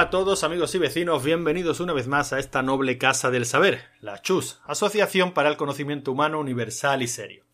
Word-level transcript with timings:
Hola 0.00 0.06
a 0.06 0.10
todos 0.10 0.44
amigos 0.44 0.74
y 0.74 0.78
vecinos, 0.78 1.22
bienvenidos 1.22 1.78
una 1.78 1.92
vez 1.92 2.08
más 2.08 2.32
a 2.32 2.38
esta 2.38 2.62
noble 2.62 2.96
casa 2.96 3.30
del 3.30 3.44
saber, 3.44 3.82
la 4.00 4.22
CHUS, 4.22 4.58
Asociación 4.64 5.32
para 5.32 5.50
el 5.50 5.58
Conocimiento 5.58 6.10
Humano 6.10 6.40
Universal 6.40 7.02
y 7.02 7.06
Serio. 7.06 7.44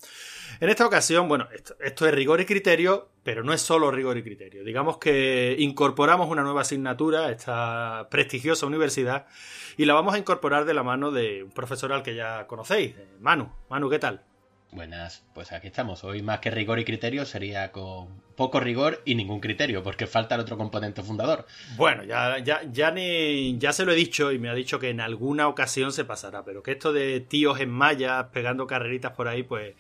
En 0.61 0.69
esta 0.69 0.87
ocasión, 0.87 1.27
bueno, 1.27 1.49
esto, 1.51 2.07
es 2.07 2.15
rigor 2.15 2.41
y 2.41 2.45
criterio, 2.45 3.09
pero 3.25 3.43
no 3.43 3.53
es 3.53 3.61
solo 3.61 3.91
rigor 3.91 4.17
y 4.17 4.23
criterio. 4.23 4.63
Digamos 4.63 4.99
que 4.99 5.57
incorporamos 5.59 6.31
una 6.31 6.45
nueva 6.45 6.61
asignatura 6.61 7.27
a 7.27 7.33
esta 7.33 8.07
prestigiosa 8.13 8.65
universidad 8.65 9.27
y 9.77 9.85
la 9.85 9.95
vamos 9.95 10.15
a 10.15 10.19
incorporar 10.19 10.67
de 10.67 10.75
la 10.75 10.85
mano 10.85 11.11
de 11.11 11.43
un 11.43 11.51
profesor 11.51 11.93
al 11.93 12.05
que 12.05 12.15
ya 12.15 12.47
conocéis, 12.47 12.95
Manu. 13.19 13.51
Manu, 13.69 13.91
¿qué 13.91 13.99
tal? 13.99 14.23
Buenas, 14.73 15.25
pues 15.35 15.53
aquí 15.53 15.69
estamos. 15.69 16.05
Hoy 16.05 16.23
más 16.23 16.41
que 16.41 16.51
rigor 16.51 16.79
y 16.79 16.85
criterio 16.85 17.25
sería 17.25 17.73
con 17.73 18.21
poco 18.37 18.61
rigor 18.61 19.01
y 19.05 19.15
ningún 19.15 19.41
criterio, 19.41 19.83
porque 19.83 20.07
falta 20.07 20.35
el 20.35 20.43
otro 20.43 20.59
componente 20.59 21.03
fundador. 21.03 21.47
Bueno, 21.77 22.05
ya, 22.05 22.39
ya, 22.39 22.61
ya, 22.71 22.91
ni, 22.91 23.57
ya 23.59 23.73
se 23.73 23.85
lo 23.85 23.93
he 23.93 23.97
dicho 23.97 24.33
y 24.33 24.39
me 24.39 24.51
ha 24.51 24.55
dicho 24.55 24.79
que 24.79 24.91
en 24.91 25.01
alguna 25.01 25.49
ocasión 25.49 25.93
se 25.93 26.05
pasará, 26.05 26.45
pero 26.45 26.63
que 26.63 26.73
esto 26.73 26.93
de 26.93 27.21
tíos 27.21 27.61
en 27.61 27.71
mallas 27.71 28.27
pegando 28.33 28.67
carreritas 28.67 29.13
por 29.13 29.29
ahí, 29.29 29.43
pues 29.43 29.75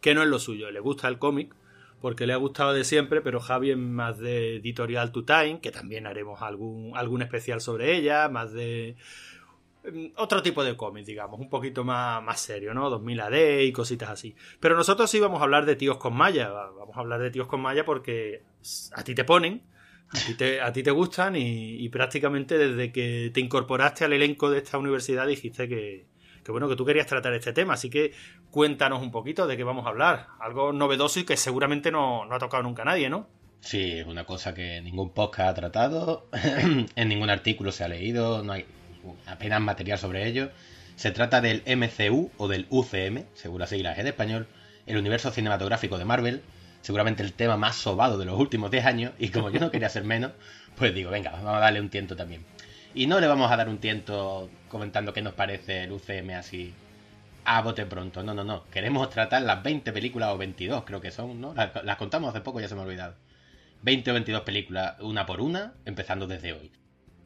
que 0.00 0.14
no 0.14 0.22
es 0.22 0.28
lo 0.28 0.38
suyo. 0.38 0.70
Le 0.70 0.80
gusta 0.80 1.08
el 1.08 1.18
cómic, 1.18 1.54
porque 2.02 2.26
le 2.26 2.32
ha 2.32 2.36
gustado 2.36 2.74
de 2.74 2.84
siempre, 2.84 3.22
pero 3.22 3.40
Javi 3.40 3.70
es 3.70 3.78
más 3.78 4.18
de 4.18 4.56
Editorial 4.56 5.12
to 5.12 5.24
Time, 5.24 5.60
que 5.60 5.70
también 5.70 6.06
haremos 6.06 6.42
algún, 6.42 6.92
algún 6.96 7.22
especial 7.22 7.60
sobre 7.60 7.96
ella, 7.96 8.28
más 8.28 8.52
de 8.52 8.96
otro 10.16 10.42
tipo 10.42 10.62
de 10.62 10.76
cómic, 10.76 11.04
digamos, 11.04 11.40
un 11.40 11.48
poquito 11.48 11.84
más, 11.84 12.22
más 12.22 12.40
serio, 12.40 12.72
¿no? 12.74 12.88
2000 12.90 13.20
AD 13.20 13.60
y 13.60 13.72
cositas 13.72 14.10
así. 14.10 14.34
Pero 14.60 14.76
nosotros 14.76 15.10
sí 15.10 15.18
vamos 15.18 15.40
a 15.40 15.44
hablar 15.44 15.66
de 15.66 15.76
tíos 15.76 15.96
con 15.96 16.14
malla, 16.14 16.48
vamos 16.50 16.96
a 16.96 17.00
hablar 17.00 17.20
de 17.20 17.30
tíos 17.30 17.48
con 17.48 17.60
malla 17.60 17.84
porque 17.84 18.42
a 18.92 19.02
ti 19.02 19.14
te 19.14 19.24
ponen, 19.24 19.62
a 20.10 20.18
ti 20.18 20.34
te, 20.34 20.60
a 20.60 20.72
ti 20.72 20.82
te 20.82 20.90
gustan 20.90 21.34
y, 21.36 21.88
prácticamente 21.88 22.58
desde 22.58 22.92
que 22.92 23.30
te 23.34 23.40
incorporaste 23.40 24.04
al 24.04 24.12
elenco 24.12 24.50
de 24.50 24.58
esta 24.58 24.78
universidad 24.78 25.26
dijiste 25.26 25.68
que, 25.68 26.06
que, 26.44 26.52
bueno, 26.52 26.68
que 26.68 26.76
tú 26.76 26.84
querías 26.84 27.06
tratar 27.06 27.34
este 27.34 27.52
tema, 27.52 27.74
así 27.74 27.90
que 27.90 28.12
cuéntanos 28.50 29.02
un 29.02 29.10
poquito 29.10 29.46
de 29.46 29.56
qué 29.56 29.64
vamos 29.64 29.86
a 29.86 29.88
hablar, 29.88 30.28
algo 30.38 30.72
novedoso 30.72 31.20
y 31.20 31.24
que 31.24 31.36
seguramente 31.36 31.90
no, 31.90 32.24
no 32.24 32.34
ha 32.34 32.38
tocado 32.38 32.62
nunca 32.62 32.84
nadie, 32.84 33.10
¿no? 33.10 33.26
Sí, 33.60 33.92
es 33.92 34.06
una 34.06 34.24
cosa 34.24 34.54
que 34.54 34.80
ningún 34.80 35.10
podcast 35.10 35.50
ha 35.50 35.54
tratado, 35.54 36.28
en 36.96 37.08
ningún 37.08 37.30
artículo 37.30 37.72
se 37.72 37.84
ha 37.84 37.88
leído, 37.88 38.42
no 38.42 38.52
hay 38.52 38.66
apenas 39.26 39.60
material 39.60 39.98
sobre 39.98 40.26
ello. 40.26 40.50
Se 40.96 41.10
trata 41.10 41.40
del 41.40 41.62
MCU 41.66 42.30
o 42.36 42.48
del 42.48 42.66
UCM, 42.70 43.24
según 43.34 43.60
las 43.60 43.70
siglas 43.70 43.98
en 43.98 44.06
español, 44.06 44.46
el 44.86 44.96
universo 44.96 45.30
cinematográfico 45.30 45.98
de 45.98 46.04
Marvel, 46.04 46.42
seguramente 46.80 47.22
el 47.22 47.32
tema 47.32 47.56
más 47.56 47.76
sobado 47.76 48.18
de 48.18 48.24
los 48.24 48.38
últimos 48.38 48.70
10 48.70 48.84
años, 48.84 49.12
y 49.18 49.28
como 49.30 49.50
yo 49.50 49.60
no 49.60 49.70
quería 49.70 49.88
ser 49.88 50.04
menos, 50.04 50.32
pues 50.76 50.94
digo, 50.94 51.10
venga, 51.10 51.30
vamos 51.30 51.54
a 51.54 51.60
darle 51.60 51.80
un 51.80 51.88
tiento 51.88 52.16
también. 52.16 52.44
Y 52.94 53.06
no 53.06 53.20
le 53.20 53.26
vamos 53.26 53.50
a 53.50 53.56
dar 53.56 53.68
un 53.68 53.78
tiento 53.78 54.50
comentando 54.68 55.12
qué 55.12 55.22
nos 55.22 55.32
parece 55.32 55.84
el 55.84 55.92
UCM 55.92 56.30
así 56.30 56.74
a 57.44 57.62
bote 57.62 57.86
pronto, 57.86 58.22
no, 58.22 58.34
no, 58.34 58.44
no. 58.44 58.64
Queremos 58.70 59.10
tratar 59.10 59.42
las 59.42 59.62
20 59.62 59.92
películas 59.92 60.30
o 60.30 60.38
22, 60.38 60.84
creo 60.84 61.00
que 61.00 61.10
son, 61.10 61.40
¿no? 61.40 61.54
Las, 61.54 61.84
las 61.84 61.96
contamos 61.96 62.30
hace 62.30 62.40
poco, 62.40 62.60
ya 62.60 62.68
se 62.68 62.74
me 62.74 62.82
ha 62.82 62.84
olvidado. 62.84 63.16
20 63.82 64.10
o 64.10 64.14
22 64.14 64.42
películas, 64.42 65.00
una 65.00 65.26
por 65.26 65.40
una, 65.40 65.74
empezando 65.84 66.26
desde 66.26 66.52
hoy. 66.52 66.70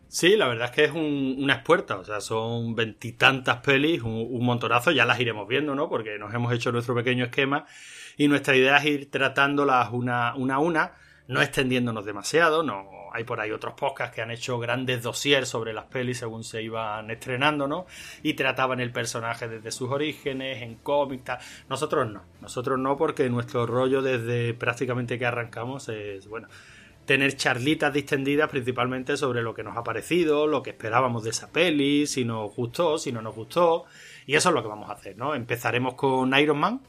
Sí, 0.08 0.36
la 0.36 0.46
verdad 0.48 0.66
es 0.66 0.70
que 0.70 0.84
es 0.84 0.92
un, 0.92 1.36
una 1.38 1.54
expuerta, 1.54 1.98
o 1.98 2.04
sea, 2.04 2.20
son 2.20 2.74
veintitantas 2.74 3.58
pelis, 3.58 4.02
un, 4.02 4.44
montonazo, 4.44 4.92
ya 4.92 5.04
las 5.04 5.18
iremos 5.20 5.48
viendo, 5.48 5.74
¿no? 5.74 5.88
Porque 5.88 6.18
nos 6.18 6.32
hemos 6.32 6.52
hecho 6.52 6.70
nuestro 6.72 6.94
pequeño 6.94 7.24
esquema 7.24 7.66
y 8.16 8.28
nuestra 8.28 8.56
idea 8.56 8.76
es 8.78 8.84
ir 8.86 9.10
tratándolas 9.10 9.92
una, 9.92 10.34
una 10.36 10.54
a 10.54 10.58
una, 10.60 10.92
no 11.28 11.42
extendiéndonos 11.42 12.04
demasiado, 12.04 12.62
no 12.62 12.96
hay 13.16 13.24
por 13.24 13.40
ahí 13.40 13.50
otros 13.50 13.72
podcasts 13.74 14.14
que 14.14 14.20
han 14.20 14.30
hecho 14.30 14.58
grandes 14.58 15.02
dossiers 15.02 15.48
sobre 15.48 15.72
las 15.72 15.86
pelis 15.86 16.18
según 16.18 16.44
se 16.44 16.62
iban 16.62 17.10
estrenando, 17.10 17.66
¿no? 17.66 17.86
Y 18.22 18.34
trataban 18.34 18.78
el 18.78 18.92
personaje 18.92 19.48
desde 19.48 19.70
sus 19.70 19.90
orígenes, 19.90 20.60
en 20.60 20.74
cómics, 20.76 21.24
tal. 21.24 21.38
Nosotros 21.70 22.10
no, 22.10 22.24
nosotros 22.42 22.78
no 22.78 22.96
porque 22.98 23.28
nuestro 23.30 23.64
rollo 23.64 24.02
desde 24.02 24.52
prácticamente 24.52 25.18
que 25.18 25.24
arrancamos 25.24 25.88
es, 25.88 26.28
bueno, 26.28 26.48
tener 27.06 27.36
charlitas 27.36 27.92
distendidas 27.92 28.50
principalmente 28.50 29.16
sobre 29.16 29.42
lo 29.42 29.54
que 29.54 29.62
nos 29.62 29.76
ha 29.76 29.84
parecido, 29.84 30.46
lo 30.46 30.62
que 30.62 30.70
esperábamos 30.70 31.24
de 31.24 31.30
esa 31.30 31.50
peli, 31.50 32.06
si 32.06 32.24
nos 32.24 32.54
gustó, 32.54 32.98
si 32.98 33.12
no 33.12 33.22
nos 33.22 33.34
gustó. 33.34 33.84
Y 34.26 34.34
eso 34.34 34.50
es 34.50 34.54
lo 34.54 34.62
que 34.62 34.68
vamos 34.68 34.90
a 34.90 34.94
hacer, 34.94 35.16
¿no? 35.16 35.34
Empezaremos 35.34 35.94
con 35.94 36.36
Iron 36.38 36.58
Man, 36.58 36.80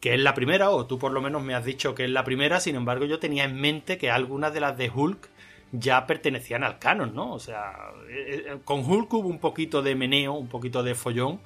que 0.00 0.14
es 0.14 0.20
la 0.20 0.34
primera, 0.34 0.70
o 0.70 0.86
tú 0.86 0.98
por 0.98 1.12
lo 1.12 1.22
menos 1.22 1.42
me 1.42 1.54
has 1.54 1.64
dicho 1.64 1.94
que 1.94 2.04
es 2.04 2.10
la 2.10 2.24
primera, 2.24 2.60
sin 2.60 2.76
embargo 2.76 3.04
yo 3.04 3.18
tenía 3.18 3.44
en 3.44 3.60
mente 3.60 3.96
que 3.96 4.10
algunas 4.10 4.52
de 4.52 4.60
las 4.60 4.76
de 4.76 4.90
Hulk 4.90 5.28
ya 5.72 6.06
pertenecían 6.06 6.64
al 6.64 6.78
canon, 6.78 7.14
¿no? 7.14 7.32
O 7.32 7.38
sea, 7.38 7.92
eh, 8.10 8.44
eh, 8.46 8.58
con 8.64 8.84
Hulk 8.84 9.12
hubo 9.14 9.28
un 9.28 9.38
poquito 9.38 9.82
de 9.82 9.94
meneo, 9.94 10.32
un 10.34 10.48
poquito 10.48 10.82
de 10.82 10.94
follón, 10.94 11.40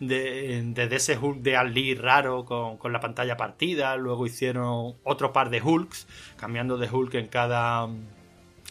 de, 0.00 0.62
desde 0.74 0.96
ese 0.96 1.18
Hulk 1.18 1.40
de 1.40 1.56
Al 1.56 1.74
raro 1.98 2.44
con, 2.44 2.92
la 2.92 3.00
pantalla 3.00 3.36
partida, 3.36 3.96
luego 3.96 4.26
hicieron 4.26 4.96
otro 5.04 5.32
par 5.32 5.50
de 5.50 5.62
Hulks, 5.62 6.06
cambiando 6.36 6.78
de 6.78 6.88
Hulk 6.88 7.14
en 7.14 7.28
cada, 7.28 7.88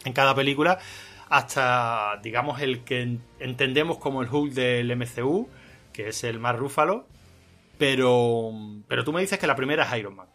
en 0.06 0.14
cada 0.14 0.36
película, 0.36 0.80
hasta, 1.30 2.20
digamos, 2.22 2.62
el 2.62 2.84
que 2.84 3.18
entendemos 3.40 3.98
como 3.98 4.22
el 4.22 4.30
Hulk 4.30 4.54
del 4.54 4.96
MCU, 4.96 5.50
que 5.92 6.10
es 6.10 6.24
el 6.24 6.40
más 6.40 6.56
rúfalo, 6.56 7.08
pero, 7.78 8.52
pero 8.88 9.04
tú 9.04 9.12
me 9.12 9.22
dices 9.22 9.40
que 9.40 9.48
la 9.48 9.56
primera 9.56 9.84
es 9.86 10.00
Iron 10.00 10.16
Man. 10.16 10.28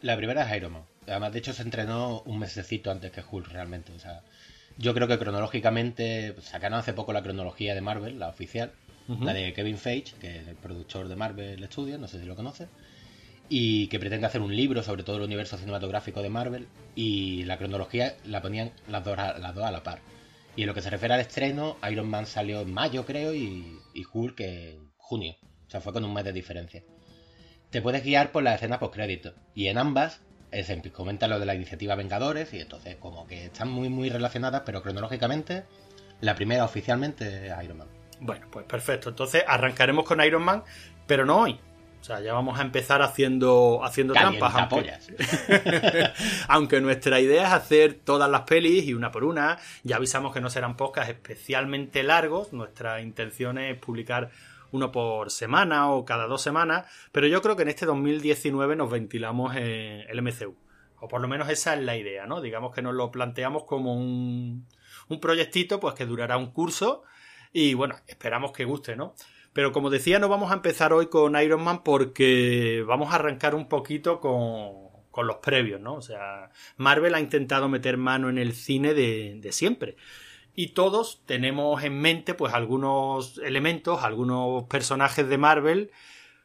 La 0.00 0.16
primera 0.16 0.48
es 0.48 0.56
Iron 0.56 0.72
Man. 0.72 0.82
Además, 1.06 1.32
de 1.32 1.38
hecho, 1.38 1.52
se 1.52 1.62
entrenó 1.62 2.20
un 2.22 2.38
mesecito 2.38 2.90
antes 2.90 3.10
que 3.10 3.22
Hulk 3.28 3.48
realmente. 3.48 3.92
O 3.92 3.98
sea, 3.98 4.22
yo 4.76 4.94
creo 4.94 5.08
que 5.08 5.18
cronológicamente 5.18 6.34
sacaron 6.40 6.78
hace 6.78 6.92
poco 6.92 7.12
la 7.12 7.22
cronología 7.22 7.74
de 7.74 7.80
Marvel, 7.80 8.18
la 8.18 8.28
oficial, 8.28 8.72
la 9.08 9.32
de 9.32 9.52
Kevin 9.54 9.78
Feige, 9.78 10.14
que 10.20 10.38
es 10.38 10.48
el 10.48 10.56
productor 10.56 11.08
de 11.08 11.16
Marvel 11.16 11.64
Studios, 11.70 11.98
no 11.98 12.08
sé 12.08 12.20
si 12.20 12.26
lo 12.26 12.36
conoces, 12.36 12.68
y 13.48 13.86
que 13.88 13.98
pretende 13.98 14.26
hacer 14.26 14.42
un 14.42 14.54
libro 14.54 14.82
sobre 14.82 15.02
todo 15.02 15.16
el 15.16 15.22
universo 15.22 15.56
cinematográfico 15.56 16.22
de 16.22 16.28
Marvel, 16.28 16.68
y 16.94 17.44
la 17.44 17.56
cronología 17.56 18.16
la 18.26 18.42
ponían 18.42 18.72
las 18.88 19.04
dos, 19.04 19.18
a, 19.18 19.38
las 19.38 19.54
dos 19.54 19.64
a 19.64 19.70
la 19.70 19.82
par. 19.82 20.00
Y 20.56 20.62
en 20.62 20.66
lo 20.66 20.74
que 20.74 20.82
se 20.82 20.90
refiere 20.90 21.14
al 21.14 21.20
estreno, 21.20 21.76
Iron 21.90 22.08
Man 22.08 22.26
salió 22.26 22.60
en 22.60 22.72
mayo, 22.72 23.06
creo, 23.06 23.34
y, 23.34 23.78
y 23.94 24.04
Hulk 24.12 24.40
en 24.40 24.90
junio. 24.96 25.36
O 25.66 25.70
sea, 25.70 25.80
fue 25.80 25.92
con 25.92 26.04
un 26.04 26.12
mes 26.12 26.24
de 26.24 26.32
diferencia. 26.32 26.82
Te 27.70 27.80
puedes 27.80 28.02
guiar 28.02 28.32
por 28.32 28.42
las 28.42 28.56
escenas 28.56 28.78
post-crédito. 28.78 29.34
Y 29.54 29.68
en 29.68 29.78
ambas 29.78 30.20
se 30.50 30.82
comenta 30.92 31.28
lo 31.28 31.38
de 31.38 31.46
la 31.46 31.54
iniciativa 31.54 31.94
Vengadores, 31.94 32.52
y 32.54 32.60
entonces 32.60 32.96
como 32.96 33.26
que 33.26 33.46
están 33.46 33.70
muy 33.70 33.88
muy 33.88 34.10
relacionadas, 34.10 34.62
pero 34.64 34.82
cronológicamente 34.82 35.64
la 36.20 36.34
primera 36.34 36.64
oficialmente 36.64 37.46
es 37.46 37.64
Iron 37.64 37.78
Man. 37.78 37.97
Bueno, 38.20 38.46
pues 38.50 38.64
perfecto. 38.66 39.10
Entonces 39.10 39.44
arrancaremos 39.46 40.04
con 40.04 40.22
Iron 40.22 40.42
Man, 40.42 40.62
pero 41.06 41.24
no 41.24 41.40
hoy. 41.42 41.58
O 42.00 42.04
sea, 42.04 42.20
ya 42.20 42.32
vamos 42.32 42.58
a 42.58 42.62
empezar 42.62 43.02
haciendo, 43.02 43.80
haciendo 43.82 44.14
trampas. 44.14 44.54
Aunque, 44.54 44.94
aunque 46.48 46.80
nuestra 46.80 47.20
idea 47.20 47.48
es 47.48 47.52
hacer 47.52 47.94
todas 47.94 48.30
las 48.30 48.42
pelis 48.42 48.84
y 48.84 48.94
una 48.94 49.10
por 49.10 49.24
una. 49.24 49.58
Ya 49.82 49.96
avisamos 49.96 50.32
que 50.32 50.40
no 50.40 50.48
serán 50.48 50.76
podcasts 50.76 51.10
especialmente 51.10 52.02
largos. 52.02 52.52
Nuestra 52.52 53.00
intención 53.00 53.58
es 53.58 53.76
publicar 53.78 54.30
uno 54.70 54.92
por 54.92 55.30
semana 55.30 55.90
o 55.90 56.04
cada 56.04 56.26
dos 56.26 56.40
semanas. 56.40 56.86
Pero 57.10 57.26
yo 57.26 57.42
creo 57.42 57.56
que 57.56 57.62
en 57.62 57.68
este 57.68 57.84
2019 57.84 58.76
nos 58.76 58.90
ventilamos 58.90 59.56
en 59.56 60.04
el 60.08 60.22
MCU. 60.22 60.54
O 61.00 61.08
por 61.08 61.20
lo 61.20 61.28
menos 61.28 61.48
esa 61.48 61.74
es 61.74 61.80
la 61.80 61.96
idea, 61.96 62.26
¿no? 62.26 62.40
Digamos 62.40 62.74
que 62.74 62.82
nos 62.82 62.94
lo 62.94 63.10
planteamos 63.10 63.64
como 63.64 63.94
un, 63.94 64.66
un 65.08 65.20
proyectito 65.20 65.80
pues 65.80 65.94
que 65.94 66.06
durará 66.06 66.36
un 66.36 66.52
curso 66.52 67.02
y 67.52 67.74
bueno, 67.74 67.96
esperamos 68.06 68.52
que 68.52 68.64
guste, 68.64 68.96
¿no? 68.96 69.14
Pero 69.52 69.72
como 69.72 69.90
decía, 69.90 70.18
no 70.18 70.28
vamos 70.28 70.50
a 70.50 70.54
empezar 70.54 70.92
hoy 70.92 71.06
con 71.06 71.40
Iron 71.40 71.62
Man 71.62 71.82
porque 71.82 72.84
vamos 72.86 73.12
a 73.12 73.16
arrancar 73.16 73.54
un 73.54 73.68
poquito 73.68 74.20
con, 74.20 74.88
con 75.10 75.26
los 75.26 75.36
previos, 75.38 75.80
¿no? 75.80 75.94
O 75.94 76.02
sea, 76.02 76.50
Marvel 76.76 77.14
ha 77.14 77.20
intentado 77.20 77.68
meter 77.68 77.96
mano 77.96 78.28
en 78.28 78.38
el 78.38 78.52
cine 78.52 78.94
de, 78.94 79.38
de 79.40 79.52
siempre. 79.52 79.96
Y 80.54 80.68
todos 80.68 81.22
tenemos 81.24 81.82
en 81.84 82.00
mente, 82.00 82.34
pues, 82.34 82.52
algunos 82.52 83.38
elementos, 83.38 84.02
algunos 84.02 84.64
personajes 84.64 85.28
de 85.28 85.38
Marvel. 85.38 85.92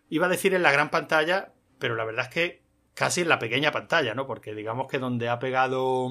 Iba 0.09 0.27
a 0.27 0.29
decir 0.29 0.53
en 0.53 0.63
la 0.63 0.71
gran 0.71 0.89
pantalla, 0.91 1.53
pero 1.79 1.95
la 1.95 2.05
verdad 2.05 2.25
es 2.25 2.33
que 2.33 2.63
casi 2.93 3.21
en 3.21 3.29
la 3.29 3.39
pequeña 3.39 3.71
pantalla, 3.71 4.13
¿no? 4.13 4.27
Porque 4.27 4.53
digamos 4.53 4.87
que 4.87 4.99
donde 4.99 5.29
ha 5.29 5.39
pegado. 5.39 6.09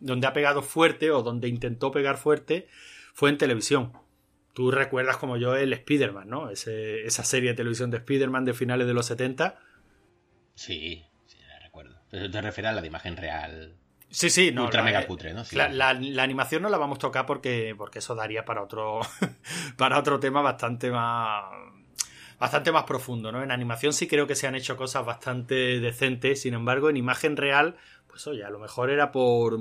donde 0.00 0.26
ha 0.26 0.32
pegado 0.32 0.62
fuerte, 0.62 1.10
o 1.10 1.22
donde 1.22 1.48
intentó 1.48 1.90
pegar 1.90 2.18
fuerte, 2.18 2.68
fue 3.14 3.30
en 3.30 3.38
televisión. 3.38 3.92
Tú 4.56 4.70
recuerdas 4.70 5.18
como 5.18 5.36
yo 5.36 5.54
el 5.54 5.74
Spider-Man, 5.74 6.30
¿no? 6.30 6.48
esa 6.48 7.24
serie 7.24 7.50
de 7.50 7.56
televisión 7.56 7.90
de 7.90 7.98
Spider-Man 7.98 8.46
de 8.46 8.54
finales 8.54 8.86
de 8.86 8.94
los 8.94 9.04
70. 9.04 9.58
Sí, 10.54 11.04
sí, 11.26 11.36
la 11.46 11.58
recuerdo. 11.58 12.00
Pero 12.10 12.30
te 12.30 12.40
refieres 12.40 12.70
a 12.70 12.72
la 12.72 12.80
de 12.80 12.86
imagen 12.86 13.18
real. 13.18 13.76
Sí, 14.08 14.30
sí, 14.30 14.52
no. 14.52 14.64
Ultra 14.64 14.82
mega 14.82 15.06
putre, 15.06 15.34
¿no? 15.34 15.42
La, 15.52 15.90
animación 15.90 16.62
no 16.62 16.70
la 16.70 16.78
vamos 16.78 16.96
a 16.96 17.00
tocar 17.00 17.26
porque, 17.26 17.74
porque 17.76 17.98
eso 17.98 18.14
daría 18.14 18.46
para 18.46 18.62
otro, 18.62 19.00
para 19.76 19.98
otro 19.98 20.18
tema 20.20 20.40
bastante 20.40 20.90
más, 20.90 21.44
bastante 22.38 22.72
más 22.72 22.84
profundo, 22.84 23.30
¿no? 23.30 23.42
En 23.42 23.50
animación 23.50 23.92
sí 23.92 24.08
creo 24.08 24.26
que 24.26 24.36
se 24.36 24.46
han 24.46 24.54
hecho 24.54 24.78
cosas 24.78 25.04
bastante 25.04 25.80
decentes, 25.80 26.40
sin 26.40 26.54
embargo, 26.54 26.88
en 26.88 26.96
imagen 26.96 27.36
real, 27.36 27.76
pues 28.06 28.26
oye, 28.26 28.42
a 28.42 28.48
lo 28.48 28.58
mejor 28.58 28.88
era 28.88 29.12
por 29.12 29.58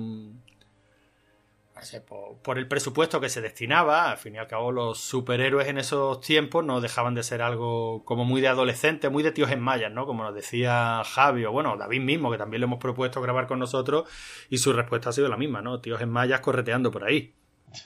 por, 2.41 2.57
el 2.57 2.67
presupuesto 2.67 3.19
que 3.19 3.29
se 3.29 3.41
destinaba, 3.41 4.09
al 4.11 4.17
fin 4.17 4.35
y 4.35 4.37
al 4.37 4.47
cabo 4.47 4.71
los 4.71 4.99
superhéroes 4.99 5.67
en 5.67 5.77
esos 5.77 6.21
tiempos 6.21 6.63
no 6.63 6.79
dejaban 6.79 7.15
de 7.15 7.23
ser 7.23 7.41
algo 7.41 8.03
como 8.05 8.23
muy 8.23 8.41
de 8.41 8.47
adolescente, 8.47 9.09
muy 9.09 9.23
de 9.23 9.31
tíos 9.31 9.51
en 9.51 9.59
mallas, 9.59 9.91
¿no? 9.91 10.05
Como 10.05 10.23
nos 10.23 10.33
decía 10.33 11.03
Javi 11.03 11.45
o 11.45 11.51
bueno, 11.51 11.75
David 11.77 12.01
mismo, 12.01 12.31
que 12.31 12.37
también 12.37 12.61
le 12.61 12.65
hemos 12.65 12.79
propuesto 12.79 13.21
grabar 13.21 13.47
con 13.47 13.59
nosotros 13.59 14.09
y 14.49 14.57
su 14.57 14.71
respuesta 14.73 15.09
ha 15.09 15.13
sido 15.13 15.27
la 15.27 15.37
misma, 15.37 15.61
¿no? 15.61 15.81
Tíos 15.81 16.01
en 16.01 16.09
mallas 16.09 16.39
correteando 16.39 16.91
por 16.91 17.03
ahí. 17.03 17.33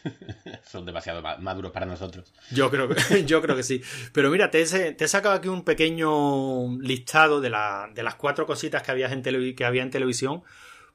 Son 0.63 0.85
demasiado 0.85 1.23
maduros 1.39 1.71
para 1.71 1.87
nosotros. 1.87 2.31
Yo 2.51 2.69
creo 2.69 2.89
que, 2.89 3.25
yo 3.25 3.41
creo 3.41 3.55
que 3.55 3.63
sí. 3.63 3.81
Pero 4.13 4.29
mira, 4.29 4.51
te, 4.51 4.61
he 4.61 5.07
sacado 5.07 5.33
aquí 5.33 5.47
un 5.47 5.63
pequeño 5.63 6.77
listado 6.79 7.41
de, 7.41 7.49
de 7.49 8.03
las 8.03 8.15
cuatro 8.15 8.45
cositas 8.45 8.83
que, 8.83 8.91
había 8.91 9.11
en 9.11 9.23
que 9.55 9.65
había 9.65 9.81
en 9.81 9.89
televisión 9.89 10.43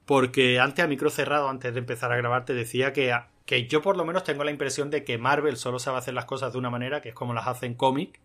porque 0.05 0.59
antes 0.59 0.83
a 0.83 0.87
micro 0.87 1.09
cerrado, 1.09 1.49
antes 1.49 1.73
de 1.73 1.79
empezar 1.79 2.11
a 2.11 2.17
grabar, 2.17 2.45
te 2.45 2.53
decía 2.53 2.93
que, 2.93 3.15
que 3.45 3.67
yo 3.67 3.81
por 3.81 3.97
lo 3.97 4.05
menos 4.05 4.23
tengo 4.23 4.43
la 4.43 4.51
impresión 4.51 4.89
de 4.89 5.03
que 5.03 5.17
Marvel 5.17 5.57
solo 5.57 5.79
sabe 5.79 5.97
hacer 5.97 6.13
las 6.13 6.25
cosas 6.25 6.53
de 6.53 6.59
una 6.59 6.69
manera, 6.69 7.01
que 7.01 7.09
es 7.09 7.15
como 7.15 7.33
las 7.33 7.47
hace 7.47 7.65
en 7.65 7.73
cómic, 7.73 8.19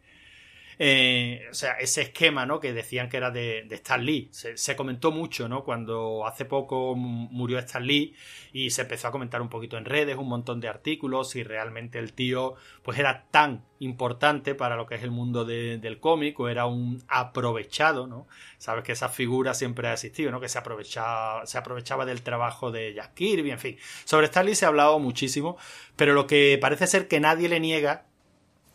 eh, 0.79 1.47
o 1.51 1.55
sea, 1.55 1.73
ese 1.73 2.03
esquema, 2.03 2.47
¿no? 2.47 2.61
Que 2.61 2.73
decían 2.73 3.09
que 3.09 3.17
era 3.17 3.31
de, 3.31 3.65
de 3.69 3.75
Stan 3.77 4.05
Lee. 4.05 4.31
Se, 4.33 4.77
comentó 4.77 5.11
mucho, 5.11 5.49
¿no? 5.49 5.65
Cuando 5.65 6.27
hace 6.27 6.45
poco 6.45 6.95
murió 6.97 7.59
Stan 7.59 7.85
Lee 7.85 8.15
y 8.53 8.71
se 8.71 8.83
empezó 8.83 9.09
a 9.09 9.13
comentar 9.13 9.43
un 9.43 9.49
poquito 9.49 9.77
en 9.77 9.85
redes, 9.85 10.17
un 10.17 10.29
montón 10.29 10.61
de 10.61 10.69
artículos, 10.69 11.37
y 11.37 11.43
realmente 11.43 11.99
el 11.99 12.13
tío, 12.13 12.55
pues 12.83 12.99
era 12.99 13.27
tan 13.31 13.65
importante 13.79 14.55
para 14.55 14.77
lo 14.77 14.87
que 14.87 14.95
es 14.95 15.03
el 15.03 15.11
mundo 15.11 15.45
del 15.45 16.01
cómic, 16.01 16.39
o 16.41 16.49
era 16.49 16.67
un 16.67 17.03
aprovechado, 17.09 18.07
¿no? 18.07 18.27
Sabes 18.59 18.85
que 18.85 18.93
esa 18.93 19.09
figura 19.09 19.55
siempre 19.55 19.89
ha 19.89 19.93
existido, 19.93 20.31
¿no? 20.31 20.41
Que 20.41 20.49
se 20.49 20.59
aprovechaba, 20.59 21.47
se 21.47 21.59
aprovechaba 21.59 22.07
del 22.07 22.23
trabajo 22.23 22.71
de 22.71 22.95
Jack 22.95 23.15
Kirby, 23.15 23.51
en 23.51 23.59
fin. 23.59 23.77
Sobre 24.05 24.27
Stan 24.27 24.45
Lee 24.47 24.55
se 24.55 24.65
ha 24.65 24.69
hablado 24.69 24.99
muchísimo, 24.99 25.57
pero 25.97 26.15
lo 26.15 26.27
que 26.27 26.59
parece 26.61 26.87
ser 26.87 27.09
que 27.09 27.21
nadie 27.21 27.49
le 27.49 27.61
niega 27.61 28.07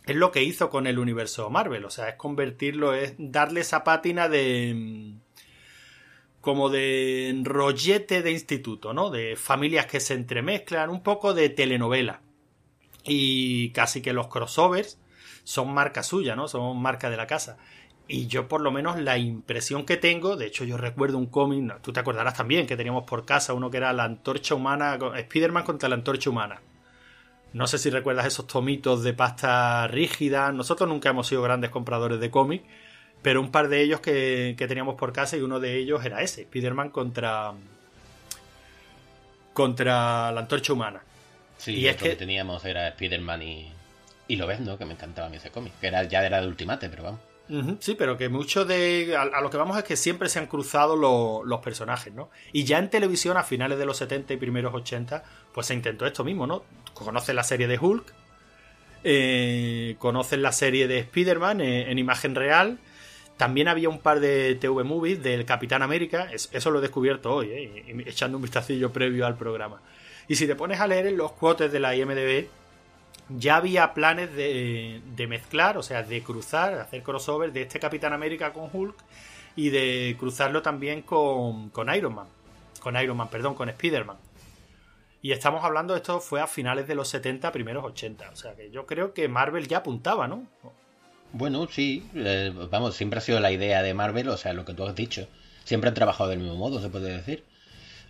es 0.05 0.15
lo 0.15 0.31
que 0.31 0.43
hizo 0.43 0.69
con 0.69 0.87
el 0.87 0.99
universo 0.99 1.49
Marvel, 1.49 1.85
o 1.85 1.89
sea, 1.89 2.09
es 2.09 2.15
convertirlo, 2.15 2.93
es 2.93 3.15
darle 3.17 3.61
esa 3.61 3.83
pátina 3.83 4.29
de 4.29 5.13
como 6.41 6.69
de 6.69 7.41
rollete 7.43 8.21
de 8.21 8.31
instituto, 8.31 8.93
¿no? 8.93 9.09
De 9.09 9.35
familias 9.35 9.87
que 9.87 9.99
se 9.99 10.13
entremezclan, 10.13 10.91
un 10.91 11.01
poco 11.01 11.33
de 11.33 11.49
telenovela. 11.49 12.21
Y 13.03 13.71
casi 13.71 14.03
que 14.03 14.13
los 14.13 14.27
crossovers 14.27 14.99
son 15.43 15.73
marca 15.73 16.03
suya, 16.03 16.35
¿no? 16.35 16.47
Son 16.47 16.79
marca 16.79 17.09
de 17.09 17.17
la 17.17 17.25
casa. 17.25 17.57
Y 18.07 18.27
yo 18.27 18.47
por 18.47 18.61
lo 18.61 18.71
menos 18.71 18.99
la 18.99 19.17
impresión 19.17 19.87
que 19.87 19.97
tengo, 19.97 20.35
de 20.35 20.45
hecho 20.45 20.65
yo 20.65 20.77
recuerdo 20.77 21.17
un 21.17 21.25
cómic, 21.25 21.81
tú 21.81 21.91
te 21.91 21.99
acordarás 21.99 22.35
también, 22.35 22.67
que 22.67 22.77
teníamos 22.77 23.05
por 23.05 23.25
casa 23.25 23.55
uno 23.55 23.71
que 23.71 23.77
era 23.77 23.91
la 23.93 24.03
antorcha 24.03 24.53
humana, 24.53 24.99
Spider-Man 25.15 25.63
contra 25.63 25.89
la 25.89 25.95
antorcha 25.95 26.29
humana. 26.29 26.61
No 27.55 27.67
sé 27.67 27.77
si 27.77 27.89
recuerdas 27.89 28.25
esos 28.25 28.47
tomitos 28.47 29.01
de 29.01 29.13
pasta 29.13 29.87
rígida. 29.87 30.51
Nosotros 30.51 30.89
nunca 30.89 31.11
hemos 31.11 31.27
sido 31.27 31.41
grandes 31.41 31.69
compradores 31.69 32.19
de 32.19 32.29
cómic, 32.29 32.63
pero 33.21 33.39
un 33.39 33.49
par 33.49 33.69
de 33.69 33.81
ellos 33.81 34.01
que, 34.01 34.57
teníamos 34.57 34.95
por 34.95 35.13
casa 35.13 35.37
y 35.37 35.39
uno 35.39 35.61
de 35.61 35.77
ellos 35.77 36.03
era 36.03 36.21
ese, 36.21 36.41
Spider-Man 36.41 36.89
contra, 36.89 37.53
contra 39.53 40.33
la 40.33 40.41
antorcha 40.41 40.73
humana. 40.73 41.01
Sí, 41.57 41.75
y 41.75 41.87
es 41.87 41.95
que... 41.95 42.17
teníamos 42.17 42.65
era 42.65 42.89
Spider-Man 42.89 43.41
y, 43.41 43.71
y 44.27 44.35
lo 44.35 44.47
ves, 44.47 44.59
¿no? 44.59 44.77
Que 44.77 44.83
me 44.83 44.91
encantaba 44.91 45.27
a 45.27 45.29
mí 45.29 45.37
ese 45.37 45.49
cómic, 45.49 45.71
que 45.79 45.87
era, 45.87 46.03
ya 46.03 46.25
era 46.25 46.41
de 46.41 46.47
Ultimate, 46.47 46.89
pero 46.89 47.03
vamos. 47.03 47.21
Sí, 47.79 47.95
pero 47.95 48.17
que 48.17 48.27
mucho 48.27 48.65
de. 48.65 49.15
A, 49.15 49.41
lo 49.41 49.49
que 49.49 49.57
vamos 49.57 49.77
es 49.77 49.83
que 49.83 49.95
siempre 49.95 50.29
se 50.29 50.39
han 50.39 50.47
cruzado 50.47 50.95
los 50.95 51.59
personajes, 51.59 52.13
¿no? 52.13 52.29
Y 52.51 52.63
ya 52.63 52.79
en 52.79 52.89
televisión, 52.89 53.37
a 53.37 53.43
finales 53.43 53.77
de 53.77 53.85
los 53.85 53.97
70 53.97 54.33
y 54.33 54.37
primeros 54.37 54.73
80, 54.73 55.23
pues 55.53 55.67
se 55.67 55.75
intentó 55.75 56.07
esto 56.07 56.23
mismo, 56.23 56.47
¿no? 56.47 56.63
Conoces 56.93 57.35
la 57.35 57.43
serie 57.43 57.67
de 57.67 57.77
Hulk, 57.77 58.13
eh, 59.03 59.95
conoces 59.99 60.39
la 60.39 60.51
serie 60.51 60.87
de 60.87 60.99
Spider-Man 60.99 61.61
eh, 61.61 61.91
en 61.91 61.99
imagen 61.99 62.33
real. 62.33 62.79
También 63.37 63.67
había 63.67 63.89
un 63.89 63.99
par 63.99 64.21
de 64.21 64.55
TV 64.55 64.83
movies 64.83 65.21
del 65.21 65.45
Capitán 65.45 65.81
América, 65.83 66.29
eso 66.31 66.71
lo 66.71 66.79
he 66.79 66.81
descubierto 66.81 67.33
hoy, 67.35 67.49
eh, 67.51 68.03
echando 68.07 68.37
un 68.37 68.41
vistacillo 68.41 68.91
previo 68.91 69.27
al 69.27 69.37
programa. 69.37 69.81
Y 70.27 70.35
si 70.35 70.47
te 70.47 70.55
pones 70.55 70.79
a 70.79 70.87
leer 70.87 71.05
en 71.05 71.17
los 71.17 71.33
quotes 71.33 71.71
de 71.71 71.79
la 71.79 71.95
IMDB, 71.95 72.47
ya 73.29 73.57
había 73.57 73.93
planes 73.93 74.33
de, 74.35 75.01
mezclar, 75.27 75.77
o 75.77 75.83
sea, 75.83 76.03
de 76.03 76.21
cruzar, 76.21 76.73
hacer 76.75 77.01
crossover 77.03 77.51
de 77.51 77.63
este 77.63 77.79
Capitán 77.79 78.13
América 78.13 78.53
con 78.53 78.69
Hulk 78.71 78.95
y 79.55 79.69
de 79.69 80.15
cruzarlo 80.19 80.61
también 80.61 81.01
con, 81.01 81.69
con 81.69 81.93
Iron 81.93 82.15
Man. 82.15 82.27
Con 82.79 82.95
Iron 83.01 83.17
Man, 83.17 83.29
perdón, 83.29 83.55
con 83.55 83.69
Spider-Man. 83.69 84.17
Y 85.23 85.31
estamos 85.31 85.63
hablando, 85.63 85.95
esto 85.95 86.19
fue 86.19 86.39
a 86.39 86.45
finales 86.45 86.87
de 86.87 86.93
los 86.93 87.07
70, 87.07 87.51
primeros 87.51 87.83
80. 87.83 88.29
O 88.29 88.35
sea 88.35 88.53
que 88.55 88.69
yo 88.69 88.85
creo 88.85 89.13
que 89.13 89.27
Marvel 89.27 89.67
ya 89.67 89.77
apuntaba, 89.77 90.27
¿no? 90.27 90.45
Bueno, 91.31 91.67
sí. 91.67 92.07
Eh, 92.13 92.53
vamos, 92.69 92.95
siempre 92.95 93.17
ha 93.17 93.21
sido 93.21 93.39
la 93.39 93.51
idea 93.51 93.81
de 93.81 93.95
Marvel, 93.95 94.29
o 94.29 94.37
sea, 94.37 94.53
lo 94.53 94.65
que 94.65 94.75
tú 94.75 94.85
has 94.85 94.95
dicho. 94.95 95.27
Siempre 95.63 95.87
han 95.87 95.95
trabajado 95.95 96.29
del 96.29 96.39
mismo 96.39 96.55
modo, 96.57 96.79
se 96.79 96.89
puede 96.89 97.17
decir. 97.17 97.43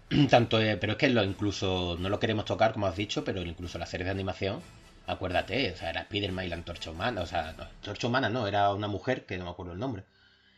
Tanto, 0.29 0.59
eh, 0.59 0.75
pero 0.75 0.93
es 0.93 0.97
que 0.97 1.07
incluso, 1.07 1.95
no 1.97 2.09
lo 2.09 2.19
queremos 2.19 2.43
tocar, 2.43 2.73
como 2.73 2.87
has 2.87 2.97
dicho, 2.97 3.23
pero 3.23 3.41
incluso 3.43 3.77
las 3.77 3.89
series 3.89 4.07
de 4.07 4.11
animación 4.11 4.59
Acuérdate, 5.07 5.71
o 5.71 5.77
sea, 5.77 5.91
era 5.91 6.01
Spider-Man 6.01 6.45
y 6.45 6.49
la 6.49 6.55
antorcha 6.55 6.89
humana. 6.89 7.21
O 7.21 7.25
sea, 7.25 7.53
no, 7.57 7.63
antorcha 7.63 8.07
humana 8.07 8.29
no, 8.29 8.47
era 8.47 8.73
una 8.73 8.87
mujer 8.87 9.25
que 9.25 9.37
no 9.37 9.45
me 9.45 9.51
acuerdo 9.51 9.73
el 9.73 9.79
nombre. 9.79 10.03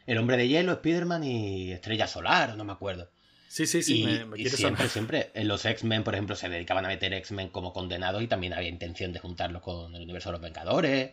El 0.06 0.18
hombre 0.18 0.38
de 0.38 0.48
hielo, 0.48 0.74
Spider-Man 0.74 1.24
y 1.24 1.72
Estrella 1.72 2.08
Solar, 2.08 2.56
no 2.56 2.64
me 2.64 2.72
acuerdo. 2.72 3.10
Sí, 3.50 3.66
sí, 3.66 3.82
sí, 3.82 4.06
y, 4.36 4.50
siempre, 4.50 4.90
siempre, 4.90 5.32
en 5.34 5.48
los 5.48 5.66
X-Men, 5.66 6.04
por 6.04 6.14
ejemplo, 6.14 6.36
se 6.36 6.50
dedicaban 6.50 6.86
a 6.86 6.90
meter 6.90 7.14
X-Men 7.14 7.50
como 7.50 7.74
condenados 7.74 8.22
y 8.22 8.28
también 8.28 8.54
había 8.54 8.70
intención 8.70 9.14
de 9.14 9.20
juntarlos 9.20 9.62
con 9.62 9.96
el 9.96 10.04
universo 10.04 10.30
de 10.30 10.34
los 10.34 10.42
Vengadores. 10.42 11.12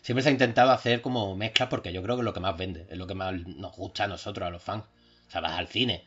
Siempre 0.00 0.22
se 0.22 0.28
ha 0.28 0.32
intentado 0.32 0.70
hacer 0.70 1.00
como 1.00 1.36
mezclas 1.36 1.68
porque 1.68 1.92
yo 1.92 2.02
creo 2.02 2.16
que 2.16 2.20
es 2.20 2.24
lo 2.24 2.32
que 2.32 2.40
más 2.40 2.56
vende, 2.56 2.86
es 2.90 2.98
lo 2.98 3.06
que 3.06 3.14
más 3.14 3.34
nos 3.34 3.74
gusta 3.76 4.04
a 4.04 4.08
nosotros, 4.08 4.46
a 4.46 4.50
los 4.50 4.62
fans. 4.62 4.84
O 5.28 5.30
sea, 5.30 5.40
vas 5.40 5.58
al 5.58 5.68
cine, 5.68 6.04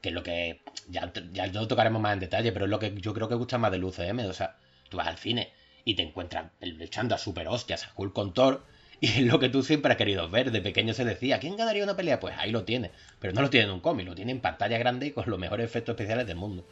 que 0.00 0.08
es 0.08 0.14
lo 0.14 0.22
que 0.22 0.62
ya, 0.88 1.12
ya 1.32 1.46
lo 1.46 1.68
tocaremos 1.68 2.00
más 2.00 2.14
en 2.14 2.20
detalle, 2.20 2.52
pero 2.52 2.64
es 2.64 2.70
lo 2.70 2.78
que 2.78 2.94
yo 3.00 3.14
creo 3.14 3.28
que 3.28 3.34
gusta 3.34 3.58
más 3.58 3.70
del 3.70 3.84
UCM. 3.84 4.20
O 4.28 4.32
sea, 4.32 4.56
tú 4.88 4.96
vas 4.96 5.06
al 5.06 5.18
cine 5.18 5.52
y 5.84 5.94
te 5.94 6.02
encuentran 6.02 6.50
echando 6.60 7.14
a 7.14 7.18
super 7.18 7.48
hostias 7.48 7.84
a 7.84 7.92
Hulk 7.96 8.12
con 8.12 8.34
Thor. 8.34 8.64
Y 9.00 9.08
es 9.08 9.20
lo 9.20 9.38
que 9.38 9.50
tú 9.50 9.62
siempre 9.62 9.90
has 9.92 9.98
querido 9.98 10.30
ver. 10.30 10.50
De 10.50 10.62
pequeño 10.62 10.94
se 10.94 11.04
decía, 11.04 11.38
¿quién 11.38 11.56
ganaría 11.56 11.82
una 11.82 11.96
pelea? 11.96 12.20
Pues 12.20 12.36
ahí 12.38 12.50
lo 12.52 12.64
tiene. 12.64 12.92
Pero 13.18 13.34
no 13.34 13.42
lo 13.42 13.50
tiene 13.50 13.66
en 13.66 13.72
un 13.72 13.80
cómic, 13.80 14.06
lo 14.06 14.14
tiene 14.14 14.32
en 14.32 14.40
pantalla 14.40 14.78
grande 14.78 15.08
y 15.08 15.10
con 15.10 15.28
los 15.28 15.38
mejores 15.38 15.66
efectos 15.66 15.94
especiales 15.94 16.26
del 16.26 16.36
mundo. 16.36 16.64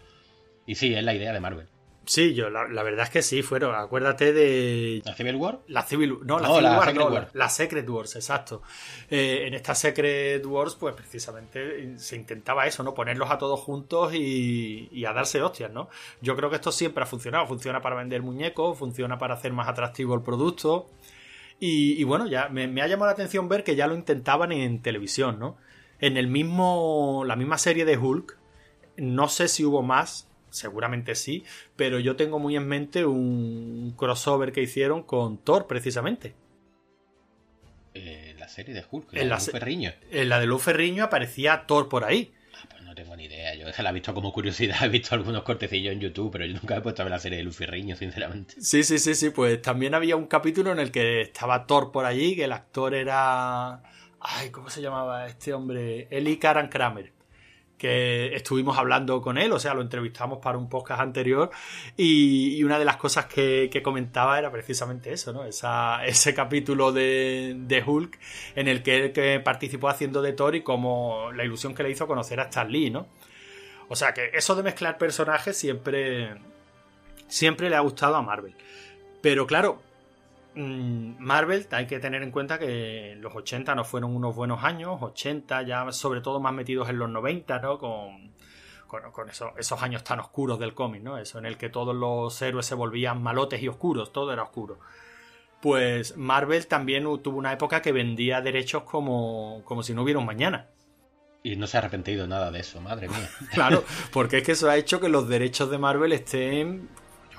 Y 0.65 0.77
sí, 0.77 0.95
es 0.95 1.05
la 1.05 1.15
idea 1.15 1.33
de 1.33 1.41
Marvel. 1.41 1.67
Sí, 2.05 2.35
yo 2.35 2.51
la, 2.51 2.83
verdad 2.83 3.05
es 3.05 3.11
que 3.11 3.23
sí, 3.23 3.43
fueron. 3.43 3.77
Acuérdate 3.77 4.33
de. 4.33 5.03
¿La 5.05 5.15
Civil 5.15 5.37
War? 5.37 5.61
La 5.69 5.83
Civil 5.83 6.19
No, 6.25 6.41
la, 6.41 6.49
Civil 6.49 6.65
War, 6.65 6.89
Secret 6.89 7.11
War. 7.11 7.31
La, 7.33 7.49
Secret 7.49 7.89
Wars, 7.89 8.17
exacto. 8.17 8.63
Eh, 9.09 9.45
en 9.47 9.55
esta 9.55 9.75
Secret 9.75 10.45
Wars, 10.45 10.75
pues 10.75 10.95
precisamente 10.97 11.97
se 11.99 12.17
intentaba 12.17 12.67
eso, 12.67 12.83
¿no? 12.83 12.93
Ponerlos 12.93 13.31
a 13.31 13.39
todos 13.39 13.61
juntos 13.61 14.15
y, 14.15 15.05
a 15.05 15.13
darse 15.13 15.41
hostias, 15.43 15.71
¿no? 15.71 15.89
Yo 16.21 16.35
creo 16.35 16.51
que 16.51 16.57
esto 16.57 16.73
siempre 16.73 17.05
ha 17.05 17.07
funcionado. 17.07 17.47
Funciona 17.47 17.81
para 17.81 17.95
vender 17.95 18.21
muñecos, 18.23 18.77
funciona 18.77 19.17
para 19.19 19.35
hacer 19.35 19.53
más 19.53 19.69
atractivo 19.69 20.15
el 20.15 20.23
producto. 20.23 20.91
Y, 21.61 22.03
bueno, 22.03 22.27
ya 22.27 22.49
me, 22.49 22.67
me, 22.67 22.83
ha 22.83 22.89
llamado 22.89 23.07
la 23.07 23.13
atención 23.13 23.49
ver 23.49 23.63
que 23.63 23.77
ya 23.77 23.87
lo 23.87 23.95
intentaban 23.95 24.51
en 24.51 24.83
televisión, 24.83 25.39
¿no? 25.39 25.57
En 26.01 26.17
el 26.17 26.27
mismo. 26.27 27.23
La 27.25 27.37
misma 27.37 27.59
serie 27.59 27.85
de 27.85 27.97
Hulk. 27.97 28.37
No 28.97 29.29
sé 29.29 29.47
si 29.47 29.65
hubo 29.65 29.83
más 29.83 30.32
seguramente 30.53 31.15
sí, 31.15 31.45
pero 31.77 31.99
yo 31.99 32.15
tengo 32.15 32.39
muy 32.39 32.57
en 32.57 32.69
mente 32.69 33.05
un 33.05 33.95
crossover 33.97 34.53
que 34.53 34.63
hicieron 34.63 35.03
con 35.03 35.39
Thor, 35.39 35.67
precisamente. 35.67 36.35
Eh, 37.95 38.35
la 38.39 38.49
serie 38.49 38.75
de 38.75 38.85
Hulk, 38.89 39.15
en 39.15 39.29
la 39.29 39.39
de 39.39 39.51
Ferriño. 39.51 39.93
En 40.11 40.29
la 40.29 40.41
de 40.41 40.47
Luz 40.47 40.63
Ferriño 40.63 41.05
aparecía 41.05 41.65
Thor 41.67 41.89
por 41.89 42.05
ahí. 42.05 42.33
Ah, 42.55 42.67
pues 42.71 42.83
no 42.83 42.95
tengo 42.95 43.17
ni 43.17 43.25
idea. 43.25 43.55
Yo 43.55 43.67
la 43.67 43.91
he 43.91 43.93
visto 43.93 44.15
como 44.15 44.33
curiosidad, 44.33 44.77
he 44.85 44.89
visto 44.89 45.15
algunos 45.15 45.43
cortecillos 45.43 45.93
en 45.93 46.01
YouTube, 46.01 46.31
pero 46.33 46.47
yo 46.47 46.55
nunca 46.55 46.77
he 46.77 46.81
puesto 46.81 47.03
a 47.03 47.05
ver 47.05 47.13
la 47.13 47.19
serie 47.19 47.39
de 47.39 47.45
Luz 47.45 47.57
Ferriño, 47.57 47.97
sinceramente. 47.97 48.55
Sí, 48.61 48.83
sí, 48.83 48.99
sí, 48.99 49.15
sí. 49.15 49.31
Pues 49.31 49.61
también 49.61 49.95
había 49.95 50.17
un 50.17 50.27
capítulo 50.27 50.73
en 50.73 50.79
el 50.79 50.91
que 50.91 51.23
estaba 51.23 51.67
Thor 51.67 51.93
por 51.93 52.05
allí, 52.05 52.37
que 52.37 52.45
el 52.45 52.53
actor 52.53 52.95
era. 52.95 53.83
Ay, 54.21 54.51
¿cómo 54.51 54.71
se 54.71 54.81
llamaba 54.81 55.27
este 55.27 55.53
hombre? 55.53 56.07
Eli 56.11 56.37
Karan 56.37 56.69
Kramer 56.69 57.22
que 57.83 58.33
estuvimos 58.37 58.79
hablando 58.79 59.21
con 59.21 59.39
él, 59.39 59.51
o 59.51 59.59
sea, 59.59 59.75
lo 59.75 59.83
entrevistamos 59.83 60.39
para 60.39 60.57
un 60.57 60.69
podcast 60.69 61.01
anterior 61.01 61.51
y, 61.97 62.63
una 62.63 62.79
de 62.79 62.85
las 62.85 62.97
cosas 62.97 63.27
que, 63.27 63.81
comentaba 63.83 64.39
era 64.39 64.53
precisamente 64.53 65.13
eso, 65.13 65.33
¿no? 65.33 65.43
ese 65.45 66.33
capítulo 66.33 66.93
de, 66.93 67.83
Hulk 67.85 68.17
en 68.55 68.69
el 68.69 68.85
que 68.85 69.07
él 69.07 69.13
que 69.13 69.41
participó 69.41 69.89
haciendo 69.89 70.23
de 70.23 70.33
Thor 70.33 70.55
y 70.55 70.63
como 70.63 71.33
la 71.33 71.45
ilusión 71.45 71.75
que 71.75 71.83
le 71.83 71.91
hizo 71.91 72.07
conocer 72.07 72.39
a 72.39 72.45
Stan 72.45 72.71
Lee, 72.71 72.91
¿no? 72.91 73.09
O 73.89 73.97
sea 73.97 74.15
que 74.15 74.31
eso 74.33 74.55
de 74.55 74.63
mezclar 74.63 74.97
personajes 74.97 75.57
siempre, 75.57 76.37
siempre 77.27 77.69
le 77.69 77.75
ha 77.75 77.81
gustado 77.81 78.15
a 78.15 78.23
Marvel. 78.23 78.55
Pero 79.23 79.45
claro, 79.49 79.83
Marvel, 80.55 81.67
hay 81.71 81.87
que 81.87 81.99
tener 81.99 82.23
en 82.23 82.31
cuenta 82.31 82.59
que 82.59 83.17
los 83.19 83.35
80 83.35 83.75
no 83.75 83.85
fueron 83.85 84.15
unos 84.15 84.37
buenos 84.37 84.63
años, 84.65 84.99
80 85.01 85.63
ya 85.63 85.91
sobre 85.93 86.21
todo 86.21 86.41
más 86.41 86.53
metidos 86.53 86.89
en 86.91 86.99
los 86.99 87.09
90, 87.09 87.59
¿no? 87.61 87.79
Con, 87.79 88.33
con, 88.87 89.31
esos 89.31 89.83
años 89.83 90.05
tan 90.05 90.21
oscuros 90.21 90.59
del 90.59 90.75
cómic, 90.75 91.03
¿no? 91.03 91.17
Eso 91.19 91.39
en 91.39 91.47
el 91.47 91.57
que 91.57 91.71
todos 91.71 91.95
los 91.95 92.41
héroes 92.43 92.67
se 92.67 92.75
volvían 92.75 93.23
malotes 93.23 93.63
y 93.63 93.69
oscuros, 93.69 94.13
todo 94.13 94.33
era 94.33 94.43
oscuro. 94.43 94.79
Pues 95.63 96.17
Marvel 96.17 96.67
también 96.67 97.05
tuvo 97.23 97.39
una 97.39 97.53
época 97.53 97.81
que 97.81 97.93
vendía 97.93 98.41
derechos 98.41 98.83
como, 98.83 99.63
como 99.65 99.83
si 99.83 99.95
no 99.95 100.03
hubiera 100.03 100.19
un 100.19 100.27
mañana. 100.27 100.69
Y 101.45 101.57
no 101.57 101.67
se 101.67 101.77
ha 101.77 101.81
arrepentido 101.81 102.27
nada 102.27 102.51
de 102.51 102.61
eso, 102.61 102.81
madre 102.81 103.09
mía. 103.09 103.31
claro, 103.53 103.85
porque 104.13 104.39
es 104.39 104.45
que 104.45 104.53
eso 104.53 104.69
ha 104.69 104.77
hecho 104.77 105.01
que 105.01 105.09
los 105.09 105.29
derechos 105.29 105.71
de 105.71 105.79
Marvel 105.79 106.13
estén, 106.13 106.89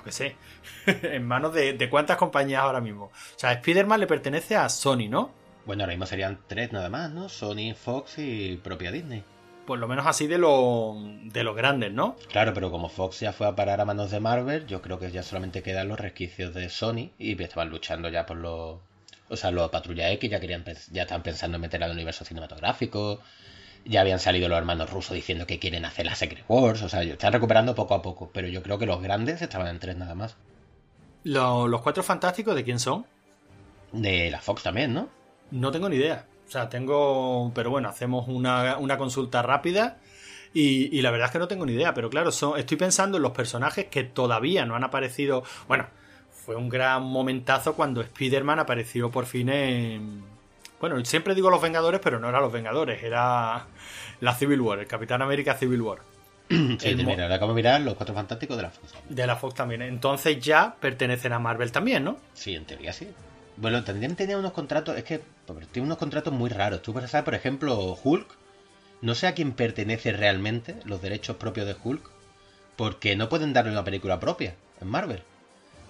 qué 0.04 0.12
sé, 0.12 0.36
en 0.86 1.26
manos 1.26 1.54
de, 1.54 1.72
de 1.72 1.90
cuántas 1.90 2.16
compañías 2.16 2.62
ahora 2.62 2.80
mismo. 2.80 3.06
O 3.06 3.38
sea, 3.38 3.52
Spider-Man 3.52 4.00
le 4.00 4.06
pertenece 4.06 4.56
a 4.56 4.68
Sony, 4.68 5.08
¿no? 5.08 5.32
Bueno, 5.66 5.82
ahora 5.82 5.94
mismo 5.94 6.06
serían 6.06 6.40
tres 6.46 6.72
nada 6.72 6.90
más, 6.90 7.10
¿no? 7.10 7.28
Sony, 7.28 7.74
Fox 7.74 8.18
y 8.18 8.56
propia 8.62 8.92
Disney. 8.92 9.24
Por 9.66 9.78
lo 9.78 9.88
menos 9.88 10.06
así 10.06 10.26
de, 10.26 10.36
lo, 10.36 10.94
de 11.22 11.42
los 11.42 11.56
grandes, 11.56 11.90
¿no? 11.90 12.16
Claro, 12.30 12.52
pero 12.52 12.70
como 12.70 12.90
Fox 12.90 13.20
ya 13.20 13.32
fue 13.32 13.46
a 13.46 13.56
parar 13.56 13.80
a 13.80 13.86
manos 13.86 14.10
de 14.10 14.20
Marvel, 14.20 14.66
yo 14.66 14.82
creo 14.82 14.98
que 14.98 15.10
ya 15.10 15.22
solamente 15.22 15.62
quedan 15.62 15.88
los 15.88 15.98
resquicios 15.98 16.52
de 16.52 16.68
Sony 16.68 17.12
y 17.18 17.42
estaban 17.42 17.70
luchando 17.70 18.10
ya 18.10 18.26
por 18.26 18.36
los... 18.36 18.80
O 19.30 19.36
sea, 19.36 19.50
los 19.50 19.70
Patrulla 19.70 20.10
X 20.12 20.30
ya 20.30 20.38
querían 20.38 20.64
ya 20.90 21.02
están 21.02 21.22
pensando 21.22 21.56
en 21.56 21.62
meter 21.62 21.82
al 21.82 21.92
universo 21.92 22.26
cinematográfico. 22.26 23.22
Ya 23.84 24.00
habían 24.00 24.18
salido 24.18 24.48
los 24.48 24.56
hermanos 24.56 24.90
rusos 24.90 25.14
diciendo 25.14 25.46
que 25.46 25.58
quieren 25.58 25.84
hacer 25.84 26.06
la 26.06 26.14
Secret 26.14 26.44
Wars. 26.48 26.82
O 26.82 26.88
sea, 26.88 27.02
están 27.02 27.32
recuperando 27.32 27.74
poco 27.74 27.94
a 27.94 28.02
poco. 28.02 28.30
Pero 28.32 28.48
yo 28.48 28.62
creo 28.62 28.78
que 28.78 28.86
los 28.86 29.02
grandes 29.02 29.42
estaban 29.42 29.68
en 29.68 29.78
tres 29.78 29.96
nada 29.96 30.14
más. 30.14 30.36
¿Los 31.24 31.80
cuatro 31.80 32.02
fantásticos 32.02 32.54
de 32.54 32.64
quién 32.64 32.78
son? 32.78 33.06
De 33.92 34.30
la 34.30 34.40
Fox 34.40 34.62
también, 34.62 34.92
¿no? 34.92 35.08
No 35.50 35.70
tengo 35.70 35.88
ni 35.88 35.96
idea. 35.96 36.26
O 36.46 36.50
sea, 36.50 36.68
tengo. 36.68 37.50
Pero 37.54 37.70
bueno, 37.70 37.88
hacemos 37.88 38.28
una, 38.28 38.76
consulta 38.98 39.42
rápida. 39.42 39.98
Y, 40.52 41.00
la 41.00 41.10
verdad 41.10 41.26
es 41.26 41.32
que 41.32 41.38
no 41.38 41.48
tengo 41.48 41.66
ni 41.66 41.72
idea. 41.72 41.94
Pero 41.94 42.10
claro, 42.10 42.30
son, 42.30 42.58
estoy 42.58 42.76
pensando 42.76 43.16
en 43.16 43.22
los 43.22 43.32
personajes 43.32 43.86
que 43.86 44.04
todavía 44.04 44.66
no 44.66 44.76
han 44.76 44.84
aparecido. 44.84 45.44
Bueno, 45.66 45.86
fue 46.30 46.56
un 46.56 46.68
gran 46.68 47.02
momentazo 47.02 47.74
cuando 47.74 48.02
Spider-Man 48.02 48.58
apareció 48.60 49.10
por 49.10 49.26
fin 49.26 49.48
en. 49.48 50.33
Bueno, 50.84 51.02
siempre 51.06 51.34
digo 51.34 51.48
los 51.48 51.62
Vengadores, 51.62 51.98
pero 52.04 52.20
no 52.20 52.28
era 52.28 52.42
los 52.42 52.52
Vengadores, 52.52 53.02
era 53.02 53.64
la 54.20 54.34
Civil 54.34 54.60
War, 54.60 54.80
el 54.80 54.86
Capitán 54.86 55.22
América 55.22 55.54
Civil 55.54 55.80
War. 55.80 56.00
Sí, 56.50 56.94
mira, 56.94 57.22
ahora 57.22 57.36
acabo 57.36 57.52
de 57.52 57.56
mirar 57.56 57.80
los 57.80 57.94
Cuatro 57.94 58.14
Fantásticos 58.14 58.58
de 58.58 58.64
la 58.64 58.68
Fox. 58.68 58.92
De 59.08 59.26
la 59.26 59.34
Fox 59.36 59.54
también. 59.54 59.80
Entonces 59.80 60.38
ya 60.44 60.76
pertenecen 60.78 61.32
a 61.32 61.38
Marvel 61.38 61.72
también, 61.72 62.04
¿no? 62.04 62.18
Sí, 62.34 62.54
en 62.54 62.66
teoría 62.66 62.92
sí. 62.92 63.08
Bueno, 63.56 63.82
que 63.82 63.94
tener 63.94 64.36
unos 64.36 64.52
contratos, 64.52 64.98
es 64.98 65.04
que 65.04 65.22
tiene 65.72 65.86
unos 65.86 65.96
contratos 65.96 66.34
muy 66.34 66.50
raros. 66.50 66.82
Tú 66.82 66.92
puedes 66.92 67.10
saber, 67.10 67.24
por 67.24 67.34
ejemplo, 67.34 67.96
Hulk, 68.04 68.36
no 69.00 69.14
sé 69.14 69.26
a 69.26 69.32
quién 69.32 69.52
pertenece 69.52 70.12
realmente 70.12 70.76
los 70.84 71.00
derechos 71.00 71.36
propios 71.36 71.66
de 71.66 71.76
Hulk, 71.82 72.10
porque 72.76 73.16
no 73.16 73.30
pueden 73.30 73.54
darle 73.54 73.72
una 73.72 73.84
película 73.84 74.20
propia 74.20 74.54
en 74.82 74.88
Marvel. 74.88 75.22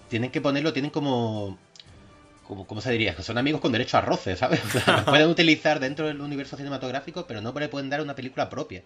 Tienen 0.07 0.31
que 0.31 0.39
ponerlo, 0.39 0.71
tienen 0.71 0.91
como... 0.91 1.57
como 2.47 2.67
¿Cómo 2.67 2.81
se 2.81 2.91
diría? 2.91 3.15
Que 3.15 3.23
son 3.23 3.37
amigos 3.37 3.61
con 3.61 3.71
derecho 3.71 3.97
a 3.97 4.01
roce, 4.01 4.35
¿sabes? 4.35 4.61
pueden 5.05 5.29
utilizar 5.29 5.79
dentro 5.79 6.07
del 6.07 6.21
universo 6.21 6.57
cinematográfico, 6.57 7.25
pero 7.27 7.41
no 7.41 7.53
le 7.57 7.69
pueden 7.69 7.89
dar 7.89 8.01
una 8.01 8.15
película 8.15 8.49
propia. 8.49 8.83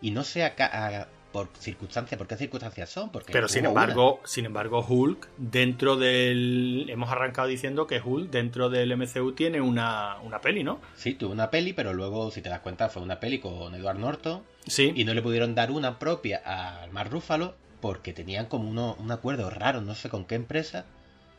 Y 0.00 0.10
no 0.10 0.24
sé 0.24 0.44
a, 0.44 0.54
a, 0.58 1.08
por 1.32 1.48
circunstancias, 1.58 2.16
¿por 2.18 2.26
qué 2.26 2.36
circunstancias 2.36 2.90
son? 2.90 3.10
Porque 3.10 3.32
Pero 3.32 3.48
sin 3.48 3.64
embargo, 3.64 4.20
sin 4.24 4.44
embargo, 4.44 4.84
Hulk, 4.86 5.28
dentro 5.36 5.96
del. 5.96 6.86
Hemos 6.88 7.10
arrancado 7.10 7.48
diciendo 7.48 7.86
que 7.86 8.00
Hulk, 8.00 8.30
dentro 8.30 8.70
del 8.70 8.96
MCU, 8.96 9.32
tiene 9.32 9.60
una, 9.60 10.18
una 10.22 10.40
peli, 10.40 10.62
¿no? 10.62 10.80
Sí, 10.94 11.14
tuvo 11.14 11.32
una 11.32 11.50
peli, 11.50 11.72
pero 11.72 11.92
luego, 11.92 12.30
si 12.30 12.40
te 12.40 12.50
das 12.50 12.60
cuenta, 12.60 12.88
fue 12.88 13.02
una 13.02 13.18
peli 13.18 13.40
con 13.40 13.74
Edward 13.74 13.98
Norton. 13.98 14.42
Sí. 14.66 14.92
Y 14.94 15.04
no 15.04 15.14
le 15.14 15.22
pudieron 15.22 15.54
dar 15.54 15.70
una 15.70 15.98
propia 15.98 16.38
al 16.44 16.90
Mar 16.90 17.10
Rúfalo 17.10 17.54
porque 17.80 18.12
tenían 18.12 18.46
como 18.46 18.70
uno, 18.70 18.96
un 18.98 19.10
acuerdo 19.10 19.50
raro, 19.50 19.80
no 19.80 19.94
sé 19.94 20.08
con 20.08 20.24
qué 20.24 20.36
empresa, 20.36 20.86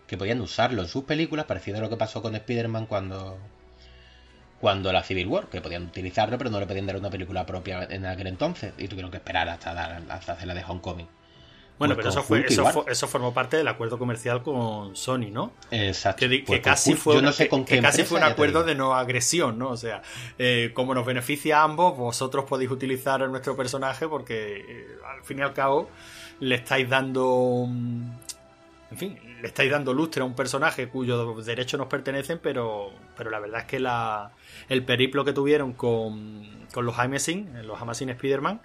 que 0.07 0.17
podían 0.17 0.41
usarlo 0.41 0.81
en 0.81 0.87
sus 0.87 1.03
películas, 1.03 1.45
parecido 1.45 1.77
a 1.77 1.81
lo 1.81 1.89
que 1.89 1.97
pasó 1.97 2.21
con 2.21 2.35
Spider-Man 2.35 2.85
cuando 2.85 3.37
cuando 4.59 4.91
la 4.91 5.03
Civil 5.03 5.27
War, 5.27 5.47
que 5.47 5.61
podían 5.61 5.83
utilizarlo, 5.83 6.37
pero 6.37 6.49
no 6.49 6.59
le 6.59 6.65
podían 6.65 6.87
dar 6.87 6.95
una 6.95 7.09
película 7.09 7.45
propia 7.45 7.83
en 7.83 8.05
aquel 8.05 8.27
entonces, 8.27 8.73
y 8.77 8.87
tuvieron 8.87 9.11
que 9.11 9.17
esperar 9.17 9.47
hasta, 9.49 9.73
dar, 9.73 10.01
hasta 10.09 10.33
hacer 10.33 10.47
la 10.47 10.53
de 10.53 10.63
Homecoming. 10.63 11.07
Bueno, 11.77 11.93
pues 11.93 12.05
pero 12.05 12.09
eso, 12.09 12.23
fue, 12.23 12.45
eso, 12.47 12.87
eso, 12.87 13.07
formó 13.07 13.33
parte 13.33 13.57
del 13.57 13.67
acuerdo 13.67 13.99
comercial 13.99 14.41
con 14.41 14.95
Sony, 14.95 15.29
¿no? 15.29 15.51
Exacto. 15.71 16.27
Que, 16.27 16.43
pues 16.47 16.61
casi, 16.61 16.93
fue, 16.93 17.21
casi 17.81 18.03
fue 18.05 18.17
un 18.17 18.23
acuerdo 18.23 18.63
de 18.63 18.75
no 18.75 18.95
agresión, 18.95 19.59
¿no? 19.59 19.71
O 19.71 19.77
sea, 19.77 20.01
eh, 20.39 20.71
como 20.73 20.95
nos 20.95 21.05
beneficia 21.05 21.59
a 21.59 21.63
ambos, 21.63 21.97
vosotros 21.97 22.45
podéis 22.45 22.71
utilizar 22.71 23.21
a 23.21 23.27
nuestro 23.27 23.57
personaje 23.57 24.07
porque 24.07 24.61
eh, 24.67 24.87
al 25.05 25.23
fin 25.25 25.39
y 25.39 25.41
al 25.41 25.51
cabo 25.51 25.89
le 26.39 26.55
estáis 26.55 26.89
dando 26.89 27.67
en 28.91 28.97
fin, 28.97 29.19
le 29.41 29.47
estáis 29.47 29.71
dando 29.71 29.93
lustre 29.93 30.21
a 30.21 30.25
un 30.25 30.35
personaje 30.35 30.89
cuyos 30.89 31.45
derechos 31.45 31.79
nos 31.79 31.87
pertenecen, 31.87 32.39
pero, 32.41 32.91
pero 33.17 33.29
la 33.29 33.39
verdad 33.39 33.61
es 33.61 33.65
que 33.65 33.79
la, 33.79 34.31
el 34.69 34.85
periplo 34.85 35.25
que 35.25 35.33
tuvieron 35.33 35.73
con, 35.73 36.67
con 36.73 36.85
los 36.85 36.97
Amazing, 36.99 37.65
los 37.65 37.81
Amazing 37.81 38.09
Spider-Man, 38.09 38.61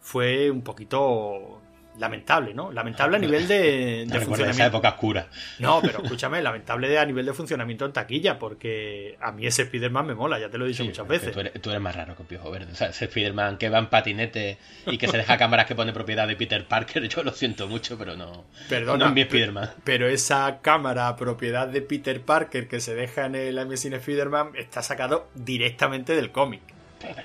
fue 0.00 0.50
un 0.50 0.62
poquito 0.62 1.60
lamentable, 1.98 2.54
¿no? 2.54 2.72
Lamentable 2.72 3.16
a 3.16 3.20
nivel 3.20 3.46
de, 3.48 4.06
de 4.06 4.20
funcionamiento. 4.20 4.50
Esa 4.50 4.66
época 4.66 4.90
oscura. 4.90 5.26
No, 5.58 5.80
pero 5.82 6.02
escúchame, 6.02 6.42
lamentable 6.42 6.98
a 6.98 7.04
nivel 7.04 7.26
de 7.26 7.32
funcionamiento 7.32 7.84
en 7.84 7.92
taquilla, 7.92 8.38
porque 8.38 9.16
a 9.20 9.32
mí 9.32 9.46
ese 9.46 9.62
Spider-Man 9.62 10.06
me 10.06 10.14
mola, 10.14 10.38
ya 10.38 10.48
te 10.48 10.58
lo 10.58 10.64
he 10.64 10.68
dicho 10.68 10.84
muchas 10.84 11.06
veces. 11.06 11.32
Tú 11.60 11.70
eres, 11.70 11.82
más 11.82 11.94
raro 11.94 12.16
que 12.16 12.24
Piojo 12.24 12.50
Verde. 12.50 12.72
O 12.72 12.74
sea, 12.74 12.88
ese 12.88 13.06
Spider-Man 13.06 13.58
que 13.58 13.68
va 13.68 13.78
en 13.78 13.86
patinete 13.86 14.58
y 14.86 14.98
que 14.98 15.08
se 15.08 15.16
deja 15.16 15.36
cámaras 15.36 15.66
que 15.66 15.74
pone 15.74 15.92
propiedad 15.92 16.26
de 16.26 16.36
Peter 16.36 16.66
Parker, 16.66 17.08
yo 17.08 17.22
lo 17.22 17.32
siento 17.32 17.68
mucho, 17.68 17.98
pero 17.98 18.16
no. 18.16 18.44
Perdona, 18.68 19.06
no 19.06 19.12
mi 19.12 19.22
Spider-Man. 19.22 19.70
Pero 19.84 20.08
esa 20.08 20.60
cámara 20.62 21.14
propiedad 21.16 21.68
de 21.68 21.82
Peter 21.82 22.20
Parker 22.20 22.68
que 22.68 22.80
se 22.80 22.94
deja 22.94 23.26
en 23.26 23.34
el 23.34 23.58
Amazing 23.58 23.94
Spider-Man 23.94 24.52
está 24.56 24.82
sacado 24.82 25.28
directamente 25.34 26.14
del 26.14 26.30
cómic. 26.32 26.62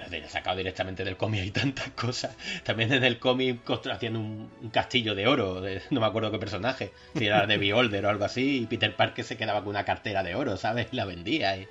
Pero, 0.10 0.30
sacado 0.30 0.58
directamente 0.58 1.04
del 1.04 1.18
cómic 1.18 1.42
hay 1.42 1.52
tantas 1.52 1.90
cosas. 1.92 2.36
También 2.64 2.92
en 2.94 3.04
el 3.04 3.20
cómic 3.20 3.60
haciendo 3.92 4.20
un, 4.20 4.50
castillo 4.72 5.16
de 5.16 5.28
oro, 5.28 5.62
no 5.90 6.00
me 6.00 6.06
acuerdo 6.06 6.32
qué 6.32 6.40
personaje, 6.40 6.92
si 7.16 7.26
era 7.26 7.46
de 7.46 7.58
Beholder 7.58 8.06
o 8.06 8.10
algo 8.10 8.26
así, 8.26 8.62
y 8.64 8.66
Peter 8.66 8.96
Parker 8.96 9.24
se 9.24 9.38
quedaba 9.38 9.60
con 9.60 9.70
una 9.70 9.86
cartera 9.86 10.24
de 10.24 10.36
oro, 10.36 10.58
¿sabes? 10.58 10.88
Y 10.92 10.96
la 10.96 11.06
vendía. 11.06 11.58
Y... 11.58 11.68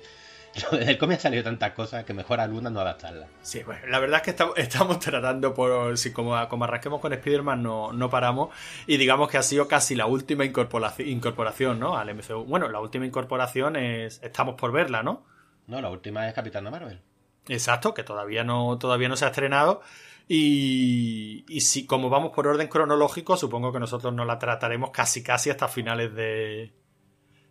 Desde 0.71 0.91
el 0.91 0.97
cómic 0.97 1.17
ha 1.17 1.21
salido 1.21 1.43
tantas 1.43 1.71
cosas 1.73 2.03
que 2.03 2.13
mejor 2.13 2.39
alguna 2.39 2.69
no 2.69 2.79
adaptarla. 2.79 3.27
Sí, 3.41 3.63
bueno, 3.63 3.85
la 3.87 3.99
verdad 3.99 4.17
es 4.25 4.33
que 4.35 4.61
estamos, 4.61 4.99
tratando 4.99 5.53
por. 5.53 5.97
Si 5.97 6.11
como, 6.11 6.47
como 6.47 6.63
arranquemos 6.63 6.99
con 6.99 7.13
Spider-Man 7.13 7.61
no, 7.61 7.93
no 7.93 8.09
paramos. 8.09 8.49
Y 8.87 8.97
digamos 8.97 9.29
que 9.29 9.37
ha 9.37 9.43
sido 9.43 9.67
casi 9.67 9.95
la 9.95 10.05
última 10.05 10.45
incorporación, 10.45 11.09
incorporación, 11.09 11.79
¿no? 11.79 11.97
Al 11.97 12.13
MCU. 12.15 12.45
Bueno, 12.45 12.69
la 12.69 12.79
última 12.79 13.05
incorporación 13.05 13.75
es. 13.75 14.21
Estamos 14.23 14.55
por 14.55 14.71
verla, 14.71 15.03
¿no? 15.03 15.23
No, 15.67 15.81
la 15.81 15.89
última 15.89 16.27
es 16.27 16.33
Capitán 16.33 16.63
Marvel. 16.63 17.01
Exacto, 17.47 17.93
que 17.93 18.03
todavía 18.03 18.43
no, 18.43 18.77
todavía 18.77 19.09
no 19.09 19.15
se 19.15 19.25
ha 19.25 19.29
estrenado. 19.29 19.81
Y, 20.27 21.45
y 21.47 21.61
si, 21.61 21.85
como 21.85 22.09
vamos 22.09 22.31
por 22.35 22.47
orden 22.47 22.67
cronológico, 22.67 23.37
supongo 23.37 23.71
que 23.71 23.79
nosotros 23.79 24.13
no 24.13 24.25
la 24.25 24.39
trataremos 24.39 24.91
casi 24.91 25.23
casi 25.23 25.49
hasta 25.49 25.67
finales 25.67 26.13
de. 26.13 26.73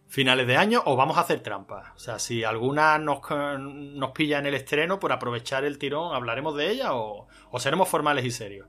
finales 0.08 0.46
de 0.46 0.56
año, 0.56 0.82
o 0.84 0.96
vamos 0.96 1.16
a 1.16 1.22
hacer 1.22 1.40
trampas. 1.40 1.92
O 1.96 1.98
sea, 1.98 2.18
si 2.18 2.44
alguna 2.44 2.98
nos, 2.98 3.20
nos 3.30 4.10
pilla 4.12 4.38
en 4.38 4.46
el 4.46 4.54
estreno, 4.54 5.00
por 5.00 5.12
aprovechar 5.12 5.64
el 5.64 5.78
tirón, 5.78 6.14
¿hablaremos 6.14 6.54
de 6.56 6.70
ella 6.70 6.94
o, 6.94 7.28
o 7.50 7.58
seremos 7.60 7.88
formales 7.88 8.24
y 8.24 8.30
serios? 8.30 8.68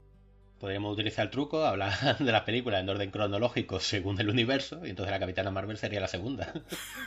Podríamos 0.59 0.93
utilizar 0.93 1.25
el 1.25 1.31
truco, 1.31 1.65
hablar 1.65 2.17
de 2.19 2.31
las 2.31 2.41
películas 2.43 2.81
en 2.81 2.89
orden 2.89 3.11
cronológico 3.11 3.79
según 3.79 4.19
el 4.19 4.29
universo, 4.29 4.85
y 4.85 4.89
entonces 4.89 5.11
la 5.11 5.19
Capitana 5.19 5.51
Marvel 5.51 5.77
sería 5.77 5.99
la 5.99 6.07
segunda. 6.07 6.53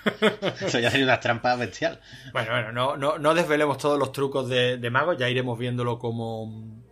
Eso 0.60 0.78
ya 0.78 0.90
sería 0.90 1.06
una 1.06 1.20
trampa 1.20 1.56
bestial. 1.56 2.00
Bueno, 2.32 2.50
bueno, 2.52 2.72
no, 2.72 2.96
no, 2.96 3.18
no 3.18 3.34
desvelemos 3.34 3.78
todos 3.78 3.98
los 3.98 4.12
trucos 4.12 4.48
de, 4.48 4.76
de 4.76 4.90
Mago, 4.90 5.14
ya 5.14 5.28
iremos 5.28 5.58
viéndolo 5.58 5.98
como, 5.98 6.82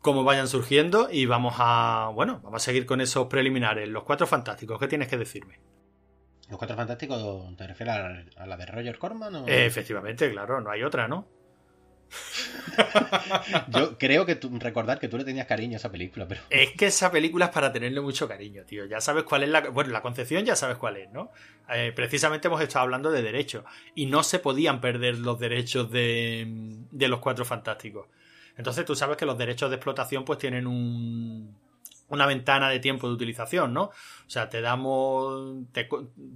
como 0.00 0.24
vayan 0.24 0.48
surgiendo 0.48 1.08
y 1.10 1.26
vamos 1.26 1.54
a, 1.58 2.10
bueno, 2.14 2.40
vamos 2.42 2.62
a 2.62 2.64
seguir 2.64 2.86
con 2.86 3.00
esos 3.00 3.26
preliminares. 3.28 3.88
Los 3.88 4.04
cuatro 4.04 4.26
fantásticos, 4.26 4.78
¿qué 4.78 4.88
tienes 4.88 5.08
que 5.08 5.16
decirme? 5.16 5.60
¿Los 6.48 6.58
cuatro 6.58 6.76
fantásticos 6.76 7.56
te 7.56 7.66
refieres 7.66 7.94
a, 8.36 8.46
la 8.46 8.56
de 8.58 8.66
Roger 8.66 8.98
Corman? 8.98 9.34
O... 9.36 9.48
efectivamente, 9.48 10.30
claro, 10.30 10.60
no 10.60 10.70
hay 10.70 10.82
otra, 10.82 11.08
¿no? 11.08 11.41
Yo 13.68 13.98
creo 13.98 14.26
que 14.26 14.36
tú, 14.36 14.50
recordar 14.58 14.98
que 14.98 15.08
tú 15.08 15.18
le 15.18 15.24
tenías 15.24 15.46
cariño 15.46 15.76
a 15.76 15.78
esa 15.78 15.90
película, 15.90 16.26
pero. 16.28 16.42
Es 16.50 16.72
que 16.72 16.86
esa 16.86 17.10
película 17.10 17.46
es 17.46 17.50
para 17.50 17.72
tenerle 17.72 18.00
mucho 18.00 18.28
cariño, 18.28 18.64
tío. 18.64 18.86
Ya 18.86 19.00
sabes 19.00 19.24
cuál 19.24 19.42
es 19.42 19.48
la. 19.48 19.68
Bueno, 19.70 19.90
la 19.90 20.02
concepción 20.02 20.44
ya 20.44 20.56
sabes 20.56 20.76
cuál 20.76 20.96
es, 20.96 21.10
¿no? 21.10 21.32
Eh, 21.72 21.92
precisamente 21.94 22.48
hemos 22.48 22.60
estado 22.60 22.84
hablando 22.84 23.10
de 23.10 23.22
derechos. 23.22 23.64
Y 23.94 24.06
no 24.06 24.22
se 24.22 24.38
podían 24.38 24.80
perder 24.80 25.18
los 25.18 25.38
derechos 25.38 25.90
de, 25.90 26.46
de 26.90 27.08
los 27.08 27.20
cuatro 27.20 27.44
fantásticos. 27.44 28.06
Entonces 28.56 28.84
tú 28.84 28.94
sabes 28.94 29.16
que 29.16 29.26
los 29.26 29.38
derechos 29.38 29.70
de 29.70 29.76
explotación, 29.76 30.24
pues 30.24 30.38
tienen 30.38 30.66
un 30.66 31.54
una 32.12 32.26
ventana 32.26 32.68
de 32.68 32.78
tiempo 32.78 33.08
de 33.08 33.14
utilización, 33.14 33.72
¿no? 33.72 33.84
O 33.84 34.30
sea, 34.30 34.50
te 34.50 34.60
damos, 34.60 35.64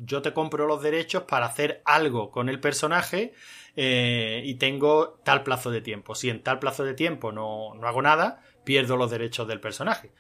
yo 0.05 0.23
te 0.23 0.33
compro 0.33 0.67
los 0.67 0.83
derechos 0.83 1.25
para 1.25 1.47
hacer 1.47 1.83
algo 1.85 2.31
con 2.31 2.49
el 2.49 2.59
personaje 2.61 3.35
eh, 3.77 4.43
y 4.45 4.55
tengo 4.55 5.21
tal 5.25 5.43
plazo 5.43 5.71
de 5.71 5.81
tiempo. 5.81 6.15
Si 6.15 6.31
en 6.31 6.43
tal 6.43 6.59
plazo 6.59 6.85
de 6.85 6.95
tiempo 6.95 7.33
no, 7.33 7.75
no 7.75 7.87
hago 7.87 8.03
nada, 8.03 8.43
pierdo 8.65 8.97
los 8.97 9.11
derechos 9.11 9.47
del 9.47 9.61
personaje 9.61 10.11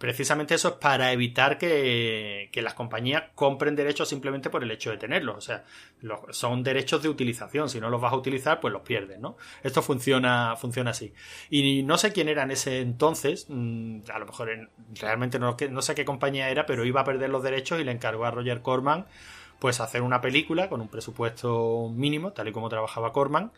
precisamente 0.00 0.54
eso 0.54 0.68
es 0.68 0.74
para 0.76 1.12
evitar 1.12 1.58
que, 1.58 2.50
las 2.54 2.72
compañías 2.72 3.24
compren 3.34 3.76
derechos 3.76 4.08
simplemente 4.08 4.48
por 4.48 4.62
el 4.62 4.70
hecho 4.70 4.90
de 4.90 4.96
tenerlos. 4.96 5.36
O 5.36 5.40
sea, 5.42 5.64
son 6.30 6.62
derechos 6.62 7.02
de 7.02 7.10
utilización. 7.10 7.68
Si 7.68 7.80
no 7.80 7.90
los 7.90 8.00
vas 8.00 8.14
a 8.14 8.16
utilizar, 8.16 8.60
pues 8.60 8.72
los 8.72 8.80
pierdes, 8.80 9.20
¿no? 9.20 9.36
Esto 9.62 9.82
funciona, 9.82 10.56
funciona 10.56 10.92
así. 10.92 11.12
Y 11.50 11.82
no 11.82 11.98
sé 11.98 12.14
quién 12.14 12.30
era 12.30 12.44
en 12.44 12.50
ese 12.50 12.80
entonces, 12.80 13.44
mm, 13.50 14.00
a 14.10 14.18
lo 14.18 14.24
mejor 14.24 14.70
realmente 14.98 15.38
no 15.38 15.82
sé 15.82 15.94
qué 15.94 16.06
compañía 16.06 16.48
era, 16.48 16.64
pero 16.64 16.86
iba 16.86 17.02
a 17.02 17.04
perder 17.04 17.28
los 17.28 17.42
derechos 17.42 17.78
y 17.78 17.84
le 17.84 17.92
encargó 17.92 18.24
a 18.24 18.30
Roger 18.30 18.62
Corman 18.62 19.04
pues 19.60 19.80
hacer 19.80 20.02
una 20.02 20.20
película 20.20 20.68
con 20.68 20.80
un 20.80 20.88
presupuesto 20.88 21.90
mínimo, 21.94 22.32
tal 22.32 22.48
y 22.48 22.52
como 22.52 22.68
trabajaba 22.68 23.12
Corman, 23.12 23.52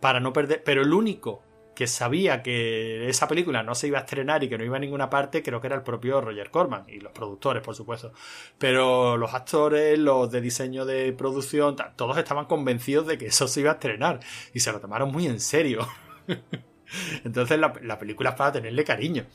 para 0.00 0.20
no 0.20 0.32
perder. 0.32 0.62
Pero 0.64 0.82
el 0.82 0.92
único 0.92 1.42
que 1.78 1.86
sabía 1.86 2.42
que 2.42 3.08
esa 3.08 3.28
película 3.28 3.62
no 3.62 3.76
se 3.76 3.86
iba 3.86 3.98
a 3.98 4.00
estrenar 4.00 4.42
y 4.42 4.48
que 4.48 4.58
no 4.58 4.64
iba 4.64 4.78
a 4.78 4.80
ninguna 4.80 5.08
parte, 5.08 5.44
creo 5.44 5.60
que 5.60 5.68
era 5.68 5.76
el 5.76 5.84
propio 5.84 6.20
Roger 6.20 6.50
Corman 6.50 6.82
y 6.88 6.98
los 6.98 7.12
productores, 7.12 7.62
por 7.62 7.76
supuesto. 7.76 8.12
Pero 8.58 9.16
los 9.16 9.32
actores, 9.32 9.96
los 9.96 10.28
de 10.28 10.40
diseño 10.40 10.84
de 10.84 11.12
producción, 11.12 11.76
todos 11.94 12.18
estaban 12.18 12.46
convencidos 12.46 13.06
de 13.06 13.16
que 13.16 13.26
eso 13.26 13.46
se 13.46 13.60
iba 13.60 13.70
a 13.70 13.74
estrenar 13.74 14.18
y 14.52 14.58
se 14.58 14.72
lo 14.72 14.80
tomaron 14.80 15.12
muy 15.12 15.26
en 15.26 15.38
serio. 15.38 15.86
Entonces 17.24 17.56
la, 17.60 17.98
película 17.98 18.30
es 18.30 18.36
para 18.36 18.50
tenerle 18.50 18.82
cariño. 18.82 19.26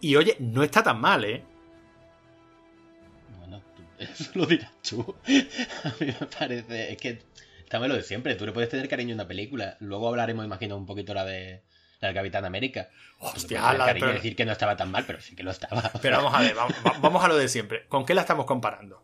Y 0.00 0.14
oye, 0.14 0.36
no 0.38 0.62
está 0.62 0.80
tan 0.80 1.00
mal, 1.00 1.24
¿eh? 1.24 1.42
Eso 3.98 4.30
lo 4.34 4.46
dirás 4.46 4.72
tú. 4.82 5.14
A 5.84 5.88
mí 6.00 6.06
me 6.06 6.26
parece. 6.26 6.92
Es 6.92 6.98
que 6.98 7.22
Estamos 7.74 7.88
lo 7.88 7.96
de 7.96 8.02
siempre, 8.02 8.36
tú 8.36 8.46
le 8.46 8.52
puedes 8.52 8.70
tener 8.70 8.88
cariño 8.88 9.14
a 9.14 9.16
una 9.16 9.26
película. 9.26 9.76
Luego 9.80 10.08
hablaremos, 10.08 10.44
imagino, 10.44 10.76
un 10.76 10.86
poquito 10.86 11.14
la 11.14 11.24
de 11.24 11.62
la 12.00 12.08
del 12.08 12.14
Capitán 12.14 12.44
América. 12.44 12.90
Hostia, 13.18 13.72
la 13.72 13.92
de 13.92 14.00
decir 14.12 14.36
que 14.36 14.44
no 14.44 14.52
estaba 14.52 14.76
tan 14.76 14.90
mal, 14.90 15.04
pero 15.06 15.20
sí 15.20 15.34
que 15.34 15.42
lo 15.42 15.50
estaba. 15.50 15.82
Pero 16.02 16.18
vamos 16.18 16.34
a 16.34 16.40
ver, 16.40 16.54
vamos, 17.00 17.24
a 17.24 17.28
lo 17.28 17.36
de 17.36 17.48
siempre. 17.48 17.86
¿Con 17.88 18.04
qué 18.04 18.14
la 18.14 18.20
estamos 18.20 18.44
comparando? 18.44 19.02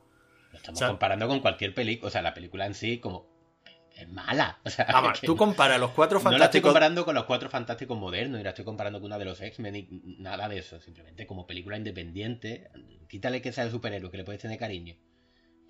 Lo 0.53 0.59
estamos 0.59 0.83
comparando 0.83 1.27
con 1.27 1.41
cualquier 1.41 1.75
película, 1.75 2.09
o 2.09 2.11
sea, 2.11 2.23
la 2.23 2.35
película 2.35 2.67
en 2.67 2.75
sí 2.75 2.99
como 2.99 3.30
es 4.01 4.09
mala. 4.09 4.59
O 4.65 4.71
sea, 4.71 4.87
vamos, 4.93 5.21
tú 5.21 5.37
comparas 5.37 5.81
los 5.81 5.91
cuatro 5.91 6.21
fantásticos. 6.21 6.33
No 6.33 6.39
la 6.39 6.45
estoy 6.47 6.61
comparando 6.61 7.05
con 7.05 7.15
los 7.15 7.25
cuatro 7.25 7.49
fantásticos 7.51 7.99
modernos, 7.99 8.41
y 8.41 8.45
la 8.45 8.51
estoy 8.51 8.65
comparando 8.65 9.01
con 9.01 9.07
una 9.07 9.19
de 9.19 9.25
los 9.25 9.41
X-Men 9.41 9.77
y 9.77 9.89
nada 10.19 10.49
de 10.49 10.59
eso. 10.59 10.81
Simplemente 10.81 11.27
como 11.27 11.47
película 11.47 11.77
independiente, 11.77 12.71
quítale 13.09 13.41
que 13.43 13.53
sea 13.53 13.65
el 13.65 13.71
superhéroe, 13.71 14.11
que 14.11 14.17
le 14.17 14.25
puedes 14.25 14.43
tener 14.43 14.59
cariño 14.59 14.97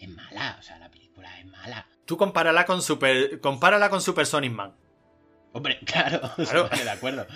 es 0.05 0.09
mala, 0.09 0.57
o 0.59 0.63
sea, 0.63 0.79
la 0.79 0.91
película 0.91 1.39
es 1.39 1.47
mala. 1.47 1.87
Tú 2.07 2.17
compárala 2.17 2.65
con 2.65 2.83
Super, 2.83 3.41
compárala 3.41 3.91
con 3.91 4.01
Super 4.01 4.27
Sonic 4.27 4.53
Man. 4.53 4.75
Hombre, 5.53 5.79
claro, 5.85 6.21
claro. 6.37 6.69
de 6.69 6.91
acuerdo. 6.91 7.27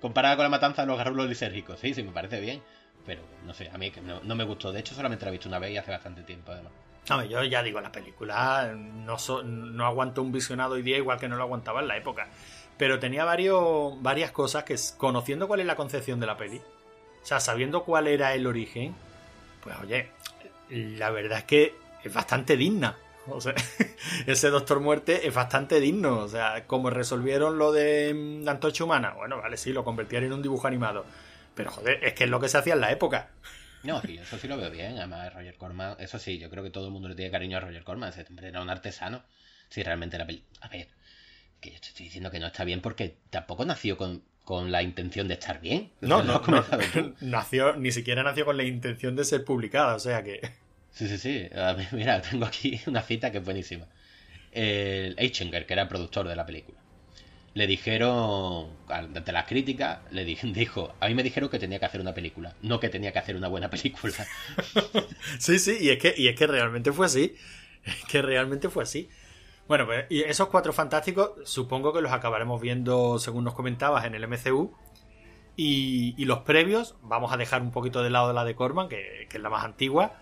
Comparada 0.00 0.36
con 0.36 0.44
la 0.44 0.48
matanza 0.48 0.82
de 0.82 0.88
los 0.88 0.98
garrulos 0.98 1.28
lisérgicos, 1.28 1.78
sí, 1.78 1.94
sí, 1.94 2.02
me 2.02 2.12
parece 2.12 2.40
bien. 2.40 2.62
Pero 3.06 3.22
no 3.44 3.54
sé, 3.54 3.70
a 3.72 3.78
mí 3.78 3.92
no, 4.02 4.20
no 4.22 4.34
me 4.34 4.44
gustó. 4.44 4.72
De 4.72 4.80
hecho, 4.80 4.94
solamente 4.94 5.24
la 5.24 5.30
he 5.30 5.32
visto 5.32 5.48
una 5.48 5.58
vez 5.58 5.72
y 5.72 5.76
hace 5.76 5.90
bastante 5.90 6.22
tiempo, 6.22 6.52
además. 6.52 6.72
No, 7.08 7.24
yo 7.24 7.42
ya 7.44 7.62
digo, 7.62 7.80
la 7.80 7.90
película 7.90 8.72
no, 8.74 9.16
no 9.42 9.86
aguantó 9.86 10.22
un 10.22 10.32
visionado 10.32 10.74
hoy 10.74 10.82
día 10.82 10.96
igual 10.96 11.18
que 11.18 11.28
no 11.28 11.36
lo 11.36 11.42
aguantaba 11.42 11.80
en 11.80 11.88
la 11.88 11.96
época. 11.96 12.28
Pero 12.76 12.98
tenía 12.98 13.24
varios, 13.24 14.00
varias 14.02 14.30
cosas 14.30 14.64
que, 14.64 14.76
conociendo 14.96 15.48
cuál 15.48 15.60
es 15.60 15.66
la 15.66 15.76
concepción 15.76 16.20
de 16.20 16.26
la 16.26 16.36
peli, 16.36 16.58
o 17.22 17.26
sea, 17.26 17.40
sabiendo 17.40 17.84
cuál 17.84 18.08
era 18.08 18.34
el 18.34 18.46
origen, 18.46 18.94
pues 19.62 19.76
oye, 19.82 20.10
la 20.70 21.10
verdad 21.10 21.38
es 21.38 21.44
que 21.44 21.74
es 22.02 22.12
bastante 22.12 22.56
digna. 22.56 22.96
O 23.28 23.40
sea, 23.40 23.54
ese 24.26 24.48
Doctor 24.48 24.80
Muerte 24.80 25.26
es 25.26 25.34
bastante 25.34 25.80
digno. 25.80 26.18
O 26.18 26.28
sea, 26.28 26.66
como 26.66 26.90
resolvieron 26.90 27.58
lo 27.58 27.72
de 27.72 28.14
mm, 28.14 28.44
la 28.44 28.52
antorcha 28.52 28.84
humana, 28.84 29.12
bueno, 29.16 29.38
vale, 29.38 29.56
sí, 29.56 29.72
lo 29.72 29.84
convirtieron 29.84 30.28
en 30.28 30.32
un 30.34 30.42
dibujo 30.42 30.66
animado. 30.66 31.04
Pero 31.54 31.70
joder, 31.70 32.02
es 32.04 32.14
que 32.14 32.24
es 32.24 32.30
lo 32.30 32.40
que 32.40 32.48
se 32.48 32.58
hacía 32.58 32.74
en 32.74 32.80
la 32.80 32.92
época. 32.92 33.30
No, 33.82 34.00
sí, 34.02 34.18
eso 34.18 34.38
sí 34.38 34.48
lo 34.48 34.56
veo 34.56 34.70
bien. 34.70 34.98
Además, 34.98 35.32
Roger 35.32 35.56
Corman, 35.56 35.96
eso 35.98 36.18
sí, 36.18 36.38
yo 36.38 36.50
creo 36.50 36.62
que 36.62 36.70
todo 36.70 36.86
el 36.86 36.92
mundo 36.92 37.08
le 37.08 37.14
tiene 37.14 37.30
cariño 37.30 37.56
a 37.56 37.60
Roger 37.60 37.84
Corman. 37.84 38.10
Ese 38.10 38.26
hombre 38.28 38.48
era 38.48 38.60
un 38.60 38.70
artesano. 38.70 39.22
Si 39.68 39.82
realmente 39.82 40.18
la 40.18 40.26
peli. 40.26 40.44
A 40.60 40.68
ver, 40.68 40.88
que 41.60 41.70
yo 41.70 41.80
te 41.80 41.88
estoy 41.88 42.06
diciendo 42.06 42.30
que 42.30 42.40
no 42.40 42.48
está 42.48 42.64
bien 42.64 42.80
porque 42.80 43.16
tampoco 43.30 43.64
nació 43.64 43.96
con, 43.96 44.22
con 44.44 44.72
la 44.72 44.82
intención 44.82 45.28
de 45.28 45.34
estar 45.34 45.60
bien. 45.60 45.92
No, 46.00 46.22
no, 46.22 46.42
no, 46.46 46.64
nació, 47.20 47.76
ni 47.76 47.92
siquiera 47.92 48.22
nació 48.22 48.44
con 48.44 48.56
la 48.56 48.64
intención 48.64 49.14
de 49.16 49.24
ser 49.24 49.44
publicada, 49.44 49.94
o 49.94 50.00
sea 50.00 50.22
que. 50.22 50.40
Sí, 50.90 51.08
sí, 51.08 51.18
sí. 51.18 51.48
Mira, 51.92 52.20
tengo 52.20 52.46
aquí 52.46 52.80
una 52.86 53.02
cita 53.02 53.30
que 53.30 53.38
es 53.38 53.44
buenísima. 53.44 53.86
El 54.52 55.14
Eichinger, 55.18 55.66
que 55.66 55.72
era 55.74 55.82
el 55.82 55.88
productor 55.88 56.26
de 56.26 56.34
la 56.34 56.44
película, 56.44 56.80
le 57.54 57.66
dijeron, 57.66 58.68
ante 58.88 59.32
las 59.32 59.46
críticas, 59.46 60.00
le 60.10 60.24
dijo, 60.24 60.94
a 61.00 61.08
mí 61.08 61.14
me 61.14 61.22
dijeron 61.22 61.48
que 61.48 61.58
tenía 61.58 61.78
que 61.78 61.86
hacer 61.86 62.00
una 62.00 62.14
película, 62.14 62.54
no 62.62 62.80
que 62.80 62.88
tenía 62.88 63.12
que 63.12 63.18
hacer 63.18 63.36
una 63.36 63.48
buena 63.48 63.70
película. 63.70 64.14
sí, 65.38 65.58
sí, 65.58 65.78
y 65.80 65.90
es 65.90 65.98
que, 65.98 66.14
y 66.16 66.28
es 66.28 66.36
que 66.36 66.46
realmente 66.46 66.92
fue 66.92 67.06
así. 67.06 67.34
Es 67.82 68.04
que 68.04 68.20
realmente 68.20 68.68
fue 68.68 68.82
así. 68.82 69.08
Bueno, 69.66 69.86
pues 69.86 70.04
y 70.10 70.20
esos 70.20 70.48
cuatro 70.48 70.74
fantásticos 70.74 71.30
supongo 71.44 71.94
que 71.94 72.02
los 72.02 72.12
acabaremos 72.12 72.60
viendo, 72.60 73.18
según 73.18 73.44
nos 73.44 73.54
comentabas, 73.54 74.04
en 74.04 74.14
el 74.14 74.28
MCU. 74.28 74.76
Y, 75.56 76.14
y 76.18 76.26
los 76.26 76.40
previos, 76.40 76.96
vamos 77.02 77.32
a 77.32 77.38
dejar 77.38 77.62
un 77.62 77.70
poquito 77.70 78.02
de 78.02 78.10
lado 78.10 78.34
la 78.34 78.44
de 78.44 78.54
Corman, 78.54 78.90
que, 78.90 79.26
que 79.30 79.38
es 79.38 79.42
la 79.42 79.48
más 79.48 79.64
antigua 79.64 80.20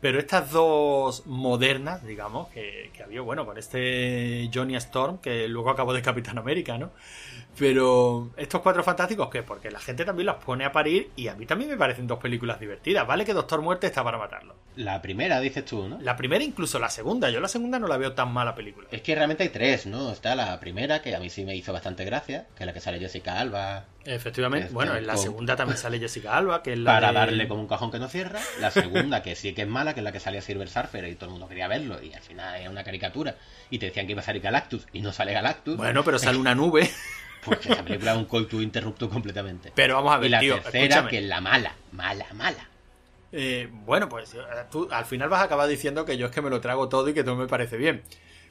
pero 0.00 0.18
estas 0.18 0.50
dos 0.50 1.26
modernas, 1.26 2.04
digamos, 2.06 2.48
que, 2.48 2.90
que 2.94 3.02
había, 3.02 3.20
bueno, 3.22 3.46
con 3.46 3.58
este 3.58 4.50
Johnny 4.52 4.76
Storm, 4.76 5.18
que 5.18 5.48
luego 5.48 5.70
acabó 5.70 5.92
de 5.92 6.02
Capitán 6.02 6.38
América, 6.38 6.78
¿no? 6.78 6.90
Pero 7.58 8.30
estos 8.36 8.60
cuatro 8.60 8.82
fantásticos, 8.82 9.28
¿qué? 9.30 9.42
Porque 9.42 9.70
la 9.70 9.78
gente 9.78 10.04
también 10.04 10.26
las 10.26 10.36
pone 10.36 10.64
a 10.64 10.72
parir 10.72 11.10
y 11.16 11.28
a 11.28 11.34
mí 11.34 11.46
también 11.46 11.70
me 11.70 11.76
parecen 11.76 12.06
dos 12.06 12.18
películas 12.18 12.60
divertidas. 12.60 13.06
Vale 13.06 13.24
que 13.24 13.32
Doctor 13.32 13.62
Muerte 13.62 13.86
está 13.86 14.04
para 14.04 14.18
matarlo. 14.18 14.54
La 14.76 15.00
primera, 15.00 15.40
dices 15.40 15.64
tú, 15.64 15.88
¿no? 15.88 15.98
La 16.00 16.16
primera, 16.16 16.44
incluso 16.44 16.78
la 16.78 16.90
segunda. 16.90 17.30
Yo 17.30 17.40
la 17.40 17.48
segunda 17.48 17.78
no 17.78 17.88
la 17.88 17.96
veo 17.96 18.12
tan 18.12 18.32
mala 18.32 18.54
película. 18.54 18.88
Es 18.90 19.00
que 19.00 19.14
realmente 19.14 19.42
hay 19.42 19.48
tres, 19.48 19.86
¿no? 19.86 20.12
Está 20.12 20.34
la 20.34 20.60
primera, 20.60 21.00
que 21.00 21.14
a 21.14 21.20
mí 21.20 21.30
sí 21.30 21.44
me 21.44 21.56
hizo 21.56 21.72
bastante 21.72 22.04
gracia, 22.04 22.46
que 22.54 22.64
es 22.64 22.66
la 22.66 22.72
que 22.74 22.80
sale 22.80 22.98
Jessica 22.98 23.40
Alba. 23.40 23.86
Efectivamente. 24.04 24.68
Bueno, 24.72 24.94
en 24.94 25.06
la 25.06 25.16
segunda 25.16 25.56
también 25.56 25.78
sale 25.78 25.98
Jessica 25.98 26.36
Alba, 26.36 26.62
que 26.62 26.74
es 26.74 26.78
la 26.78 26.92
Para 26.92 27.12
darle 27.12 27.48
como 27.48 27.62
un 27.62 27.68
cajón 27.68 27.90
que 27.90 27.98
no 27.98 28.08
cierra. 28.08 28.40
La 28.60 28.70
segunda, 28.70 29.22
que 29.22 29.34
sí 29.34 29.54
que 29.54 29.62
es 29.62 29.68
mala, 29.68 29.94
que 29.94 30.00
es 30.00 30.04
la 30.04 30.12
que 30.12 30.20
salía 30.20 30.42
Silver 30.42 30.68
Surfer 30.68 31.08
y 31.08 31.14
todo 31.14 31.26
el 31.26 31.32
mundo 31.32 31.48
quería 31.48 31.68
verlo. 31.68 32.02
Y 32.02 32.12
al 32.12 32.22
final 32.22 32.60
es 32.60 32.68
una 32.68 32.84
caricatura. 32.84 33.36
Y 33.70 33.78
te 33.78 33.86
decían 33.86 34.06
que 34.06 34.12
iba 34.12 34.20
a 34.20 34.24
salir 34.24 34.42
Galactus 34.42 34.86
y 34.92 35.00
no 35.00 35.12
sale 35.12 35.32
Galactus. 35.32 35.76
Bueno, 35.76 36.04
pero 36.04 36.18
sale 36.18 36.38
una 36.46 36.54
nube. 36.54 36.90
Porque 37.46 37.72
esa 37.72 37.82
película 37.84 38.12
es 38.12 38.18
un 38.18 38.24
call 38.26 38.46
to 38.46 38.60
interrupto 38.60 39.08
completamente. 39.08 39.72
Pero 39.74 39.94
vamos 39.94 40.12
a 40.12 40.18
ver, 40.18 40.26
Y 40.26 40.30
la 40.30 40.40
tercera, 40.40 41.08
que 41.08 41.18
es 41.18 41.24
la 41.24 41.40
mala, 41.40 41.72
mala, 41.92 42.26
mala. 42.34 42.68
Eh, 43.32 43.68
bueno, 43.70 44.08
pues 44.08 44.34
eh, 44.34 44.38
tú 44.70 44.88
al 44.90 45.04
final 45.04 45.28
vas 45.28 45.40
a 45.40 45.44
acabar 45.44 45.68
diciendo 45.68 46.04
que 46.04 46.16
yo 46.16 46.26
es 46.26 46.32
que 46.32 46.42
me 46.42 46.50
lo 46.50 46.60
trago 46.60 46.88
todo 46.88 47.08
y 47.08 47.14
que 47.14 47.24
todo 47.24 47.36
me 47.36 47.46
parece 47.46 47.76
bien. 47.76 48.02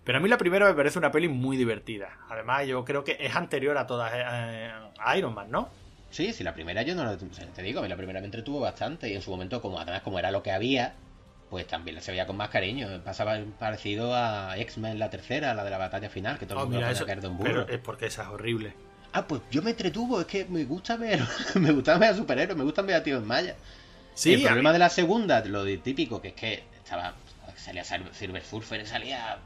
Pero 0.03 0.19
a 0.19 0.21
mí 0.21 0.29
la 0.29 0.37
primera 0.37 0.67
me 0.67 0.73
parece 0.73 0.99
una 0.99 1.11
peli 1.11 1.27
muy 1.27 1.57
divertida. 1.57 2.09
Además, 2.29 2.67
yo 2.67 2.85
creo 2.85 3.03
que 3.03 3.17
es 3.19 3.35
anterior 3.35 3.77
a 3.77 3.87
todas 3.87 4.11
eh, 4.13 4.71
Iron 5.17 5.33
Man, 5.33 5.49
¿no? 5.49 5.69
Sí, 6.11 6.31
sí, 6.31 6.43
la 6.43 6.53
primera 6.53 6.81
yo 6.83 6.95
no 6.95 7.17
te 7.17 7.61
digo, 7.61 7.79
a 7.79 7.83
mí 7.83 7.89
la 7.89 7.97
primera 7.97 8.21
me 8.21 8.25
entretuvo 8.25 8.61
bastante 8.61 9.09
y 9.09 9.15
en 9.15 9.21
su 9.21 9.31
momento, 9.31 9.61
como 9.61 9.79
además 9.79 10.01
como 10.01 10.17
era 10.19 10.31
lo 10.31 10.43
que 10.43 10.51
había, 10.51 10.93
pues 11.49 11.67
también 11.67 12.01
se 12.01 12.11
veía 12.11 12.25
con 12.25 12.37
más 12.37 12.49
cariño. 12.49 13.01
Pasaba 13.03 13.37
parecido 13.59 14.15
a 14.15 14.57
X-Men 14.57 14.99
la 14.99 15.09
tercera, 15.09 15.53
la 15.53 15.63
de 15.63 15.69
la 15.69 15.77
batalla 15.77 16.09
final, 16.09 16.37
que 16.37 16.45
todo 16.45 16.59
el 16.59 16.65
oh, 16.65 16.69
mundo 16.69 16.87
eso, 16.87 17.05
de 17.05 17.27
un 17.27 17.37
burro. 17.37 17.65
Pero 17.65 17.67
es 17.67 17.79
porque 17.79 18.07
esa 18.07 18.23
es 18.23 18.29
horrible. 18.29 18.73
Ah, 19.13 19.27
pues 19.27 19.41
yo 19.49 19.61
me 19.61 19.71
entretuvo, 19.71 20.19
es 20.19 20.27
que 20.27 20.45
me 20.45 20.65
gusta 20.65 20.97
ver, 20.97 21.21
me 21.55 21.71
gusta 21.71 21.97
ver 21.97 22.09
a 22.09 22.15
superhéroes, 22.15 22.57
me 22.57 22.65
gustan 22.65 22.85
ver 22.85 22.97
a 22.97 23.03
tíos 23.03 23.21
en 23.21 23.27
Maya. 23.27 23.55
Sí, 24.13 24.33
el 24.33 24.43
problema 24.43 24.73
de 24.73 24.79
la 24.79 24.89
segunda, 24.89 25.43
lo 25.45 25.63
de 25.63 25.77
típico, 25.77 26.21
que 26.21 26.29
es 26.29 26.33
que 26.33 26.63
estaba 26.77 27.15
salía 27.65 27.83
Silver 27.83 28.43
Surfer, 28.43 28.85
salía 28.85 29.39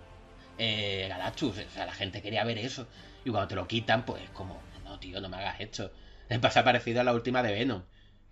eh, 0.58 1.08
Galactus, 1.10 1.58
o 1.58 1.74
sea, 1.74 1.86
la 1.86 1.94
gente 1.94 2.22
quería 2.22 2.44
ver 2.44 2.58
eso. 2.58 2.88
Y 3.24 3.30
cuando 3.30 3.48
te 3.48 3.56
lo 3.56 3.68
quitan, 3.68 4.06
pues 4.06 4.22
como, 4.34 4.62
no, 4.84 5.00
tío, 5.00 5.22
no 5.22 5.30
me 5.30 5.38
hagas 5.38 5.60
esto. 5.60 5.92
Me 6.30 6.40
pasa 6.42 6.64
parecido 6.64 7.02
a 7.02 7.04
la 7.04 7.14
última 7.14 7.42
de 7.44 7.52
Venom. 7.52 7.84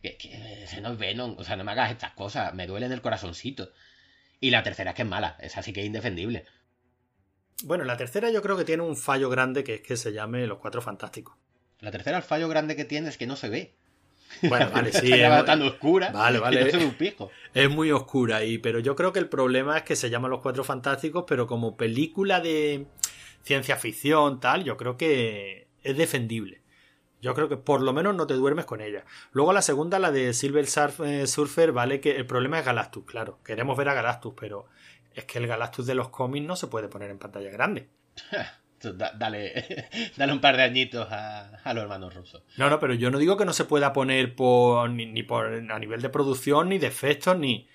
Que, 0.02 0.18
que 0.18 0.64
ese 0.64 0.82
no 0.82 0.94
es 0.94 0.98
Venom, 0.98 1.36
o 1.38 1.44
sea, 1.44 1.56
no 1.56 1.64
me 1.64 1.72
hagas 1.72 1.92
estas 1.92 2.12
cosas, 2.12 2.54
me 2.54 2.68
duele 2.68 2.86
en 2.86 2.92
el 2.92 3.02
corazoncito. 3.02 3.72
Y 4.40 4.52
la 4.52 4.64
tercera 4.64 4.92
es 4.92 4.96
que 4.96 5.02
es 5.02 5.08
mala, 5.08 5.38
esa 5.40 5.64
sí 5.64 5.74
que 5.74 5.82
es 5.82 5.88
indefendible. 5.88 6.46
Bueno, 7.64 7.84
la 7.86 7.98
tercera 7.98 8.30
yo 8.30 8.42
creo 8.42 8.56
que 8.56 8.66
tiene 8.66 8.84
un 8.84 8.96
fallo 8.96 9.30
grande 9.30 9.64
que 9.64 9.76
es 9.76 9.82
que 9.82 9.98
se 9.98 10.14
llame 10.14 10.46
Los 10.46 10.60
Cuatro 10.60 10.82
Fantásticos. 10.82 11.36
La 11.80 11.92
tercera, 11.92 12.18
el 12.18 12.24
fallo 12.24 12.48
grande 12.48 12.76
que 12.76 12.86
tiene 12.86 13.10
es 13.10 13.18
que 13.18 13.28
no 13.28 13.36
se 13.36 13.50
ve. 13.50 13.76
Bueno, 14.44 14.70
vale, 14.74 14.92
sí. 14.92 15.12
Es 15.12 15.46
tan 15.46 15.62
oscura. 15.64 16.12
Vale, 16.12 16.40
vale. 16.40 16.78
un 16.78 16.94
pico. 16.94 17.32
Es 17.54 17.70
muy 17.70 17.92
oscura, 17.92 18.44
y, 18.44 18.60
pero 18.60 18.80
yo 18.80 18.96
creo 18.96 19.12
que 19.12 19.20
el 19.20 19.30
problema 19.30 19.78
es 19.78 19.84
que 19.84 19.96
se 19.96 20.10
llama 20.10 20.28
Los 20.28 20.42
Cuatro 20.42 20.64
Fantásticos, 20.64 21.26
pero 21.28 21.48
como 21.48 21.76
película 21.78 22.40
de 22.42 22.86
ciencia 23.44 23.78
ficción, 23.78 24.40
tal, 24.40 24.64
yo 24.64 24.78
creo 24.78 24.98
que 24.98 25.68
es 25.84 25.98
defendible. 25.98 26.62
Yo 27.22 27.34
creo 27.34 27.50
que 27.50 27.58
por 27.58 27.82
lo 27.82 27.94
menos 27.94 28.16
no 28.16 28.28
te 28.28 28.36
duermes 28.36 28.66
con 28.66 28.82
ella. 28.82 29.04
Luego 29.32 29.54
la 29.54 29.62
segunda, 29.62 29.98
la 30.00 30.12
de 30.12 30.34
Silver 30.34 30.66
eh, 31.06 31.28
Surfer, 31.28 31.72
vale 31.72 32.00
que 32.00 32.16
el 32.16 32.28
problema 32.28 32.60
es 32.60 32.66
Galactus, 32.66 33.06
claro. 33.06 33.40
Queremos 33.44 33.76
ver 33.76 33.90
a 33.90 33.94
Galactus, 33.94 34.34
pero 34.40 34.68
es 35.14 35.26
que 35.26 35.40
el 35.40 35.48
Galactus 35.48 35.88
de 35.88 35.96
los 35.96 36.10
cómics 36.10 36.46
no 36.46 36.56
se 36.56 36.68
puede 36.68 36.90
poner 36.90 37.10
en 37.10 37.18
pantalla 37.18 37.50
grande. 37.50 37.90
dale, 39.16 39.90
dale 40.18 40.34
un 40.34 40.42
par 40.42 40.58
de 40.58 40.64
añitos 40.64 41.08
a, 41.10 41.74
los 41.74 41.84
hermanos 41.84 42.14
rusos. 42.14 42.44
No, 42.58 42.70
no, 42.70 42.80
pero 42.80 42.94
yo 42.94 43.10
no 43.10 43.18
digo 43.18 43.38
que 43.38 43.46
no 43.46 43.54
se 43.54 43.66
pueda 43.66 43.94
poner 43.94 44.36
por, 44.36 44.90
ni, 44.90 45.24
por 45.24 45.48
a 45.48 45.80
nivel 45.80 46.02
de 46.02 46.10
producción, 46.10 46.70
ni 46.70 46.78
de 46.78 46.88
efectos, 46.88 47.38
ni. 47.38 47.68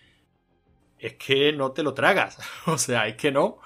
Es 0.98 1.14
que 1.14 1.52
no 1.52 1.72
te 1.72 1.82
lo 1.82 1.94
tragas. 1.94 2.38
o 2.66 2.78
sea, 2.78 3.08
es 3.08 3.16
que 3.16 3.32
no. 3.32 3.58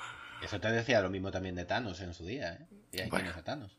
Eso 0.43 0.61
te 0.61 0.71
decía 0.71 1.01
lo 1.01 1.11
mismo 1.11 1.31
también 1.31 1.55
de 1.55 1.65
Thanos 1.65 2.01
en 2.01 2.15
su 2.15 2.25
día, 2.25 2.55
¿eh? 2.55 2.67
Y 2.93 3.01
hay 3.01 3.11
bueno. 3.11 3.31
Thanos. 3.45 3.77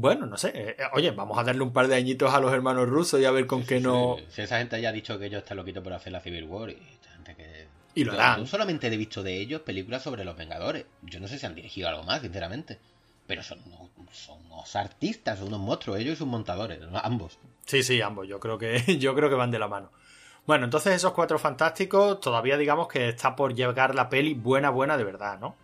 Bueno, 0.00 0.26
no 0.26 0.36
sé. 0.36 0.52
Eh, 0.54 0.76
oye, 0.92 1.10
vamos 1.10 1.36
a 1.38 1.42
darle 1.42 1.60
un 1.62 1.72
par 1.72 1.88
de 1.88 1.96
añitos 1.96 2.32
a 2.32 2.38
los 2.38 2.52
hermanos 2.52 2.88
rusos 2.88 3.20
y 3.20 3.24
a 3.24 3.32
ver 3.32 3.48
con 3.48 3.64
qué 3.66 3.80
no. 3.80 4.16
Si 4.28 4.42
esa 4.42 4.58
gente 4.58 4.80
ya 4.80 4.90
ha 4.90 4.92
dicho 4.92 5.18
que 5.18 5.26
ellos 5.26 5.42
están 5.42 5.56
loquitos 5.56 5.82
por 5.82 5.92
hacer 5.92 6.12
la 6.12 6.20
Civil 6.20 6.44
War 6.44 6.70
y 6.70 6.78
gente 7.14 7.34
que. 7.34 7.66
Y 7.96 8.04
lo 8.04 8.12
harán. 8.12 8.40
No 8.40 8.46
solamente 8.46 8.86
he 8.86 8.96
visto 8.96 9.24
de 9.24 9.40
ellos 9.40 9.62
películas 9.62 10.04
sobre 10.04 10.24
los 10.24 10.36
Vengadores. 10.36 10.86
Yo 11.02 11.18
no 11.18 11.26
sé 11.26 11.36
si 11.36 11.46
han 11.46 11.56
dirigido 11.56 11.88
algo 11.88 12.04
más, 12.04 12.20
sinceramente. 12.20 12.78
Pero 13.26 13.42
son 13.42 13.58
unos, 13.66 13.90
son 14.12 14.38
unos 14.46 14.76
artistas, 14.76 15.40
son 15.40 15.48
unos 15.48 15.60
monstruos, 15.60 15.98
ellos 15.98 16.14
y 16.14 16.16
sus 16.16 16.28
montadores, 16.28 16.78
ambos. 17.02 17.40
Sí, 17.66 17.82
sí, 17.82 18.00
ambos. 18.00 18.28
Yo 18.28 18.38
creo 18.38 18.56
que, 18.56 18.78
yo 19.00 19.16
creo 19.16 19.28
que 19.28 19.34
van 19.34 19.50
de 19.50 19.58
la 19.58 19.66
mano. 19.66 19.90
Bueno, 20.46 20.64
entonces 20.64 20.94
esos 20.94 21.12
cuatro 21.12 21.40
fantásticos, 21.40 22.20
todavía 22.20 22.56
digamos 22.56 22.86
que 22.86 23.08
está 23.08 23.34
por 23.34 23.52
llegar 23.52 23.96
la 23.96 24.08
peli 24.08 24.34
buena, 24.34 24.70
buena 24.70 24.96
de 24.96 25.04
verdad, 25.04 25.40
¿no? 25.40 25.56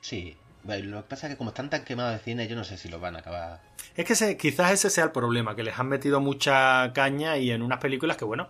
Sí, 0.00 0.36
lo 0.64 1.02
que 1.02 1.08
pasa 1.08 1.26
es 1.26 1.32
que 1.32 1.36
como 1.36 1.50
están 1.50 1.70
tan 1.70 1.84
quemados 1.84 2.12
de 2.12 2.18
cine, 2.20 2.48
yo 2.48 2.56
no 2.56 2.64
sé 2.64 2.76
si 2.76 2.88
lo 2.88 3.00
van 3.00 3.16
a 3.16 3.20
acabar. 3.20 3.60
Es 3.96 4.06
que 4.06 4.36
quizás 4.36 4.72
ese 4.72 4.90
sea 4.90 5.04
el 5.04 5.10
problema, 5.10 5.56
que 5.56 5.62
les 5.62 5.78
han 5.78 5.88
metido 5.88 6.20
mucha 6.20 6.92
caña 6.92 7.36
y 7.36 7.50
en 7.50 7.62
unas 7.62 7.78
películas 7.78 8.16
que, 8.16 8.24
bueno, 8.24 8.48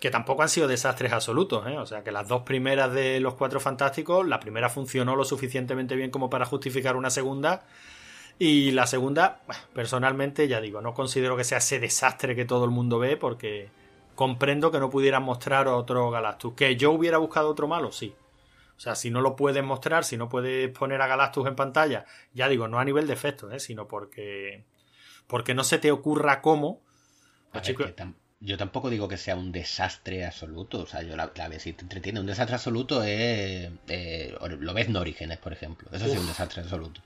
que 0.00 0.10
tampoco 0.10 0.42
han 0.42 0.48
sido 0.48 0.66
desastres 0.66 1.12
absolutos, 1.12 1.64
¿eh? 1.68 1.78
O 1.78 1.86
sea, 1.86 2.02
que 2.02 2.10
las 2.10 2.26
dos 2.26 2.42
primeras 2.42 2.92
de 2.92 3.20
los 3.20 3.34
cuatro 3.34 3.60
fantásticos, 3.60 4.26
la 4.26 4.40
primera 4.40 4.68
funcionó 4.68 5.14
lo 5.14 5.24
suficientemente 5.24 5.94
bien 5.94 6.10
como 6.10 6.28
para 6.28 6.44
justificar 6.44 6.96
una 6.96 7.10
segunda. 7.10 7.62
Y 8.38 8.72
la 8.72 8.88
segunda, 8.88 9.42
personalmente, 9.74 10.48
ya 10.48 10.60
digo, 10.60 10.80
no 10.80 10.94
considero 10.94 11.36
que 11.36 11.44
sea 11.44 11.58
ese 11.58 11.78
desastre 11.78 12.34
que 12.34 12.44
todo 12.44 12.64
el 12.64 12.72
mundo 12.72 12.98
ve, 12.98 13.16
porque 13.16 13.68
comprendo 14.16 14.72
que 14.72 14.80
no 14.80 14.90
pudieran 14.90 15.22
mostrar 15.22 15.68
otro 15.68 16.10
Galactus. 16.10 16.54
Que 16.54 16.74
yo 16.76 16.90
hubiera 16.90 17.18
buscado 17.18 17.48
otro 17.48 17.68
malo, 17.68 17.92
sí. 17.92 18.12
O 18.76 18.80
sea, 18.80 18.94
si 18.94 19.10
no 19.10 19.20
lo 19.20 19.36
puedes 19.36 19.62
mostrar, 19.62 20.04
si 20.04 20.16
no 20.16 20.28
puedes 20.28 20.70
poner 20.70 21.00
a 21.02 21.06
Galactus 21.06 21.46
en 21.46 21.56
pantalla, 21.56 22.04
ya 22.32 22.48
digo, 22.48 22.68
no 22.68 22.78
a 22.78 22.84
nivel 22.84 23.06
de 23.06 23.12
efectos, 23.12 23.52
¿eh? 23.52 23.60
sino 23.60 23.86
porque, 23.86 24.64
porque 25.26 25.54
no 25.54 25.64
se 25.64 25.78
te 25.78 25.92
ocurra 25.92 26.40
cómo. 26.42 26.82
yo 28.40 28.58
tampoco 28.58 28.90
digo 28.90 29.06
que 29.06 29.16
sea 29.16 29.36
un 29.36 29.52
desastre 29.52 30.26
absoluto. 30.26 30.80
O 30.80 30.86
sea, 30.86 31.02
yo 31.02 31.16
la, 31.16 31.30
la 31.34 31.48
vez 31.48 31.62
si 31.62 31.72
te 31.72 31.82
entretiene. 31.82 32.20
Un 32.20 32.26
desastre 32.26 32.56
absoluto 32.56 33.02
es. 33.04 33.70
Eh, 33.88 34.36
lo 34.40 34.74
ves 34.74 34.88
en 34.88 34.96
Orígenes, 34.96 35.38
por 35.38 35.52
ejemplo. 35.52 35.88
Eso 35.92 36.06
sí 36.06 36.12
es 36.12 36.18
un 36.18 36.26
desastre 36.26 36.62
absoluto. 36.62 37.00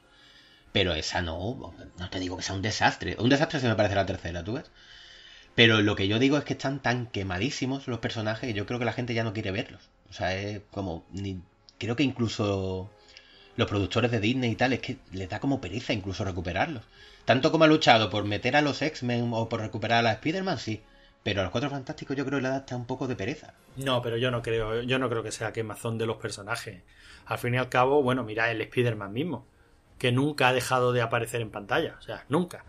Pero 0.73 0.95
esa 0.95 1.21
no. 1.21 1.75
No 1.99 2.11
te 2.11 2.21
digo 2.21 2.37
que 2.37 2.43
sea 2.43 2.55
un 2.55 2.63
desastre. 2.63 3.17
Un 3.19 3.29
desastre 3.29 3.61
se 3.61 3.69
me 3.69 3.75
parece 3.75 3.95
la 3.95 4.07
tercera, 4.07 4.43
¿tú 4.45 4.55
ves? 4.55 4.71
Pero 5.55 5.81
lo 5.83 5.97
que 5.97 6.09
yo 6.09 6.19
digo 6.19 6.37
es 6.39 6.45
que 6.45 6.53
están 6.55 6.81
tan 6.81 7.07
quemadísimos 7.07 7.89
los 7.89 7.99
personajes 7.99 8.49
que 8.49 8.55
yo 8.55 8.67
creo 8.67 8.79
que 8.79 8.85
la 8.85 8.93
gente 8.93 9.15
ya 9.15 9.25
no 9.25 9.33
quiere 9.33 9.51
verlos. 9.51 9.91
O 10.11 10.13
sea, 10.13 10.35
es 10.35 10.63
como. 10.71 11.05
Ni, 11.11 11.43
creo 11.79 11.97
que 11.97 12.03
incluso 12.03 12.91
los 13.57 13.69
productores 13.69 14.11
de 14.11 14.21
Disney 14.21 14.53
y 14.53 14.57
tal, 14.57 14.73
es 14.73 14.81
que 14.81 14.99
les 15.13 15.29
da 15.29 15.41
como 15.41 15.61
pereza 15.61 15.93
incluso 15.93 16.25
recuperarlos. 16.25 16.85
Tanto 17.25 17.51
como 17.51 17.65
ha 17.65 17.69
luchado 17.69 18.11
por 18.11 18.25
meter 18.25 18.57
a 18.57 18.63
los 18.63 18.83
X-Men 18.83 19.31
o 19.33 19.49
por 19.49 19.61
recuperar 19.61 20.01
a 20.01 20.03
la 20.03 20.13
Spider-Man, 20.13 20.59
sí. 20.59 20.83
Pero 21.23 21.41
a 21.41 21.45
los 21.45 21.51
Cuatro 21.51 21.71
Fantásticos 21.71 22.17
yo 22.17 22.25
creo 22.25 22.39
que 22.39 22.45
le 22.45 22.51
da 22.51 22.57
hasta 22.57 22.77
un 22.77 22.87
poco 22.87 23.09
de 23.09 23.17
pereza. 23.17 23.55
No, 23.77 24.01
pero 24.01 24.17
yo 24.17 24.31
no 24.31 24.43
creo, 24.43 24.83
yo 24.83 24.99
no 24.99 25.09
creo 25.09 25.25
que 25.25 25.33
sea 25.33 25.53
quemazón 25.53 25.99
de 25.99 26.07
los 26.07 26.19
personajes. 26.19 26.83
Al 27.25 27.39
fin 27.39 27.55
y 27.55 27.59
al 27.59 27.69
cabo, 27.69 28.03
bueno, 28.03 28.23
mira 28.23 28.51
el 28.51 28.61
Spider-Man 28.61 29.13
mismo, 29.13 29.45
que 29.99 30.13
nunca 30.13 30.49
ha 30.49 30.53
dejado 30.53 30.93
de 30.93 31.03
aparecer 31.03 31.41
en 31.41 31.51
pantalla, 31.51 31.97
o 31.99 32.03
sea, 32.03 32.25
nunca. 32.29 32.65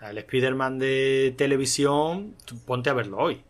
El 0.00 0.18
Spider-Man 0.18 0.78
de 0.78 1.34
televisión, 1.36 2.36
ponte 2.66 2.88
a 2.88 2.94
verlo 2.94 3.18
hoy. 3.18 3.42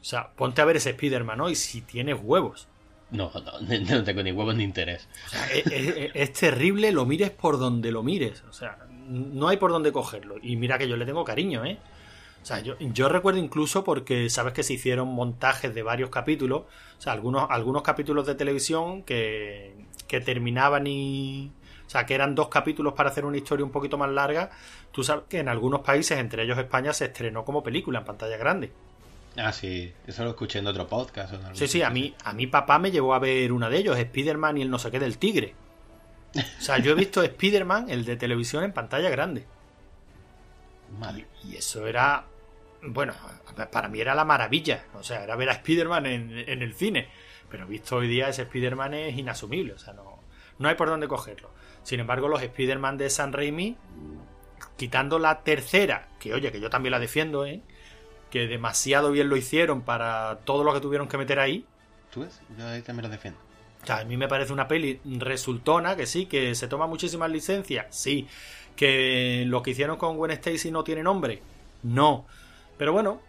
O 0.00 0.04
sea, 0.04 0.32
ponte 0.32 0.62
a 0.62 0.64
ver 0.64 0.76
ese 0.76 0.90
Spider-Man 0.90 1.42
hoy 1.42 1.54
si 1.54 1.82
tienes 1.82 2.18
huevos. 2.22 2.68
No, 3.16 3.30
no, 3.60 4.04
tengo 4.04 4.22
ni 4.22 4.32
huevos 4.32 4.54
ni 4.54 4.64
interés. 4.64 5.06
es, 5.52 6.32
terrible, 6.32 6.92
lo 6.92 7.04
mires 7.04 7.30
por 7.30 7.58
donde 7.58 7.92
lo 7.92 8.02
mires. 8.02 8.42
O 8.48 8.52
sea, 8.52 8.78
no 9.06 9.48
hay 9.48 9.58
por 9.58 9.70
dónde 9.70 9.92
cogerlo. 9.92 10.36
Y 10.42 10.56
mira 10.56 10.78
que 10.78 10.88
yo 10.88 10.96
le 10.96 11.04
tengo 11.04 11.22
cariño, 11.22 11.64
¿eh? 11.64 11.78
O 12.42 12.44
sea, 12.44 12.60
yo, 12.60 12.74
yo 12.80 13.08
recuerdo 13.08 13.38
incluso 13.38 13.84
porque 13.84 14.28
sabes 14.30 14.54
que 14.54 14.62
se 14.62 14.72
hicieron 14.72 15.08
montajes 15.08 15.74
de 15.74 15.82
varios 15.82 16.08
capítulos. 16.08 16.62
O 16.98 17.00
sea, 17.00 17.12
algunos, 17.12 17.46
algunos 17.50 17.82
capítulos 17.82 18.26
de 18.26 18.34
televisión 18.34 19.02
que, 19.02 19.74
que 20.08 20.20
terminaban 20.20 20.86
y. 20.86 21.52
O 21.86 21.90
sea, 21.92 22.06
que 22.06 22.14
eran 22.14 22.34
dos 22.34 22.48
capítulos 22.48 22.94
para 22.94 23.10
hacer 23.10 23.26
una 23.26 23.36
historia 23.36 23.66
un 23.66 23.70
poquito 23.70 23.98
más 23.98 24.10
larga. 24.10 24.50
Tú 24.90 25.04
sabes 25.04 25.24
que 25.28 25.40
en 25.40 25.48
algunos 25.48 25.82
países, 25.82 26.18
entre 26.18 26.44
ellos 26.44 26.56
España, 26.56 26.94
se 26.94 27.04
estrenó 27.04 27.44
como 27.44 27.62
película 27.62 27.98
en 27.98 28.04
pantalla 28.06 28.38
grande. 28.38 28.72
Ah, 29.36 29.52
sí, 29.52 29.92
eso 30.06 30.24
lo 30.24 30.30
escuché 30.30 30.58
en 30.58 30.66
otro 30.66 30.86
podcast. 30.86 31.34
sí, 31.54 31.66
sí, 31.66 31.82
a 31.82 31.90
mí, 31.90 32.14
a 32.24 32.32
mi 32.32 32.46
papá 32.46 32.78
me 32.78 32.90
llevó 32.90 33.14
a 33.14 33.18
ver 33.18 33.52
uno 33.52 33.70
de 33.70 33.78
ellos, 33.78 33.98
Spider-Man 33.98 34.58
y 34.58 34.62
el 34.62 34.70
no 34.70 34.78
sé 34.78 34.90
qué 34.90 34.98
del 34.98 35.18
tigre. 35.18 35.54
O 36.36 36.62
sea, 36.62 36.78
yo 36.78 36.92
he 36.92 36.94
visto 36.94 37.22
Spider-Man, 37.22 37.90
el 37.90 38.04
de 38.04 38.16
televisión, 38.16 38.64
en 38.64 38.72
pantalla 38.72 39.08
grande. 39.10 39.46
Y, 41.44 41.56
eso 41.56 41.86
era, 41.86 42.24
bueno, 42.82 43.14
para 43.70 43.88
mí 43.88 44.00
era 44.00 44.14
la 44.14 44.24
maravilla. 44.24 44.84
O 44.94 45.02
sea, 45.02 45.24
era 45.24 45.36
ver 45.36 45.48
a 45.48 45.52
Spider-Man 45.52 46.06
en, 46.06 46.38
en, 46.38 46.62
el 46.62 46.74
cine. 46.74 47.08
Pero 47.50 47.66
visto 47.66 47.96
hoy 47.96 48.08
día, 48.08 48.28
ese 48.28 48.42
Spider-Man 48.42 48.94
es 48.94 49.16
inasumible. 49.16 49.72
O 49.72 49.78
sea, 49.78 49.94
no, 49.94 50.20
no 50.58 50.68
hay 50.68 50.74
por 50.74 50.88
dónde 50.88 51.08
cogerlo. 51.08 51.50
Sin 51.82 52.00
embargo, 52.00 52.28
los 52.28 52.42
Spider-Man 52.42 52.98
de 52.98 53.10
San 53.10 53.32
Raimi, 53.32 53.76
quitando 54.76 55.18
la 55.18 55.42
tercera, 55.42 56.08
que 56.20 56.34
oye, 56.34 56.52
que 56.52 56.60
yo 56.60 56.70
también 56.70 56.92
la 56.92 56.98
defiendo, 56.98 57.46
¿eh? 57.46 57.62
Que 58.32 58.48
demasiado 58.48 59.12
bien 59.12 59.28
lo 59.28 59.36
hicieron 59.36 59.82
para 59.82 60.38
todo 60.44 60.64
lo 60.64 60.72
que 60.72 60.80
tuvieron 60.80 61.06
que 61.06 61.18
meter 61.18 61.38
ahí. 61.38 61.66
¿Tú 62.10 62.22
ves? 62.22 62.40
Yo 62.58 62.66
ahí 62.66 62.80
también 62.80 63.04
lo 63.04 63.10
defiendo. 63.10 63.38
O 63.82 63.86
sea, 63.86 63.98
a 63.98 64.04
mí 64.04 64.16
me 64.16 64.26
parece 64.26 64.54
una 64.54 64.66
peli 64.66 65.00
resultona, 65.04 65.94
que 65.96 66.06
sí, 66.06 66.24
que 66.24 66.54
se 66.54 66.66
toma 66.66 66.86
muchísimas 66.86 67.30
licencias, 67.30 67.94
sí. 67.94 68.26
Que 68.74 69.44
lo 69.46 69.62
que 69.62 69.72
hicieron 69.72 69.98
con 69.98 70.16
Gwen 70.16 70.30
Stacy 70.30 70.70
no 70.70 70.82
tiene 70.82 71.02
nombre, 71.02 71.42
no. 71.82 72.24
Pero 72.78 72.94
bueno, 72.94 73.20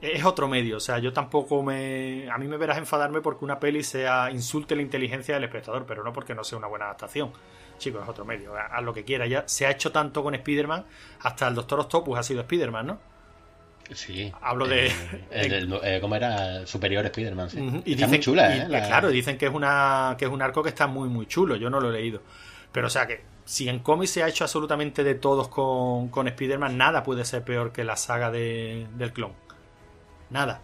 es 0.00 0.24
otro 0.24 0.46
medio. 0.46 0.76
O 0.76 0.80
sea, 0.80 1.00
yo 1.00 1.12
tampoco 1.12 1.64
me. 1.64 2.30
A 2.30 2.38
mí 2.38 2.46
me 2.46 2.56
verás 2.56 2.78
enfadarme 2.78 3.20
porque 3.20 3.44
una 3.44 3.58
peli 3.58 3.82
sea 3.82 4.30
insulte 4.30 4.76
la 4.76 4.82
inteligencia 4.82 5.34
del 5.34 5.44
espectador, 5.44 5.86
pero 5.86 6.04
no 6.04 6.12
porque 6.12 6.36
no 6.36 6.44
sea 6.44 6.56
una 6.58 6.68
buena 6.68 6.84
adaptación. 6.84 7.32
Chicos, 7.78 8.04
es 8.04 8.08
otro 8.08 8.24
medio. 8.24 8.54
Haz 8.56 8.82
lo 8.84 8.94
que 8.94 9.02
quiera. 9.02 9.26
Ya 9.26 9.42
se 9.48 9.66
ha 9.66 9.72
hecho 9.72 9.90
tanto 9.90 10.22
con 10.22 10.36
Spider-Man, 10.36 10.86
hasta 11.20 11.48
el 11.48 11.56
Doctor 11.56 11.80
Octopus 11.80 12.16
ha 12.16 12.22
sido 12.22 12.42
Spider-Man, 12.42 12.86
¿no? 12.86 13.13
Sí. 13.92 14.32
Hablo 14.40 14.66
de. 14.66 14.90
Eh, 15.30 15.98
¿Cómo 16.00 16.16
era? 16.16 16.66
Superior 16.66 17.04
Spider-Man. 17.04 17.50
Sí. 17.50 17.82
Y 17.84 17.94
dicen, 17.94 18.20
chula, 18.20 18.56
¿eh? 18.56 18.66
Claro, 18.66 19.08
dicen 19.08 19.36
que 19.36 19.46
es, 19.46 19.52
una, 19.52 20.16
que 20.18 20.24
es 20.24 20.30
un 20.30 20.40
arco 20.42 20.62
que 20.62 20.70
está 20.70 20.86
muy, 20.86 21.08
muy 21.08 21.26
chulo. 21.26 21.56
Yo 21.56 21.70
no 21.70 21.80
lo 21.80 21.90
he 21.90 21.92
leído. 21.92 22.22
Pero, 22.72 22.86
o 22.86 22.90
sea, 22.90 23.06
que 23.06 23.22
si 23.44 23.68
en 23.68 23.80
cómics 23.80 24.12
se 24.12 24.22
ha 24.22 24.28
hecho 24.28 24.44
absolutamente 24.44 25.04
de 25.04 25.14
todos 25.14 25.48
con, 25.48 26.08
con 26.08 26.28
Spider-Man, 26.28 26.76
nada 26.76 27.02
puede 27.02 27.24
ser 27.24 27.44
peor 27.44 27.72
que 27.72 27.84
la 27.84 27.96
saga 27.96 28.30
de, 28.30 28.86
del 28.96 29.12
clon. 29.12 29.32
Nada. 30.30 30.60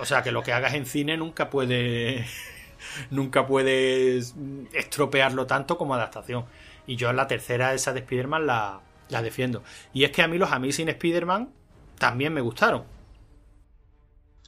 O 0.00 0.04
sea, 0.04 0.22
que 0.22 0.32
lo 0.32 0.42
que 0.42 0.52
hagas 0.52 0.74
en 0.74 0.86
cine 0.86 1.16
nunca 1.16 1.50
puede. 1.50 2.26
nunca 3.10 3.46
puedes 3.46 4.34
estropearlo 4.72 5.46
tanto 5.46 5.76
como 5.78 5.94
adaptación. 5.94 6.46
Y 6.86 6.96
yo 6.96 7.10
en 7.10 7.16
la 7.16 7.26
tercera, 7.26 7.74
esa 7.74 7.92
de 7.92 8.00
Spider-Man, 8.00 8.46
la, 8.46 8.80
la 9.08 9.22
defiendo. 9.22 9.62
Y 9.92 10.04
es 10.04 10.10
que 10.10 10.22
a 10.22 10.28
mí 10.28 10.38
los 10.38 10.50
Amazing 10.50 10.88
Spider-Man 10.88 11.50
también 11.98 12.32
me 12.32 12.40
gustaron. 12.40 12.84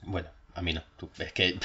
Bueno, 0.03 0.29
a 0.55 0.63
mí 0.63 0.73
no. 0.73 0.83
Es 1.19 1.33
que. 1.33 1.59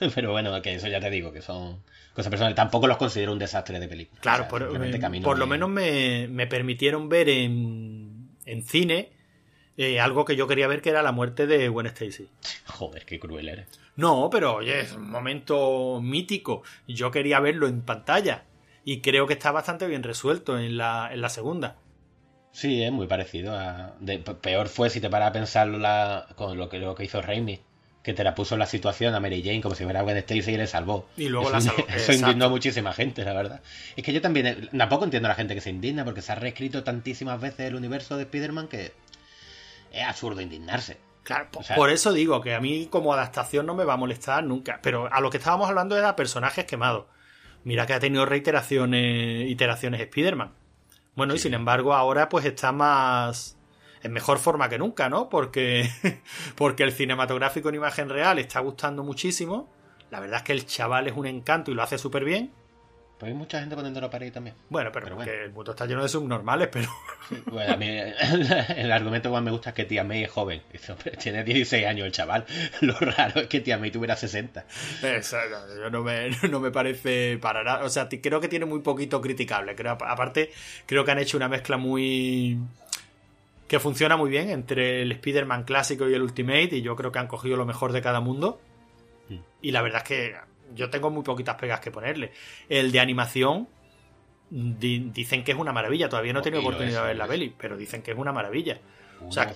Pero 0.14 0.32
bueno, 0.32 0.60
que 0.62 0.74
eso 0.74 0.88
ya 0.88 1.00
te 1.00 1.10
digo, 1.10 1.32
que 1.32 1.42
son 1.42 1.82
cosas 2.12 2.30
personales. 2.30 2.56
Tampoco 2.56 2.86
los 2.86 2.96
considero 2.96 3.32
un 3.32 3.38
desastre 3.38 3.80
de 3.80 3.88
película. 3.88 4.20
Claro, 4.20 4.48
por, 4.48 4.62
lo 4.62 5.46
menos 5.46 5.68
me, 5.68 6.46
permitieron 6.46 7.08
ver 7.08 7.28
en, 7.28 8.30
en 8.44 8.62
cine 8.62 9.12
eh, 9.76 10.00
algo 10.00 10.24
que 10.24 10.36
yo 10.36 10.46
quería 10.46 10.68
ver, 10.68 10.80
que 10.80 10.90
era 10.90 11.02
la 11.02 11.12
muerte 11.12 11.46
de 11.46 11.68
Gwen 11.68 11.86
Stacy. 11.86 12.28
Joder, 12.66 13.04
qué 13.04 13.18
cruel 13.18 13.48
eres. 13.48 13.66
No, 13.96 14.28
pero 14.30 14.56
oye, 14.56 14.80
es 14.80 14.92
un 14.92 15.10
momento 15.10 16.00
mítico. 16.02 16.62
Yo 16.86 17.10
quería 17.10 17.40
verlo 17.40 17.66
en 17.66 17.82
pantalla. 17.82 18.44
Y 18.84 19.00
creo 19.00 19.26
que 19.26 19.34
está 19.34 19.50
bastante 19.50 19.86
bien 19.86 20.02
resuelto 20.02 20.58
en 20.58 20.76
la, 20.76 21.10
en 21.12 21.20
la 21.20 21.28
segunda. 21.28 21.76
Sí, 22.56 22.82
es 22.82 22.90
muy 22.90 23.06
parecido 23.06 23.54
a... 23.54 23.92
peor 24.40 24.68
fue 24.68 24.88
si 24.88 24.98
te 24.98 25.10
paras 25.10 25.28
a 25.28 25.32
pensarlo 25.32 25.76
la... 25.76 26.26
con 26.36 26.56
lo 26.56 26.70
que, 26.70 26.78
lo 26.78 26.94
que 26.94 27.04
hizo 27.04 27.20
Raimi, 27.20 27.60
que 28.02 28.14
te 28.14 28.24
la 28.24 28.34
puso 28.34 28.54
en 28.54 28.60
la 28.60 28.66
situación 28.66 29.14
a 29.14 29.20
Mary 29.20 29.42
Jane 29.42 29.60
como 29.60 29.74
si 29.74 29.84
fuera 29.84 30.00
Gwen 30.00 30.16
Stacy 30.16 30.52
y 30.52 30.56
le 30.56 30.66
salvó. 30.66 31.06
Y 31.18 31.28
luego 31.28 31.48
eso, 31.48 31.52
la 31.52 31.60
salvó. 31.60 31.86
Eso 31.94 32.14
indignó 32.14 32.46
a 32.46 32.48
muchísima 32.48 32.94
gente, 32.94 33.26
la 33.26 33.34
verdad. 33.34 33.60
Es 33.94 34.02
que 34.02 34.14
yo 34.14 34.22
también, 34.22 34.70
tampoco 34.74 35.04
entiendo 35.04 35.26
a 35.26 35.32
la 35.32 35.34
gente 35.34 35.54
que 35.54 35.60
se 35.60 35.68
indigna 35.68 36.02
porque 36.06 36.22
se 36.22 36.32
ha 36.32 36.36
reescrito 36.36 36.82
tantísimas 36.82 37.38
veces 37.38 37.66
el 37.66 37.74
universo 37.74 38.16
de 38.16 38.22
Spider-Man 38.22 38.68
que 38.68 38.94
es 39.92 40.04
absurdo 40.08 40.40
indignarse. 40.40 40.96
Claro, 41.24 41.48
por 41.50 41.90
eso 41.90 42.14
digo 42.14 42.40
que 42.40 42.54
a 42.54 42.60
mí 42.60 42.86
como 42.86 43.12
adaptación 43.12 43.66
no 43.66 43.74
me 43.74 43.84
va 43.84 43.92
a 43.92 43.98
molestar 43.98 44.42
nunca. 44.44 44.80
Pero 44.82 45.12
a 45.12 45.20
lo 45.20 45.28
que 45.28 45.36
estábamos 45.36 45.68
hablando 45.68 45.98
era 45.98 46.16
personajes 46.16 46.64
quemados. 46.64 47.04
Mira 47.64 47.84
que 47.84 47.92
ha 47.92 48.00
tenido 48.00 48.24
reiteraciones, 48.24 49.50
iteraciones 49.50 50.00
Spider-Man. 50.00 50.52
Bueno, 51.16 51.34
y 51.34 51.38
sin 51.38 51.54
embargo 51.54 51.94
ahora 51.94 52.28
pues 52.28 52.44
está 52.44 52.72
más 52.72 53.56
en 54.02 54.12
mejor 54.12 54.38
forma 54.38 54.68
que 54.68 54.78
nunca, 54.78 55.08
¿no? 55.08 55.28
Porque, 55.28 55.90
porque 56.56 56.84
el 56.84 56.92
cinematográfico 56.92 57.70
en 57.70 57.76
imagen 57.76 58.08
real 58.08 58.38
está 58.38 58.60
gustando 58.60 59.02
muchísimo. 59.02 59.68
La 60.10 60.20
verdad 60.20 60.38
es 60.38 60.42
que 60.44 60.52
el 60.52 60.66
chaval 60.66 61.08
es 61.08 61.16
un 61.16 61.26
encanto 61.26 61.70
y 61.70 61.74
lo 61.74 61.82
hace 61.82 61.98
súper 61.98 62.24
bien. 62.24 62.52
Pues 63.18 63.32
hay 63.32 63.38
mucha 63.38 63.60
gente 63.60 63.74
poniéndolo 63.74 64.10
para 64.10 64.26
ahí 64.26 64.30
también. 64.30 64.54
Bueno, 64.68 64.90
pero, 64.92 65.22
el 65.22 65.50
mundo 65.50 65.70
está 65.70 65.86
lleno 65.86 66.02
de 66.02 66.08
subnormales, 66.08 66.68
pero. 66.70 66.90
bueno, 67.46 67.72
a 67.72 67.76
mí 67.78 67.86
el 67.88 68.92
argumento 68.92 69.30
que 69.30 69.32
más 69.32 69.42
me 69.42 69.50
gusta 69.50 69.70
es 69.70 69.74
que 69.74 69.86
Tía 69.86 70.04
May 70.04 70.24
es 70.24 70.30
joven. 70.30 70.60
Tiene 71.18 71.42
16 71.42 71.86
años 71.86 72.06
el 72.06 72.12
chaval. 72.12 72.44
Lo 72.82 72.92
raro 72.98 73.40
es 73.40 73.46
que 73.46 73.60
Tía 73.60 73.78
May 73.78 73.90
tuviera 73.90 74.16
60. 74.16 74.66
Exacto, 75.02 75.76
yo 75.78 75.88
no 75.88 76.02
me, 76.02 76.28
no 76.50 76.60
me 76.60 76.70
parece 76.70 77.38
para 77.38 77.64
nada. 77.64 77.84
O 77.84 77.88
sea, 77.88 78.06
creo 78.08 78.38
que 78.38 78.48
tiene 78.48 78.66
muy 78.66 78.80
poquito 78.80 79.18
criticable. 79.22 79.74
Creo, 79.74 79.92
aparte, 79.92 80.50
creo 80.84 81.02
que 81.02 81.10
han 81.10 81.18
hecho 81.18 81.38
una 81.38 81.48
mezcla 81.48 81.78
muy 81.78 82.58
que 83.66 83.80
funciona 83.80 84.16
muy 84.18 84.30
bien 84.30 84.50
entre 84.50 85.02
el 85.02 85.12
Spider-Man 85.12 85.64
clásico 85.64 86.08
y 86.08 86.14
el 86.14 86.22
Ultimate, 86.22 86.76
y 86.76 86.82
yo 86.82 86.94
creo 86.94 87.10
que 87.10 87.18
han 87.18 87.26
cogido 87.26 87.56
lo 87.56 87.64
mejor 87.64 87.92
de 87.92 88.02
cada 88.02 88.20
mundo. 88.20 88.60
Mm. 89.30 89.38
Y 89.62 89.70
la 89.72 89.80
verdad 89.80 90.02
es 90.02 90.08
que 90.08 90.36
yo 90.76 90.90
tengo 90.90 91.10
muy 91.10 91.24
poquitas 91.24 91.56
pegas 91.56 91.80
que 91.80 91.90
ponerle. 91.90 92.32
El 92.68 92.92
de 92.92 93.00
animación 93.00 93.68
dicen 94.50 95.42
que 95.42 95.52
es 95.52 95.58
una 95.58 95.72
maravilla. 95.72 96.08
Todavía 96.08 96.32
no 96.32 96.40
he 96.40 96.42
tenido 96.42 96.62
oportunidad 96.62 97.02
de 97.02 97.08
ver 97.08 97.16
la 97.16 97.26
peli, 97.26 97.52
pero 97.56 97.76
dicen 97.76 98.02
que 98.02 98.12
es 98.12 98.18
una 98.18 98.32
maravilla. 98.32 98.78
o, 99.26 99.32
sea, 99.32 99.52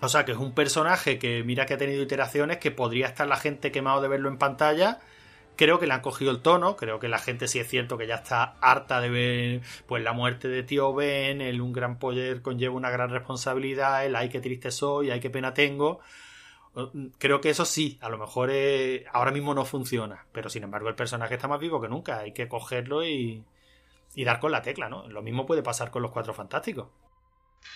o 0.00 0.08
sea, 0.08 0.24
que 0.24 0.32
es 0.32 0.38
un 0.38 0.52
personaje 0.52 1.18
que 1.18 1.44
mira 1.44 1.66
que 1.66 1.74
ha 1.74 1.78
tenido 1.78 2.02
iteraciones, 2.02 2.56
que 2.56 2.70
podría 2.70 3.06
estar 3.06 3.26
la 3.26 3.36
gente 3.36 3.70
quemado 3.70 4.00
de 4.00 4.08
verlo 4.08 4.30
en 4.30 4.38
pantalla 4.38 5.00
creo 5.60 5.78
que 5.78 5.86
le 5.86 5.92
han 5.92 6.00
cogido 6.00 6.30
el 6.30 6.40
tono, 6.40 6.74
creo 6.74 6.98
que 6.98 7.08
la 7.08 7.18
gente 7.18 7.46
sí 7.46 7.58
es 7.58 7.68
cierto 7.68 7.98
que 7.98 8.06
ya 8.06 8.14
está 8.14 8.54
harta 8.62 8.98
de 8.98 9.10
ver 9.10 9.60
pues 9.86 10.02
la 10.02 10.14
muerte 10.14 10.48
de 10.48 10.62
tío 10.62 10.94
Ben, 10.94 11.42
el 11.42 11.60
un 11.60 11.74
gran 11.74 11.98
poder 11.98 12.40
conlleva 12.40 12.74
una 12.74 12.88
gran 12.88 13.10
responsabilidad, 13.10 14.06
el 14.06 14.16
ay 14.16 14.30
qué 14.30 14.40
triste 14.40 14.70
soy, 14.70 15.10
ay 15.10 15.20
qué 15.20 15.28
pena 15.28 15.52
tengo. 15.52 16.00
Creo 17.18 17.40
que 17.40 17.50
eso 17.50 17.64
sí, 17.64 17.98
a 18.00 18.08
lo 18.08 18.18
mejor 18.18 18.50
ahora 19.12 19.32
mismo 19.32 19.54
no 19.54 19.64
funciona, 19.64 20.26
pero 20.32 20.48
sin 20.48 20.62
embargo 20.62 20.88
el 20.88 20.94
personaje 20.94 21.34
está 21.34 21.48
más 21.48 21.58
vivo 21.58 21.80
que 21.80 21.88
nunca, 21.88 22.20
hay 22.20 22.32
que 22.32 22.48
cogerlo 22.48 23.04
y, 23.04 23.44
dar 24.16 24.38
con 24.38 24.52
la 24.52 24.62
tecla, 24.62 24.88
¿no? 24.88 25.08
Lo 25.08 25.22
mismo 25.22 25.46
puede 25.46 25.62
pasar 25.62 25.90
con 25.90 26.02
los 26.02 26.12
Cuatro 26.12 26.32
Fantásticos. 26.32 26.88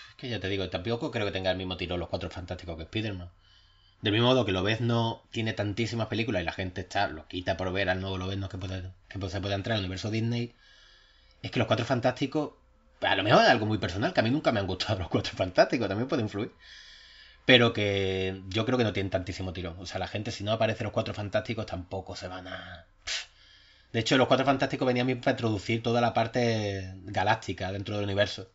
Es 0.09 0.15
que 0.15 0.29
ya 0.29 0.39
te 0.39 0.47
digo, 0.47 0.69
tampoco 0.69 1.11
creo 1.11 1.25
que 1.25 1.31
tenga 1.31 1.51
el 1.51 1.57
mismo 1.57 1.75
tiro 1.75 1.97
los 1.97 2.07
Cuatro 2.07 2.29
Fantásticos 2.29 2.77
que 2.77 2.83
Spider-Man. 2.83 3.29
Del 4.01 4.13
mismo 4.13 4.27
modo 4.27 4.45
que 4.45 4.53
no 4.53 5.23
tiene 5.29 5.53
tantísimas 5.53 6.07
películas 6.07 6.41
y 6.41 6.45
la 6.45 6.51
gente 6.51 6.81
está 6.81 7.07
lo 7.07 7.27
quita 7.27 7.57
por 7.57 7.71
ver 7.73 7.89
al 7.89 7.99
nuevo 7.99 8.17
Lobezno 8.17 8.49
que, 8.49 8.57
puede, 8.57 8.91
que 9.09 9.29
se 9.29 9.41
puede 9.41 9.55
entrar 9.55 9.75
al 9.75 9.81
universo 9.81 10.09
Disney, 10.09 10.53
es 11.41 11.51
que 11.51 11.59
los 11.59 11.67
Cuatro 11.67 11.85
Fantásticos, 11.85 12.53
a 13.01 13.15
lo 13.15 13.23
mejor 13.23 13.43
es 13.43 13.49
algo 13.49 13.65
muy 13.65 13.77
personal, 13.77 14.13
que 14.13 14.21
a 14.21 14.23
mí 14.23 14.31
nunca 14.31 14.53
me 14.53 14.61
han 14.61 14.67
gustado 14.67 14.99
los 14.99 15.09
Cuatro 15.09 15.33
Fantásticos, 15.35 15.89
también 15.89 16.07
puede 16.07 16.21
influir. 16.21 16.53
Pero 17.45 17.73
que 17.73 18.41
yo 18.47 18.65
creo 18.65 18.77
que 18.77 18.83
no 18.83 18.93
tienen 18.93 19.11
tantísimo 19.11 19.53
tirón. 19.53 19.75
O 19.79 19.85
sea, 19.85 19.99
la 19.99 20.07
gente 20.07 20.31
si 20.31 20.43
no 20.43 20.51
aparece 20.51 20.83
los 20.83 20.91
Cuatro 20.91 21.13
Fantásticos 21.13 21.65
tampoco 21.65 22.15
se 22.15 22.27
van 22.27 22.47
a... 22.47 22.87
De 23.93 23.99
hecho, 23.99 24.17
los 24.17 24.27
Cuatro 24.27 24.45
Fantásticos 24.45 24.87
venían 24.87 25.07
para 25.21 25.31
introducir 25.31 25.83
toda 25.83 26.01
la 26.01 26.13
parte 26.13 26.95
galáctica 27.03 27.71
dentro 27.71 27.95
del 27.95 28.05
universo. 28.05 28.49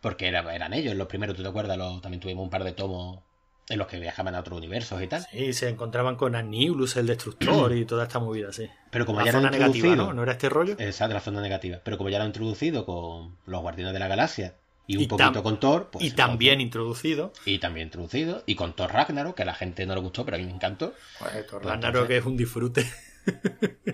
Porque 0.00 0.28
eran 0.28 0.72
ellos 0.72 0.94
los 0.94 1.08
primeros, 1.08 1.36
¿tú 1.36 1.42
te 1.42 1.48
acuerdas? 1.48 1.76
también 2.00 2.20
tuvimos 2.20 2.44
un 2.44 2.50
par 2.50 2.64
de 2.64 2.72
tomos 2.72 3.20
en 3.68 3.78
los 3.78 3.86
que 3.86 4.00
viajaban 4.00 4.34
a 4.34 4.40
otros 4.40 4.58
universos 4.58 5.02
y 5.02 5.06
tal. 5.06 5.26
Sí, 5.30 5.52
se 5.52 5.68
encontraban 5.68 6.16
con 6.16 6.34
Anniulus, 6.34 6.96
el 6.96 7.06
destructor 7.06 7.72
y 7.76 7.84
toda 7.84 8.04
esta 8.04 8.18
movida, 8.18 8.52
sí. 8.52 8.68
Pero 8.90 9.06
como 9.06 9.24
ya 9.24 9.32
zona 9.32 9.50
negativa, 9.50 9.94
¿no? 9.94 10.12
¿no? 10.12 10.22
era 10.22 10.32
este 10.32 10.48
rollo? 10.48 10.74
Exacto, 10.78 11.14
la 11.14 11.20
zona 11.20 11.40
negativa. 11.40 11.80
Pero 11.84 11.98
como 11.98 12.08
ya 12.08 12.18
lo 12.18 12.24
han 12.24 12.30
introducido 12.30 12.84
con 12.84 13.36
los 13.46 13.60
Guardianes 13.60 13.92
de 13.92 13.98
la 13.98 14.08
Galaxia 14.08 14.54
y 14.94 14.96
un 14.96 15.08
poquito 15.08 15.42
con 15.42 15.60
Thor, 15.60 15.88
pues... 15.90 16.04
Y 16.04 16.10
también 16.10 16.60
introducido. 16.60 17.32
Y 17.44 17.58
también 17.58 17.86
introducido. 17.86 18.42
Y 18.46 18.54
con 18.54 18.74
Thor 18.74 18.92
Ragnarok, 18.92 19.36
que 19.36 19.42
a 19.42 19.46
la 19.46 19.54
gente 19.54 19.86
no 19.86 19.94
le 19.94 20.00
gustó, 20.00 20.24
pero 20.24 20.36
a 20.36 20.40
mí 20.40 20.46
me 20.46 20.52
encantó. 20.52 20.94
Pues 21.18 21.46
Thor 21.46 21.64
Ragnarok 21.64 22.08
que 22.08 22.16
es 22.16 22.24
un 22.24 22.36
disfrute. 22.36 22.90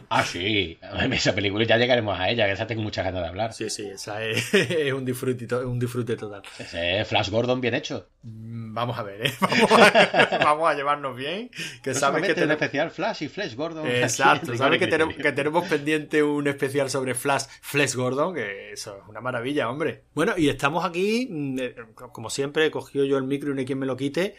Ah, 0.09 0.25
sí. 0.25 0.79
Esa 1.13 1.35
película 1.35 1.65
ya 1.65 1.77
llegaremos 1.77 2.19
a 2.19 2.31
ella, 2.31 2.47
que 2.47 2.53
esa 2.53 2.67
tengo 2.67 2.83
muchas 2.83 3.05
ganas 3.05 3.23
de 3.23 3.29
hablar. 3.29 3.53
Sí, 3.53 3.71
sí, 3.71 3.87
esa 3.87 4.23
es, 4.23 4.53
un, 4.95 5.05
disfrute, 5.05 5.53
un 5.57 5.79
disfrute 5.79 6.17
total. 6.17 6.43
Ese 6.59 7.01
es 7.01 7.09
Flash 7.09 7.31
Gordon 7.31 7.61
bien 7.61 7.75
hecho. 7.75 8.09
Mm, 8.23 8.75
vamos 8.75 8.99
a 8.99 9.03
ver, 9.03 9.27
¿eh? 9.27 9.33
Vamos 10.45 10.69
a, 10.69 10.75
llevarnos 10.75 11.17
bien. 11.17 11.51
Que 11.83 11.95
sabes 11.95 12.23
que 12.23 12.35
tenemos... 12.35 12.55
especial 12.55 12.91
Flash 12.91 13.23
y 13.25 13.29
Flash 13.29 13.55
Gordon. 13.55 13.87
Exacto, 13.87 14.57
sabes 14.57 14.79
que 14.79 14.87
tenemos, 14.87 15.15
que 15.15 15.33
tenemos 15.33 15.67
pendiente 15.67 16.23
un 16.23 16.47
especial 16.47 16.91
sobre 16.91 17.15
Flash, 17.15 17.45
Flash 17.61 17.95
Gordon, 17.95 18.35
que 18.35 18.73
eso 18.73 18.99
es 18.99 19.09
una 19.09 19.21
maravilla, 19.21 19.69
hombre. 19.69 20.05
Bueno, 20.15 20.35
y 20.37 20.49
estamos 20.49 20.85
aquí, 20.85 21.29
mm, 21.31 21.59
eh, 21.59 21.75
como 21.95 22.31
siempre, 22.31 22.67
he 22.67 22.71
cogido 22.71 23.05
yo 23.05 23.17
el 23.17 23.25
micro 23.25 23.51
y 23.51 23.55
no 23.55 23.61
hay 23.61 23.67
quien 23.67 23.79
me 23.79 23.87
lo 23.87 23.97
quite. 23.97 24.37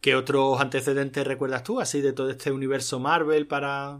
¿Qué 0.00 0.14
otros 0.14 0.60
antecedentes 0.60 1.26
recuerdas 1.26 1.62
tú, 1.62 1.78
así 1.78 2.00
de 2.00 2.14
todo 2.14 2.30
este 2.30 2.50
universo 2.50 2.98
Marvel 2.98 3.46
para, 3.46 3.98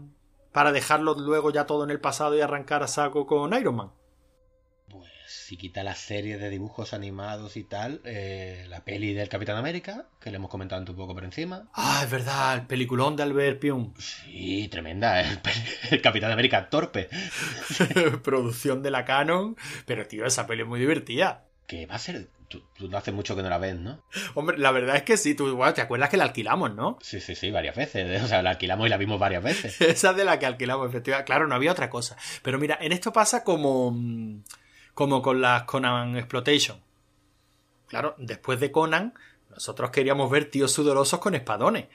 para 0.51 0.71
dejarlo 0.71 1.13
luego 1.15 1.51
ya 1.51 1.65
todo 1.65 1.83
en 1.83 1.91
el 1.91 1.99
pasado 1.99 2.35
y 2.35 2.41
arrancar 2.41 2.83
a 2.83 2.87
saco 2.87 3.25
con 3.25 3.53
Iron 3.53 3.75
Man. 3.75 3.91
Pues 4.89 5.09
si 5.25 5.55
quita 5.55 5.83
la 5.83 5.95
serie 5.95 6.37
de 6.37 6.49
dibujos 6.49 6.93
animados 6.93 7.55
y 7.55 7.63
tal, 7.63 8.01
eh, 8.03 8.65
la 8.67 8.83
peli 8.83 9.13
del 9.13 9.29
Capitán 9.29 9.57
América, 9.57 10.07
que 10.19 10.29
le 10.29 10.35
hemos 10.35 10.49
comentado 10.49 10.81
un 10.81 10.97
poco 10.97 11.13
por 11.13 11.23
encima. 11.23 11.69
Ah, 11.73 12.01
es 12.03 12.11
verdad, 12.11 12.55
el 12.55 12.67
peliculón 12.67 13.15
de 13.15 13.23
Albert 13.23 13.59
Pium. 13.59 13.93
Sí, 13.97 14.67
tremenda, 14.67 15.21
el, 15.91 16.01
Capitán 16.01 16.31
América 16.31 16.69
torpe. 16.69 17.09
Producción 18.23 18.83
de 18.83 18.91
la 18.91 19.05
Canon, 19.05 19.55
pero 19.85 20.05
tío, 20.07 20.25
esa 20.25 20.47
peli 20.47 20.63
es 20.63 20.67
muy 20.67 20.79
divertida. 20.79 21.45
Que 21.67 21.85
va 21.85 21.95
a 21.95 21.99
ser 21.99 22.27
Tú, 22.51 22.89
no 22.89 22.97
hace 22.97 23.11
mucho 23.11 23.35
que 23.35 23.41
no 23.41 23.49
la 23.49 23.57
ves, 23.57 23.75
¿no? 23.79 24.03
Hombre, 24.35 24.57
la 24.57 24.71
verdad 24.71 24.97
es 24.97 25.03
que 25.03 25.15
sí, 25.15 25.35
tú 25.35 25.55
bueno, 25.55 25.73
te 25.73 25.81
acuerdas 25.81 26.09
que 26.09 26.17
la 26.17 26.25
alquilamos, 26.25 26.75
¿no? 26.75 26.97
Sí, 27.01 27.21
sí, 27.21 27.33
sí, 27.33 27.49
varias 27.49 27.75
veces. 27.75 28.21
O 28.21 28.27
sea, 28.27 28.41
la 28.41 28.51
alquilamos 28.51 28.85
y 28.85 28.89
la 28.89 28.97
vimos 28.97 29.19
varias 29.19 29.41
veces. 29.41 29.79
Esa 29.81 30.13
de 30.13 30.25
la 30.25 30.37
que 30.37 30.45
alquilamos, 30.45 30.89
efectivamente. 30.89 31.25
Claro, 31.25 31.47
no 31.47 31.55
había 31.55 31.71
otra 31.71 31.89
cosa. 31.89 32.17
Pero 32.43 32.59
mira, 32.59 32.77
en 32.81 32.91
esto 32.91 33.13
pasa 33.13 33.43
como, 33.43 33.95
como 34.93 35.21
con 35.21 35.39
las 35.41 35.63
Conan 35.63 36.17
Exploitation. 36.17 36.81
Claro, 37.87 38.15
después 38.17 38.59
de 38.59 38.71
Conan, 38.71 39.13
nosotros 39.49 39.91
queríamos 39.91 40.29
ver 40.29 40.45
tíos 40.45 40.71
sudorosos 40.71 41.19
con 41.19 41.35
espadones. 41.35 41.87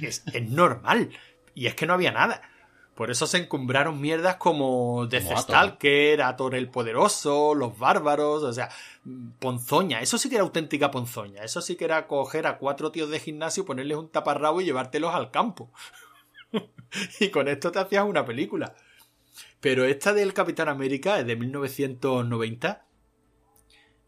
Es, 0.00 0.22
es 0.32 0.48
normal. 0.48 1.10
Y 1.54 1.66
es 1.66 1.74
que 1.74 1.86
no 1.86 1.94
había 1.94 2.12
nada. 2.12 2.40
Por 2.94 3.10
eso 3.10 3.26
se 3.26 3.38
encumbraron 3.38 4.00
mierdas 4.00 4.36
como 4.36 5.06
Death 5.06 5.36
Stalker, 5.38 6.22
Ator 6.22 6.54
el 6.54 6.68
Poderoso, 6.68 7.54
Los 7.54 7.76
Bárbaros, 7.76 8.44
o 8.44 8.52
sea, 8.52 8.68
ponzoña. 9.40 10.00
Eso 10.00 10.16
sí 10.16 10.28
que 10.28 10.36
era 10.36 10.44
auténtica 10.44 10.92
ponzoña. 10.92 11.42
Eso 11.42 11.60
sí 11.60 11.74
que 11.74 11.86
era 11.86 12.06
coger 12.06 12.46
a 12.46 12.58
cuatro 12.58 12.92
tíos 12.92 13.10
de 13.10 13.18
gimnasio, 13.18 13.64
ponerles 13.64 13.98
un 13.98 14.10
taparrabo 14.10 14.60
y 14.60 14.64
llevártelos 14.64 15.12
al 15.12 15.32
campo. 15.32 15.72
y 17.20 17.30
con 17.30 17.48
esto 17.48 17.72
te 17.72 17.80
hacías 17.80 18.04
una 18.04 18.24
película. 18.24 18.74
Pero 19.60 19.84
esta 19.84 20.12
del 20.12 20.32
Capitán 20.32 20.68
América 20.68 21.18
es 21.18 21.26
de 21.26 21.34
1990 21.34 22.83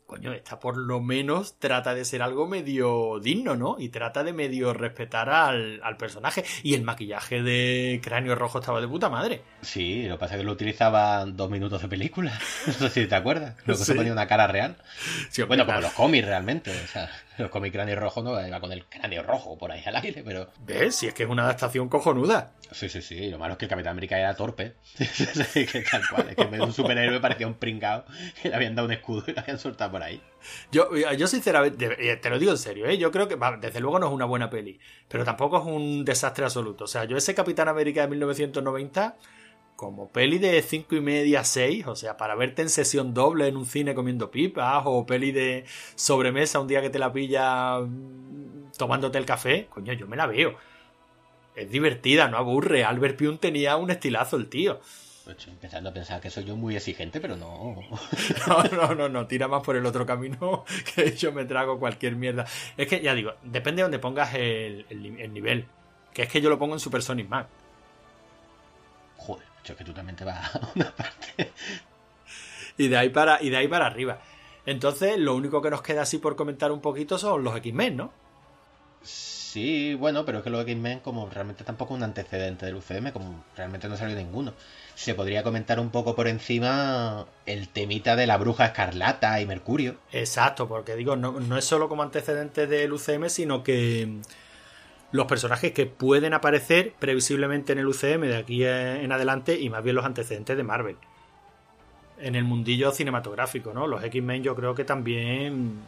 coño, 0.07 0.33
esta 0.33 0.61
por 0.61 0.77
lo 0.77 1.01
menos 1.01 1.59
trata 1.59 1.95
de 1.95 2.05
ser 2.05 2.23
algo 2.23 2.47
medio 2.47 3.19
digno, 3.21 3.57
¿no? 3.57 3.77
Y 3.79 3.89
trata 3.89 4.23
de 4.23 4.33
medio 4.33 4.73
respetar 4.73 5.29
al, 5.31 5.97
personaje. 5.99 6.45
Y 6.63 6.75
el 6.75 6.83
maquillaje 6.83 7.43
de 7.43 8.01
Cráneo 8.03 8.35
Rojo 8.35 8.61
estaba 8.61 8.81
de 8.81 8.89
puta 8.89 9.09
madre. 9.09 9.43
Sí, 9.63 10.05
lo 10.05 10.15
que 10.15 10.21
pasa 10.21 10.35
es 10.35 10.41
que 10.41 10.45
lo 10.45 10.53
utilizaba 10.53 11.25
dos 11.27 11.51
minutos 11.51 11.83
de 11.83 11.89
película. 11.89 12.39
No 12.67 12.89
sé 12.89 13.03
si 13.03 13.07
te 13.07 13.15
acuerdas. 13.15 13.55
Luego 13.65 13.83
se 13.83 13.95
ponía 13.95 14.13
una 14.13 14.27
cara 14.27 14.47
real. 14.47 14.77
bueno, 15.47 15.65
como 15.67 15.81
los 15.81 15.93
cómics 15.93 16.27
realmente. 16.27 16.71
O 16.71 16.87
sea, 16.87 17.11
los 17.39 17.51
cómics 17.51 17.73
Cráneo 17.73 17.99
Rojo 17.99 18.23
no 18.23 18.47
iba 18.47 18.61
con 18.61 18.73
el 18.73 18.85
cráneo 18.87 19.23
rojo 19.23 19.59
por 19.59 19.73
ahí 19.73 19.83
al 19.85 19.97
aire, 19.97 20.23
pero. 20.25 20.49
¿Ves? 20.61 20.97
Si 20.97 21.07
es 21.07 21.15
que 21.15 21.25
es 21.25 21.29
una 21.29 21.45
adaptación 21.45 21.89
cojonuda. 21.89 22.53
Sí, 22.73 22.89
sí, 22.89 23.03
sí. 23.03 23.31
Lo 23.31 23.39
malo 23.39 23.53
es 23.53 23.59
que 23.59 23.67
el 23.67 23.71
Capitán 23.71 23.93
América 23.93 24.19
era 24.19 24.35
torpe. 24.35 24.75
que 24.97 25.85
tal 25.91 26.03
cual. 26.09 26.29
Es 26.31 26.37
que 26.37 26.43
en 26.43 26.51
vez 26.51 26.61
de 26.61 26.67
un 26.67 26.73
superhéroe 26.73 27.21
parecía 27.21 27.47
un 27.47 27.55
pringao 27.55 28.05
que 28.43 28.49
le 28.49 28.55
habían 28.55 28.75
dado 28.75 28.87
un 28.87 28.93
escudo 28.93 29.25
y 29.27 29.33
lo 29.33 29.41
habían 29.41 29.59
soltado 29.59 29.93
por 29.93 30.03
ahí. 30.03 30.21
Yo, 30.71 30.89
yo 30.97 31.27
sinceramente, 31.27 32.11
eh, 32.11 32.17
te 32.17 32.31
lo 32.31 32.39
digo 32.39 32.53
en 32.53 32.59
serio, 32.59 32.87
¿eh? 32.87 32.99
yo 32.99 33.11
creo 33.11 33.27
que, 33.27 33.37
desde 33.61 33.81
luego 33.81 33.99
no 33.99 34.07
es 34.07 34.13
una 34.13 34.27
buena 34.27 34.49
peli, 34.49 34.79
pero 35.09 35.25
tampoco 35.25 35.59
es 35.59 35.65
un 35.65 36.05
desastre 36.05 36.45
absoluto. 36.45 36.85
O 36.85 36.89
sea, 36.89 37.05
yo 37.05 37.17
ese 37.17 37.35
Capitán 37.35 37.69
América 37.69 38.03
de 38.03 38.09
1990 38.09 39.17
como 39.77 40.11
peli 40.11 40.39
de 40.39 40.61
cinco 40.63 40.97
y 40.97 41.01
media, 41.01 41.45
seis, 41.45 41.87
o 41.87 41.95
sea, 41.95 42.17
para 42.17 42.35
verte 42.35 42.63
en 42.63 42.71
sesión 42.71 43.15
doble 43.15 43.47
en 43.47 43.57
un 43.57 43.67
cine 43.67 43.95
comiendo 43.95 44.31
pipas, 44.31 44.83
o 44.87 45.07
peli 45.07 45.33
de 45.33 45.65
sobremesa 45.95 46.61
un 46.61 46.69
día 46.69 46.83
que 46.83 46.91
te 46.91 46.99
la 46.99 47.13
pilla 47.13 47.81
mm, 47.81 48.73
tomándote 48.77 49.19
el 49.19 49.27
café, 49.27 49.67
coño, 49.71 49.93
yo 49.93 50.07
me 50.09 50.17
la 50.17 50.27
veo. 50.27 50.57
es 51.55 51.71
divertida, 51.71 52.29
no 52.29 52.39
aburre. 52.39 52.85
Albert 52.85 53.17
Pyun 53.17 53.39
tenía 53.39 53.77
un 53.77 53.91
estilazo 53.91 54.37
el 54.37 54.49
tío. 54.49 54.81
Pues 55.27 55.49
empezando 55.49 55.91
a 55.91 55.93
pensar 55.93 56.21
que 56.21 56.31
soy 56.31 56.45
yo 56.45 56.55
muy 56.55 56.77
exigente, 56.77 57.21
pero 57.21 57.37
no. 57.37 57.75
no, 58.47 58.63
no, 58.63 58.95
no, 58.95 59.09
no, 59.09 59.27
tira 59.27 59.49
más 59.49 59.61
por 59.65 59.75
el 59.75 59.85
otro 59.85 60.07
camino 60.07 60.65
que 60.95 61.17
yo 61.17 61.33
me 61.33 61.45
trago 61.45 61.81
cualquier 61.81 62.15
mierda. 62.15 62.47
Es 62.77 62.87
que 62.87 63.01
ya 63.01 63.13
digo, 63.13 63.33
depende 63.43 63.81
de 63.81 63.83
donde 63.83 63.99
pongas 63.99 64.33
el, 64.35 64.87
nivel. 65.33 65.67
Que 66.15 66.23
es 66.23 66.29
que 66.29 66.41
yo 66.41 66.49
lo 66.49 66.61
pongo 66.61 66.75
en 66.75 66.81
Super 66.81 67.03
Sonic 67.03 67.29
Mac. 67.29 67.49
Joder, 69.17 69.49
es 69.73 69.79
que 69.79 69.85
tú 69.85 69.93
también 69.93 70.17
te 70.17 70.25
vas 70.25 70.55
a 70.55 70.61
una 70.75 70.91
parte. 70.91 71.53
Y 72.79 72.89
de 72.89 72.97
ahí 72.97 73.09
para, 73.09 73.43
y 73.43 73.51
de 73.51 73.57
ahí 73.57 73.69
para 73.69 73.87
arriba. 73.87 74.21
Entonces, 74.65 75.19
lo 75.19 75.35
único 75.35 75.63
que 75.63 75.71
nos 75.71 75.83
queda 75.83 76.03
así 76.03 76.19
por 76.19 76.37
comentar 76.37 76.73
un 76.73 76.81
poquito 76.81 77.19
son 77.19 77.45
los 77.45 77.57
X-Men, 77.57 77.97
¿no? 77.97 78.13
Sí, 79.03 79.95
bueno, 79.95 80.25
pero 80.25 80.39
es 80.39 80.45
que 80.45 80.51
los 80.51 80.63
X-Men, 80.63 81.01
como 81.01 81.31
realmente 81.31 81.65
tampoco 81.65 81.95
un 81.95 82.03
antecedente 82.03 82.67
del 82.67 82.77
UCM, 82.77 83.13
como 83.13 83.45
realmente 83.57 83.89
no 83.89 83.97
salió 83.97 84.17
ninguno 84.17 84.53
se 84.97 85.15
podría 85.15 85.43
comentar 85.43 85.79
un 85.79 85.91
poco 85.91 86.17
por 86.17 86.27
encima 86.27 87.27
el 87.45 87.69
temita 87.69 88.17
de 88.17 88.27
la 88.27 88.39
bruja 88.39 88.65
escarlata 88.65 89.39
y 89.43 89.47
Mercurio. 89.47 89.97
Exacto, 90.11 90.67
porque 90.67 90.97
digo, 90.97 91.17
no, 91.17 91.59
es 91.59 91.65
solo 91.67 91.91
como 91.91 92.03
antecedente 92.03 92.67
del 92.67 92.95
UCM, 92.95 93.29
sino 93.29 93.63
que 93.63 94.21
los 95.13 95.27
personajes 95.27 95.73
que 95.73 95.87
pueden 95.87 96.35
aparecer 96.35 96.95
previsiblemente 96.99 97.73
en 97.73 97.79
el 97.79 97.87
UCM 97.87 98.23
de 98.23 98.37
aquí 98.37 98.65
en 98.65 99.13
adelante 99.13 99.59
y 99.59 99.71
más 99.71 99.83
bien 99.83 99.97
los 99.97 100.05
antecedentes 100.05 100.57
de 100.57 100.63
Marvel. 100.63 100.97
En 102.19 102.35
el 102.35 102.45
mundillo 102.45 102.93
cinematográfico, 102.93 103.73
¿no? 103.73 103.87
Los 103.87 104.03
X-Men 104.05 104.43
yo 104.43 104.55
creo 104.57 104.75
que 104.75 104.85
también, 104.85 105.81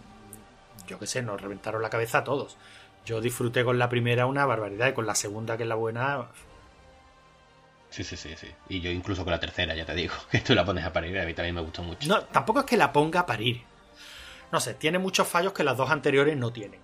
yo 0.87 0.99
qué 0.99 1.07
sé, 1.07 1.23
nos 1.23 1.41
reventaron 1.41 1.83
la 1.83 1.91
cabeza 1.91 2.19
a 2.19 2.25
todos. 2.25 2.57
Yo 3.07 3.21
disfruté 3.21 3.65
con 3.65 3.79
la 3.79 3.89
primera 3.89 4.27
una 4.27 4.45
barbaridad 4.45 4.89
y 4.89 4.93
con 4.93 5.07
la 5.07 5.15
segunda, 5.15 5.57
que 5.57 5.63
es 5.63 5.69
la 5.69 5.75
buena, 5.75 6.29
Sí, 7.91 8.05
sí, 8.05 8.17
sí, 8.17 8.35
sí. 8.37 8.49
Y 8.69 8.81
yo 8.81 8.91
incluso 8.91 9.25
con 9.25 9.31
la 9.31 9.41
tercera, 9.41 9.75
ya 9.75 9.85
te 9.85 9.95
digo, 9.95 10.15
que 10.31 10.41
tú 10.41 10.55
la 10.55 10.65
pones 10.65 10.85
a 10.85 10.93
parir, 10.93 11.19
a 11.19 11.25
mí 11.25 11.35
también 11.35 11.55
me 11.55 11.63
gustó 11.63 11.83
mucho. 11.83 12.09
No, 12.09 12.23
tampoco 12.23 12.61
es 12.61 12.67
que 12.67 12.77
la 12.77 12.93
ponga 12.93 13.21
a 13.21 13.27
parir. 13.27 13.63
No 14.53 14.61
sé, 14.61 14.75
tiene 14.75 14.99
muchos 14.99 15.29
fallos 15.29 15.53
que 15.53 15.65
las 15.65 15.77
dos 15.77 15.91
anteriores 15.91 16.37
no 16.37 16.53
tienen. 16.53 16.81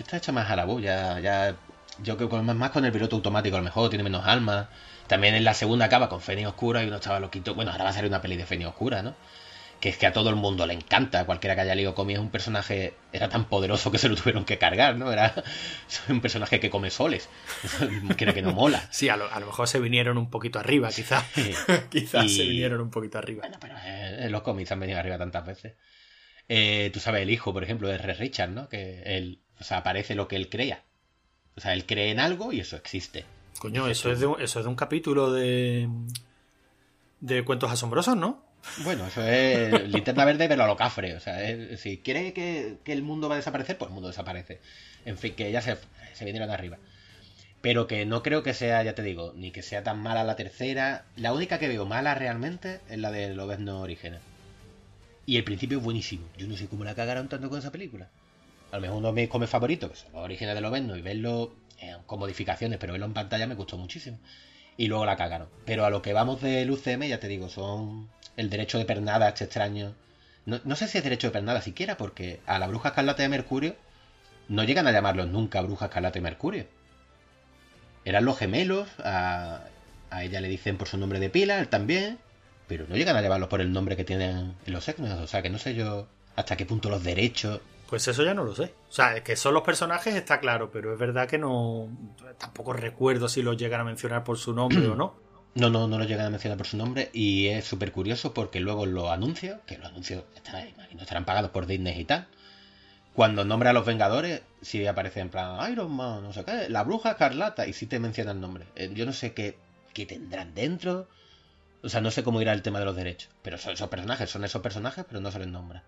Que 0.00 0.04
está 0.04 0.16
hecha 0.16 0.32
más 0.32 0.48
a 0.50 0.56
la 0.56 0.64
voz, 0.64 0.80
ya. 0.80 1.54
Yo 2.02 2.16
creo 2.16 2.30
que 2.30 2.36
más 2.38 2.70
con 2.70 2.86
el 2.86 2.90
piloto 2.90 3.16
automático 3.16 3.56
a 3.56 3.58
lo 3.58 3.64
mejor, 3.64 3.90
tiene 3.90 4.02
menos 4.02 4.24
alma. 4.24 4.70
También 5.06 5.34
en 5.34 5.44
la 5.44 5.52
segunda 5.52 5.84
acaba 5.84 6.08
con 6.08 6.22
Feni 6.22 6.46
Oscura 6.46 6.82
y 6.82 6.86
uno 6.86 6.96
estaba 6.96 7.20
loquito. 7.20 7.54
Bueno, 7.54 7.70
ahora 7.70 7.84
va 7.84 7.90
a 7.90 7.92
salir 7.92 8.08
una 8.08 8.22
peli 8.22 8.38
de 8.38 8.46
Feni 8.46 8.64
Oscura, 8.64 9.02
¿no? 9.02 9.14
que 9.78 9.90
es 9.90 9.98
que 9.98 10.06
a 10.06 10.14
todo 10.14 10.30
el 10.30 10.36
mundo 10.36 10.66
le 10.66 10.72
encanta. 10.72 11.26
Cualquiera 11.26 11.54
que 11.54 11.60
haya 11.60 11.74
leído 11.74 11.94
cómics 11.94 12.18
es 12.18 12.22
un 12.22 12.30
personaje. 12.30 12.94
Era 13.12 13.28
tan 13.28 13.44
poderoso 13.46 13.90
que 13.90 13.98
se 13.98 14.08
lo 14.08 14.16
tuvieron 14.16 14.46
que 14.46 14.56
cargar, 14.56 14.96
¿no? 14.96 15.12
Era 15.12 15.34
un 16.08 16.22
personaje 16.22 16.60
que 16.60 16.70
come 16.70 16.88
soles. 16.88 17.28
Creo 18.16 18.32
que 18.32 18.40
no 18.40 18.52
mola. 18.52 18.88
Sí, 18.90 19.10
a 19.10 19.18
lo, 19.18 19.28
mejor 19.28 19.68
se 19.68 19.80
vinieron 19.80 20.16
un 20.16 20.30
poquito 20.30 20.58
arriba, 20.58 20.88
quizás. 20.88 21.24
quizás 21.90 22.32
se 22.32 22.44
vinieron 22.44 22.80
un 22.80 22.90
poquito 22.90 23.18
arriba. 23.18 23.40
Bueno, 23.42 23.58
pero 23.60 23.74
eh, 23.84 24.28
los 24.30 24.40
cómics 24.40 24.72
han 24.72 24.80
venido 24.80 24.98
arriba 24.98 25.18
tantas 25.18 25.44
veces. 25.44 25.74
Eh, 26.48 26.90
tú 26.92 27.00
sabes, 27.00 27.20
el 27.22 27.30
hijo, 27.30 27.52
por 27.52 27.62
ejemplo, 27.62 27.88
de 27.88 27.98
Red 27.98 28.18
Richard, 28.18 28.50
¿no? 28.50 28.68
Que 28.68 29.02
él. 29.04 29.40
O 29.60 29.64
sea, 29.64 29.78
aparece 29.78 30.14
lo 30.14 30.28
que 30.28 30.36
él 30.36 30.48
crea. 30.48 30.82
O 31.56 31.60
sea, 31.60 31.74
él 31.74 31.86
cree 31.86 32.10
en 32.10 32.20
algo 32.20 32.52
y 32.52 32.60
eso 32.60 32.76
existe. 32.76 33.24
Coño, 33.58 33.88
eso 33.88 34.10
es, 34.10 34.20
de 34.20 34.26
un, 34.26 34.40
eso 34.40 34.58
es 34.58 34.64
de 34.64 34.68
un 34.70 34.76
capítulo 34.76 35.32
de. 35.32 35.88
de 37.20 37.44
cuentos 37.44 37.70
asombrosos, 37.70 38.16
¿no? 38.16 38.42
Bueno, 38.84 39.06
eso 39.06 39.22
es 39.22 39.88
linterna 39.88 40.24
verde, 40.24 40.48
pero 40.48 40.64
a 40.64 40.66
lo 40.66 40.76
cafre. 40.76 41.14
O 41.14 41.20
sea, 41.20 41.36
si 41.76 41.98
quiere 41.98 42.32
que, 42.32 42.78
el 42.86 43.02
mundo 43.02 43.28
va 43.28 43.34
a 43.34 43.38
desaparecer, 43.38 43.76
pues 43.76 43.90
el 43.90 43.94
mundo 43.94 44.08
desaparece. 44.08 44.60
En 45.04 45.18
fin, 45.18 45.34
que 45.34 45.52
ya 45.52 45.60
se, 45.60 45.76
se 46.14 46.24
vinieron 46.24 46.50
arriba. 46.50 46.78
Pero 47.60 47.86
que 47.86 48.06
no 48.06 48.22
creo 48.22 48.42
que 48.42 48.54
sea, 48.54 48.82
ya 48.82 48.94
te 48.94 49.02
digo, 49.02 49.34
ni 49.36 49.50
que 49.50 49.62
sea 49.62 49.82
tan 49.82 50.00
mala 50.00 50.24
la 50.24 50.36
tercera. 50.36 51.04
La 51.16 51.34
única 51.34 51.58
que 51.58 51.68
veo 51.68 51.84
mala 51.84 52.14
realmente 52.14 52.80
es 52.88 52.98
la 52.98 53.10
de 53.10 53.34
no 53.34 53.80
Orígenes. 53.80 54.20
Y 55.26 55.36
el 55.36 55.44
principio 55.44 55.78
es 55.78 55.84
buenísimo. 55.84 56.26
Yo 56.38 56.46
no 56.46 56.56
sé 56.56 56.66
cómo 56.66 56.84
la 56.84 56.94
cagaron 56.94 57.28
tanto 57.28 57.50
con 57.50 57.58
esa 57.58 57.70
película. 57.70 58.08
A 58.70 58.76
lo 58.76 58.82
mejor 58.82 58.96
uno 58.98 59.08
de 59.08 59.14
mis 59.14 59.28
comes 59.28 59.50
favoritos, 59.50 59.90
que 59.90 59.96
son 59.96 60.12
los 60.12 60.22
orígenes 60.22 60.54
de 60.54 60.60
Lobezno, 60.60 60.96
y 60.96 61.02
verlo 61.02 61.52
eh, 61.80 61.96
con 62.06 62.18
modificaciones, 62.18 62.78
pero 62.78 62.92
verlo 62.92 63.06
en 63.06 63.14
pantalla 63.14 63.46
me 63.46 63.54
gustó 63.54 63.76
muchísimo. 63.78 64.18
Y 64.76 64.86
luego 64.86 65.04
la 65.06 65.16
cagaron. 65.16 65.48
Pero 65.64 65.84
a 65.84 65.90
lo 65.90 66.02
que 66.02 66.12
vamos 66.12 66.40
del 66.40 66.70
UCM, 66.70 67.02
ya 67.04 67.20
te 67.20 67.28
digo, 67.28 67.48
son 67.48 68.08
el 68.36 68.50
derecho 68.50 68.78
de 68.78 68.84
pernada, 68.84 69.28
este 69.28 69.44
extraño. 69.44 69.94
No, 70.46 70.76
sé 70.76 70.88
si 70.88 70.98
es 70.98 71.04
derecho 71.04 71.28
de 71.28 71.32
pernada 71.32 71.60
siquiera, 71.60 71.96
porque 71.96 72.40
a 72.46 72.58
la 72.58 72.66
bruja 72.66 72.88
escarlata 72.88 73.22
de 73.22 73.28
Mercurio 73.28 73.76
no 74.48 74.64
llegan 74.64 74.86
a 74.86 74.92
llamarlos 74.92 75.28
nunca 75.28 75.60
bruja 75.60 75.86
escarlata 75.86 76.14
de 76.14 76.22
Mercurio. 76.22 76.66
Eran 78.04 78.24
los 78.24 78.38
gemelos, 78.38 78.88
a, 79.04 79.64
ella 80.22 80.40
le 80.40 80.48
dicen 80.48 80.78
por 80.78 80.88
su 80.88 80.96
nombre 80.96 81.20
de 81.20 81.30
pila, 81.30 81.60
él 81.60 81.68
también, 81.68 82.18
pero 82.66 82.86
no 82.88 82.96
llegan 82.96 83.16
a 83.16 83.20
llamarlos 83.20 83.48
por 83.48 83.60
el 83.60 83.72
nombre 83.72 83.96
que 83.96 84.04
tienen 84.04 84.54
en 84.66 84.72
los 84.72 84.88
x 84.88 85.04
O 85.04 85.26
sea, 85.26 85.42
que 85.42 85.50
no 85.50 85.58
sé 85.58 85.74
yo 85.74 86.08
hasta 86.36 86.56
qué 86.56 86.66
punto 86.66 86.88
los 86.88 87.04
derechos. 87.04 87.60
Pues 87.90 88.06
eso 88.06 88.22
ya 88.22 88.34
no 88.34 88.44
lo 88.44 88.54
sé. 88.54 88.72
O 88.88 88.92
sea, 88.92 89.22
que 89.24 89.34
son 89.34 89.52
los 89.52 89.64
personajes 89.64 90.14
está 90.14 90.38
claro, 90.38 90.70
pero 90.70 90.92
es 90.92 90.98
verdad 90.98 91.28
que 91.28 91.38
no. 91.38 91.88
Tampoco 92.38 92.72
recuerdo 92.72 93.28
si 93.28 93.42
los 93.42 93.56
llegan 93.56 93.80
a 93.80 93.84
mencionar 93.84 94.22
por 94.22 94.38
su 94.38 94.54
nombre 94.54 94.86
o 94.86 94.94
no. 94.94 95.16
No, 95.56 95.68
no, 95.68 95.88
no 95.88 95.98
lo 95.98 96.04
llegan 96.04 96.26
a 96.26 96.30
mencionar 96.30 96.56
por 96.56 96.68
su 96.68 96.76
nombre 96.76 97.10
y 97.12 97.48
es 97.48 97.64
súper 97.64 97.90
curioso 97.90 98.32
porque 98.32 98.60
luego 98.60 98.86
los 98.86 99.10
anuncios, 99.10 99.58
que 99.66 99.76
los 99.78 99.88
anuncios 99.88 100.22
estarán, 100.36 100.68
imagino, 100.68 101.02
estarán 101.02 101.24
pagados 101.24 101.50
por 101.50 101.66
Disney 101.66 101.98
y 101.98 102.04
tal, 102.04 102.28
cuando 103.14 103.44
nombra 103.44 103.70
a 103.70 103.72
los 103.72 103.84
Vengadores, 103.84 104.42
si 104.62 104.86
aparece 104.86 105.18
en 105.18 105.30
plan 105.30 105.72
Iron 105.72 105.90
Man, 105.90 106.22
no 106.22 106.32
sé 106.32 106.44
qué, 106.44 106.68
la 106.68 106.84
bruja 106.84 107.10
escarlata, 107.10 107.66
y 107.66 107.72
si 107.72 107.86
te 107.86 107.98
menciona 107.98 108.30
el 108.30 108.40
nombre. 108.40 108.66
Eh, 108.76 108.92
yo 108.94 109.04
no 109.04 109.12
sé 109.12 109.34
qué, 109.34 109.58
qué, 109.92 110.06
tendrán 110.06 110.54
dentro, 110.54 111.08
o 111.82 111.88
sea, 111.88 112.00
no 112.00 112.12
sé 112.12 112.22
cómo 112.22 112.40
irá 112.40 112.52
el 112.52 112.62
tema 112.62 112.78
de 112.78 112.84
los 112.84 112.94
derechos, 112.94 113.30
pero 113.42 113.58
son 113.58 113.72
esos 113.72 113.88
personajes, 113.88 114.30
son 114.30 114.44
esos 114.44 114.62
personajes, 114.62 115.04
pero 115.08 115.20
no 115.20 115.32
se 115.32 115.40
les 115.40 115.48
nombra. 115.48 115.82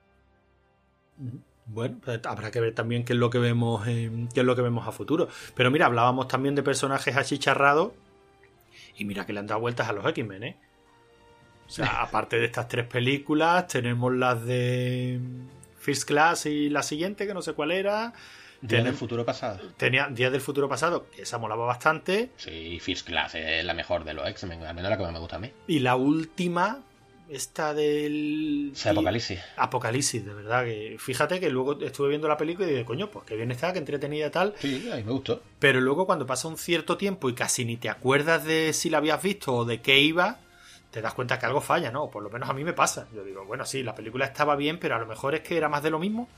Bueno, 1.66 1.98
pues 2.04 2.20
habrá 2.24 2.50
que 2.50 2.60
ver 2.60 2.74
también 2.74 3.04
qué 3.04 3.12
es 3.12 3.18
lo 3.18 3.30
que 3.30 3.38
vemos, 3.38 3.84
qué 3.84 4.10
es 4.34 4.44
lo 4.44 4.56
que 4.56 4.62
vemos 4.62 4.86
a 4.86 4.92
futuro. 4.92 5.28
Pero 5.54 5.70
mira, 5.70 5.86
hablábamos 5.86 6.28
también 6.28 6.54
de 6.54 6.62
personajes 6.62 7.16
achicharrados 7.16 7.92
y 8.96 9.04
mira 9.04 9.26
que 9.26 9.32
le 9.32 9.40
han 9.40 9.46
dado 9.46 9.60
vueltas 9.60 9.88
a 9.88 9.92
los 9.92 10.04
X-Men, 10.06 10.42
¿eh? 10.42 10.56
O 11.66 11.70
sea, 11.70 11.86
aparte 12.02 12.38
de 12.38 12.46
estas 12.46 12.68
tres 12.68 12.86
películas, 12.86 13.66
tenemos 13.66 14.12
las 14.12 14.44
de 14.44 15.20
First 15.78 16.04
Class 16.04 16.46
y 16.46 16.68
la 16.68 16.82
siguiente, 16.82 17.26
que 17.26 17.34
no 17.34 17.42
sé 17.42 17.52
cuál 17.54 17.72
era. 17.72 18.12
Días 18.60 18.84
del 18.84 18.94
futuro 18.94 19.24
pasado. 19.24 19.58
Tenía 19.76 20.06
Días 20.06 20.30
del 20.30 20.40
futuro 20.40 20.68
pasado, 20.68 21.06
que 21.10 21.22
esa 21.22 21.38
molaba 21.38 21.66
bastante. 21.66 22.30
Sí, 22.36 22.78
First 22.80 23.08
Class 23.08 23.34
es 23.34 23.64
la 23.64 23.74
mejor 23.74 24.04
de 24.04 24.14
los 24.14 24.28
X-Men, 24.28 24.62
al 24.62 24.74
menos 24.74 24.90
la 24.90 24.96
que 24.96 25.02
más 25.02 25.12
me 25.12 25.18
gusta 25.18 25.36
a 25.36 25.40
mí. 25.40 25.50
Y 25.66 25.80
la 25.80 25.96
última, 25.96 26.80
esta 27.28 27.74
del. 27.74 28.72
Apocalipsis. 28.84 29.40
Apocalipsis, 29.56 30.24
de 30.24 30.34
verdad. 30.34 30.64
que 30.64 30.96
Fíjate 30.98 31.40
que 31.40 31.50
luego 31.50 31.80
estuve 31.80 32.08
viendo 32.08 32.28
la 32.28 32.36
película 32.36 32.66
y 32.66 32.70
dije, 32.70 32.84
coño, 32.84 33.10
pues 33.10 33.24
qué 33.24 33.36
bien 33.36 33.50
está, 33.50 33.72
qué 33.72 33.78
entretenida 33.78 34.26
y 34.26 34.30
tal. 34.30 34.54
Sí, 34.58 34.90
a 34.92 34.96
mí 34.96 35.04
me 35.04 35.12
gustó. 35.12 35.42
Pero 35.58 35.80
luego 35.80 36.06
cuando 36.06 36.26
pasa 36.26 36.48
un 36.48 36.58
cierto 36.58 36.96
tiempo 36.96 37.28
y 37.28 37.34
casi 37.34 37.64
ni 37.64 37.76
te 37.76 37.88
acuerdas 37.88 38.44
de 38.44 38.72
si 38.72 38.90
la 38.90 38.98
habías 38.98 39.22
visto 39.22 39.54
o 39.54 39.64
de 39.64 39.80
qué 39.80 40.00
iba, 40.00 40.38
te 40.90 41.00
das 41.00 41.14
cuenta 41.14 41.38
que 41.38 41.46
algo 41.46 41.60
falla, 41.60 41.90
¿no? 41.90 42.10
Por 42.10 42.22
lo 42.22 42.30
menos 42.30 42.48
a 42.48 42.52
mí 42.52 42.64
me 42.64 42.72
pasa. 42.72 43.08
Yo 43.14 43.24
digo, 43.24 43.44
bueno, 43.44 43.64
sí, 43.64 43.82
la 43.82 43.94
película 43.94 44.26
estaba 44.26 44.56
bien, 44.56 44.78
pero 44.78 44.96
a 44.96 44.98
lo 44.98 45.06
mejor 45.06 45.34
es 45.34 45.40
que 45.40 45.56
era 45.56 45.68
más 45.68 45.82
de 45.82 45.90
lo 45.90 45.98
mismo. 45.98 46.28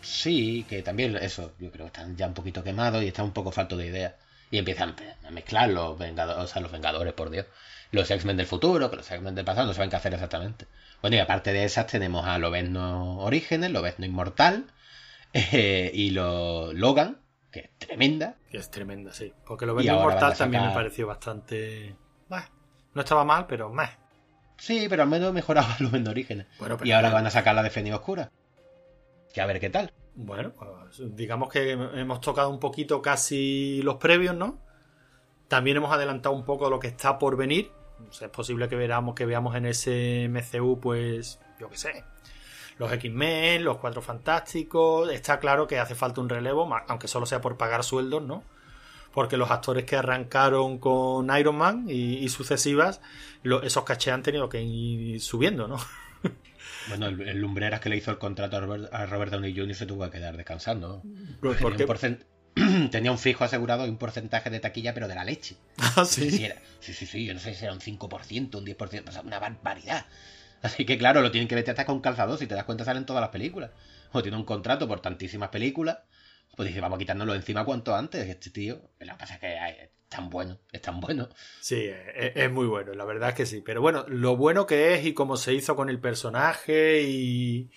Sí, 0.00 0.64
que 0.68 0.82
también 0.82 1.16
eso, 1.16 1.52
yo 1.58 1.70
creo 1.70 1.86
que 1.86 1.98
están 1.98 2.16
ya 2.16 2.26
un 2.26 2.34
poquito 2.34 2.64
quemados 2.64 3.02
y 3.02 3.08
está 3.08 3.22
un 3.22 3.32
poco 3.32 3.52
falto 3.52 3.76
de 3.76 3.86
idea. 3.86 4.16
Y 4.50 4.58
empiezan 4.58 4.94
a 5.24 5.30
mezclar 5.30 5.70
los 5.70 5.98
Vengadores, 5.98 6.44
o 6.44 6.46
sea, 6.46 6.60
los 6.60 6.72
Vengadores, 6.72 7.14
por 7.14 7.30
Dios 7.30 7.46
los 7.92 8.10
X-Men 8.10 8.38
del 8.38 8.46
futuro, 8.46 8.90
que 8.90 8.96
los 8.96 9.10
X-Men 9.10 9.34
del 9.34 9.44
pasado 9.44 9.66
no 9.66 9.74
saben 9.74 9.90
qué 9.90 9.96
hacer 9.96 10.14
exactamente. 10.14 10.66
Bueno, 11.02 11.16
y 11.16 11.20
aparte 11.20 11.52
de 11.52 11.64
esas 11.64 11.86
tenemos 11.86 12.26
a 12.26 12.38
Lobezno 12.38 13.18
Orígenes, 13.18 13.70
Lobezno 13.70 14.06
Inmortal 14.06 14.66
eh, 15.32 15.90
y 15.94 16.10
lo 16.10 16.72
Logan, 16.72 17.18
que 17.50 17.60
es 17.60 17.70
tremenda. 17.78 18.36
Que 18.50 18.56
es 18.56 18.70
tremenda, 18.70 19.12
sí. 19.12 19.32
Porque 19.46 19.66
Lobezno 19.66 19.94
Inmortal 19.94 20.36
también 20.36 20.66
me 20.66 20.72
pareció 20.72 21.06
bastante... 21.06 21.94
no 22.94 23.00
estaba 23.00 23.24
mal, 23.24 23.46
pero 23.46 23.68
más. 23.68 23.90
Sí, 24.56 24.86
pero 24.88 25.02
al 25.02 25.08
menos 25.08 25.32
mejoraba 25.34 25.76
Lobezno 25.78 26.10
Orígenes. 26.10 26.46
y 26.82 26.92
ahora 26.92 27.10
van 27.10 27.26
a 27.26 27.30
sacar 27.30 27.54
la 27.54 27.62
de 27.62 27.70
Feni 27.70 27.92
Oscura. 27.92 28.32
Que 29.34 29.42
a 29.42 29.46
ver 29.46 29.60
qué 29.60 29.68
tal. 29.68 29.92
Bueno, 30.14 30.52
pues 30.52 31.14
digamos 31.14 31.50
que 31.50 31.72
hemos 31.72 32.20
tocado 32.20 32.48
un 32.48 32.58
poquito 32.58 33.02
casi 33.02 33.80
los 33.82 33.96
previos, 33.96 34.34
¿no? 34.34 34.58
También 35.48 35.78
hemos 35.78 35.92
adelantado 35.92 36.34
un 36.34 36.44
poco 36.44 36.70
lo 36.70 36.78
que 36.78 36.88
está 36.88 37.18
por 37.18 37.36
venir 37.36 37.70
es 38.10 38.28
posible 38.28 38.68
que 38.68 38.76
veamos, 38.76 39.14
que 39.14 39.26
veamos 39.26 39.54
en 39.56 39.66
ese 39.66 40.28
MCU, 40.28 40.80
pues, 40.80 41.40
yo 41.58 41.68
qué 41.68 41.76
sé, 41.76 42.04
los 42.78 42.92
X-Men, 42.92 43.64
los 43.64 43.78
Cuatro 43.78 44.02
Fantásticos. 44.02 45.10
Está 45.10 45.38
claro 45.38 45.66
que 45.66 45.78
hace 45.78 45.94
falta 45.94 46.20
un 46.20 46.28
relevo, 46.28 46.68
aunque 46.88 47.08
solo 47.08 47.26
sea 47.26 47.40
por 47.40 47.56
pagar 47.56 47.84
sueldos, 47.84 48.22
¿no? 48.22 48.42
Porque 49.12 49.36
los 49.36 49.50
actores 49.50 49.84
que 49.84 49.96
arrancaron 49.96 50.78
con 50.78 51.36
Iron 51.36 51.56
Man 51.56 51.86
y, 51.88 52.28
sucesivas, 52.28 53.00
esos 53.62 53.84
cachés 53.84 54.14
han 54.14 54.22
tenido 54.22 54.48
que 54.48 54.62
ir 54.62 55.20
subiendo, 55.20 55.68
¿no? 55.68 55.76
Bueno, 56.88 57.06
el, 57.06 57.38
Lumbreras 57.38 57.80
que 57.80 57.88
le 57.88 57.96
hizo 57.96 58.10
el 58.10 58.18
contrato 58.18 58.56
a 58.56 59.06
Robert, 59.06 59.30
Downey 59.30 59.56
Jr. 59.56 59.74
se 59.74 59.86
tuvo 59.86 60.04
que 60.06 60.18
quedar 60.18 60.36
descansando. 60.36 61.02
¿Por, 61.40 61.76
qué? 61.76 61.86
tenía 61.86 62.16
un 62.16 62.41
fijo 63.18 63.44
asegurado 63.44 63.86
y 63.86 63.90
un 63.90 63.98
porcentaje 63.98 64.50
de 64.50 64.60
taquilla, 64.60 64.94
pero 64.94 65.08
de 65.08 65.14
la 65.14 65.24
leche. 65.24 65.56
Ah, 65.96 66.04
sí. 66.04 66.30
Sí, 66.30 66.44
era- 66.44 66.60
sí, 66.80 66.92
sí, 66.94 67.06
sí, 67.06 67.24
yo 67.26 67.34
no 67.34 67.40
sé 67.40 67.54
si 67.54 67.64
era 67.64 67.72
un 67.72 67.80
5%, 67.80 68.58
un 68.58 68.64
10%, 68.64 69.10
o 69.10 69.12
sea, 69.12 69.22
una 69.22 69.38
barbaridad. 69.38 70.06
Así 70.62 70.84
que 70.84 70.96
claro, 70.96 71.22
lo 71.22 71.30
tienen 71.30 71.48
que 71.48 71.54
meter 71.56 71.72
hasta 71.72 71.86
con 71.86 72.00
calzador, 72.00 72.38
si 72.38 72.46
te 72.46 72.54
das 72.54 72.64
cuenta 72.64 72.84
salen 72.84 73.04
todas 73.04 73.20
las 73.20 73.30
películas. 73.30 73.70
O 74.12 74.22
tiene 74.22 74.36
un 74.36 74.44
contrato 74.44 74.86
por 74.86 75.00
tantísimas 75.00 75.48
películas, 75.48 75.98
pues 76.56 76.68
dice, 76.68 76.80
vamos 76.80 76.96
a 76.96 76.98
quitárnoslo 77.00 77.34
encima 77.34 77.64
cuanto 77.64 77.94
antes. 77.94 78.28
Este 78.28 78.50
tío, 78.50 78.80
lo 79.00 79.12
que 79.12 79.18
pasa 79.18 79.34
es 79.34 79.40
que 79.40 79.46
ay, 79.58 79.74
es 79.80 79.90
tan 80.08 80.30
bueno, 80.30 80.58
es 80.70 80.82
tan 80.82 81.00
bueno. 81.00 81.28
Sí, 81.60 81.86
es, 82.16 82.32
es 82.36 82.50
muy 82.50 82.66
bueno, 82.66 82.92
la 82.94 83.04
verdad 83.04 83.30
es 83.30 83.34
que 83.34 83.46
sí. 83.46 83.62
Pero 83.64 83.80
bueno, 83.80 84.04
lo 84.08 84.36
bueno 84.36 84.66
que 84.66 84.94
es 84.94 85.04
y 85.06 85.14
cómo 85.14 85.36
se 85.36 85.54
hizo 85.54 85.74
con 85.74 85.88
el 85.88 85.98
personaje 85.98 87.02
y, 87.02 87.70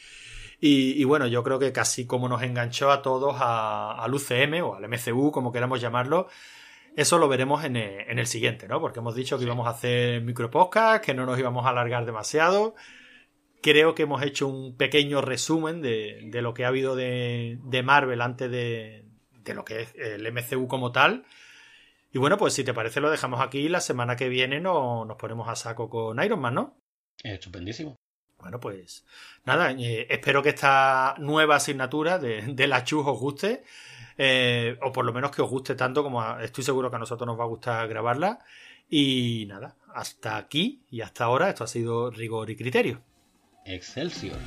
y, 0.60 1.00
y 1.02 1.04
bueno, 1.04 1.28
yo 1.28 1.44
creo 1.44 1.60
que 1.60 1.72
casi 1.72 2.06
como 2.06 2.28
nos 2.30 2.42
enganchó 2.44 2.92
a 2.92 3.02
todos 3.02 3.36
a- 3.40 4.02
al 4.04 4.14
UCM 4.14 4.62
o 4.62 4.76
al 4.76 4.84
MCU, 4.86 5.32
como 5.32 5.52
queramos 5.52 5.82
llamarlo, 5.82 6.28
eso 6.96 7.18
lo 7.18 7.28
veremos 7.28 7.64
en 7.66 7.76
el, 7.76 8.10
en 8.10 8.20
el 8.20 8.28
siguiente, 8.28 8.68
¿no? 8.68 8.80
Porque 8.80 9.00
hemos 9.00 9.16
dicho 9.16 9.38
que 9.38 9.44
íbamos 9.44 9.68
a 9.68 9.72
hacer 9.72 10.22
micropodcast, 10.22 11.04
que 11.04 11.14
no 11.14 11.26
nos 11.26 11.38
íbamos 11.38 11.66
a 11.66 11.70
alargar 11.70 12.06
demasiado. 12.06 12.76
Creo 13.62 13.96
que 13.96 14.04
hemos 14.04 14.22
hecho 14.22 14.48
un 14.48 14.78
pequeño 14.78 15.22
resumen 15.22 15.82
de, 15.82 16.22
de 16.26 16.42
lo 16.42 16.54
que 16.54 16.66
ha 16.66 16.70
habido 16.70 16.96
de, 16.96 17.58
de 17.64 17.84
Marvel 17.84 18.22
antes 18.22 18.50
de, 18.52 19.06
de 19.32 19.54
lo 19.54 19.66
que 19.66 19.82
es 19.82 19.96
el 19.96 20.26
MCU 20.26 20.68
como 20.68 20.92
tal. 20.92 21.26
Y 22.14 22.18
bueno, 22.18 22.38
pues 22.38 22.54
si 22.54 22.64
te 22.64 22.74
parece 22.74 23.02
lo 23.02 23.10
dejamos 23.10 23.42
aquí. 23.42 23.68
La 23.68 23.82
semana 23.82 24.16
que 24.16 24.30
viene 24.30 24.62
no, 24.62 25.04
nos 25.04 25.18
ponemos 25.18 25.50
a 25.50 25.56
saco 25.56 25.90
con 25.90 26.24
Iron 26.24 26.40
Man, 26.40 26.54
¿no? 26.54 26.78
Es 27.24 27.34
estupendísimo. 27.34 27.96
Bueno, 28.46 28.60
pues 28.60 29.04
nada, 29.44 29.72
eh, 29.72 30.06
espero 30.08 30.44
que 30.44 30.50
esta 30.50 31.16
nueva 31.18 31.56
asignatura 31.56 32.20
de, 32.20 32.68
la 32.68 32.84
Chus 32.84 33.04
os 33.08 33.20
guste. 33.20 33.64
eh, 34.20 34.78
o 34.84 34.92
por 34.92 35.04
lo 35.04 35.12
menos 35.12 35.32
que 35.32 35.42
os 35.42 35.50
guste 35.50 35.74
tanto 35.74 36.04
como 36.04 36.38
estoy 36.38 36.64
seguro 36.64 36.92
que 36.92 36.96
a 36.96 37.00
nosotros 37.00 37.26
nos 37.26 37.40
va 37.40 37.46
a 37.46 37.48
gustar 37.48 37.88
grabarla. 37.88 38.38
Y 38.88 39.46
nada, 39.48 39.78
hasta 39.96 40.38
aquí 40.38 40.84
y 40.92 41.02
hasta 41.02 41.24
ahora 41.24 41.50
esto 41.50 41.64
ha 41.64 41.68
sido 41.68 42.12
rigor 42.12 42.52
y 42.52 42.56
criterio. 42.56 43.02
Excelsior. 43.66 44.38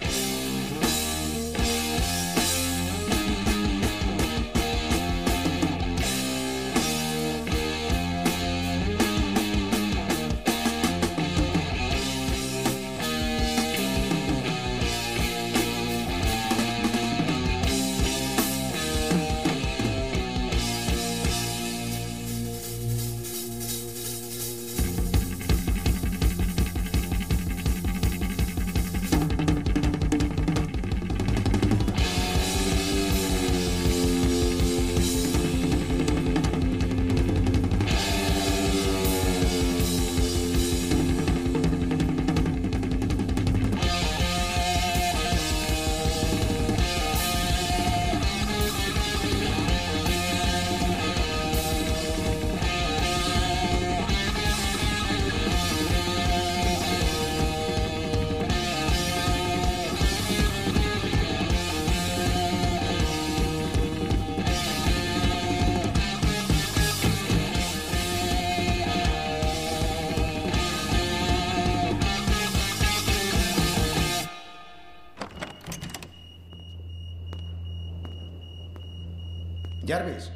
Jarvis, 79.89 80.31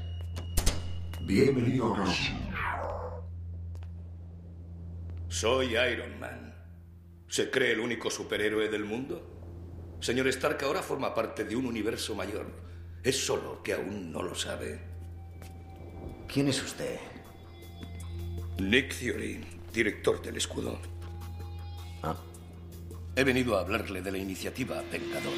Bienvenido 1.26 1.94
a. 1.94 2.06
Soy 5.28 5.76
Iron 5.76 6.18
Man. 6.18 6.54
¿Se 7.28 7.50
cree 7.50 7.72
el 7.72 7.80
único 7.80 8.08
superhéroe 8.10 8.70
del 8.70 8.86
mundo? 8.86 9.98
Señor 10.00 10.26
Stark 10.28 10.64
ahora 10.64 10.80
forma 10.80 11.14
parte 11.14 11.44
de 11.44 11.54
un 11.54 11.66
universo 11.66 12.14
mayor. 12.14 12.46
Es 13.02 13.26
solo 13.26 13.62
que 13.62 13.74
aún 13.74 14.10
no 14.10 14.22
lo 14.22 14.34
sabe. 14.34 14.80
¿quién 16.32 16.48
es 16.48 16.62
usted? 16.62 16.96
Nick 18.58 18.94
Fury, 18.94 19.44
director 19.70 20.22
del 20.22 20.38
escudo. 20.38 20.78
Ah, 22.02 22.16
He 23.16 23.22
venido 23.22 23.58
a 23.58 23.60
hablarle 23.60 24.00
de 24.00 24.12
la 24.12 24.16
iniciativa 24.16 24.82
Vengador. 24.90 25.34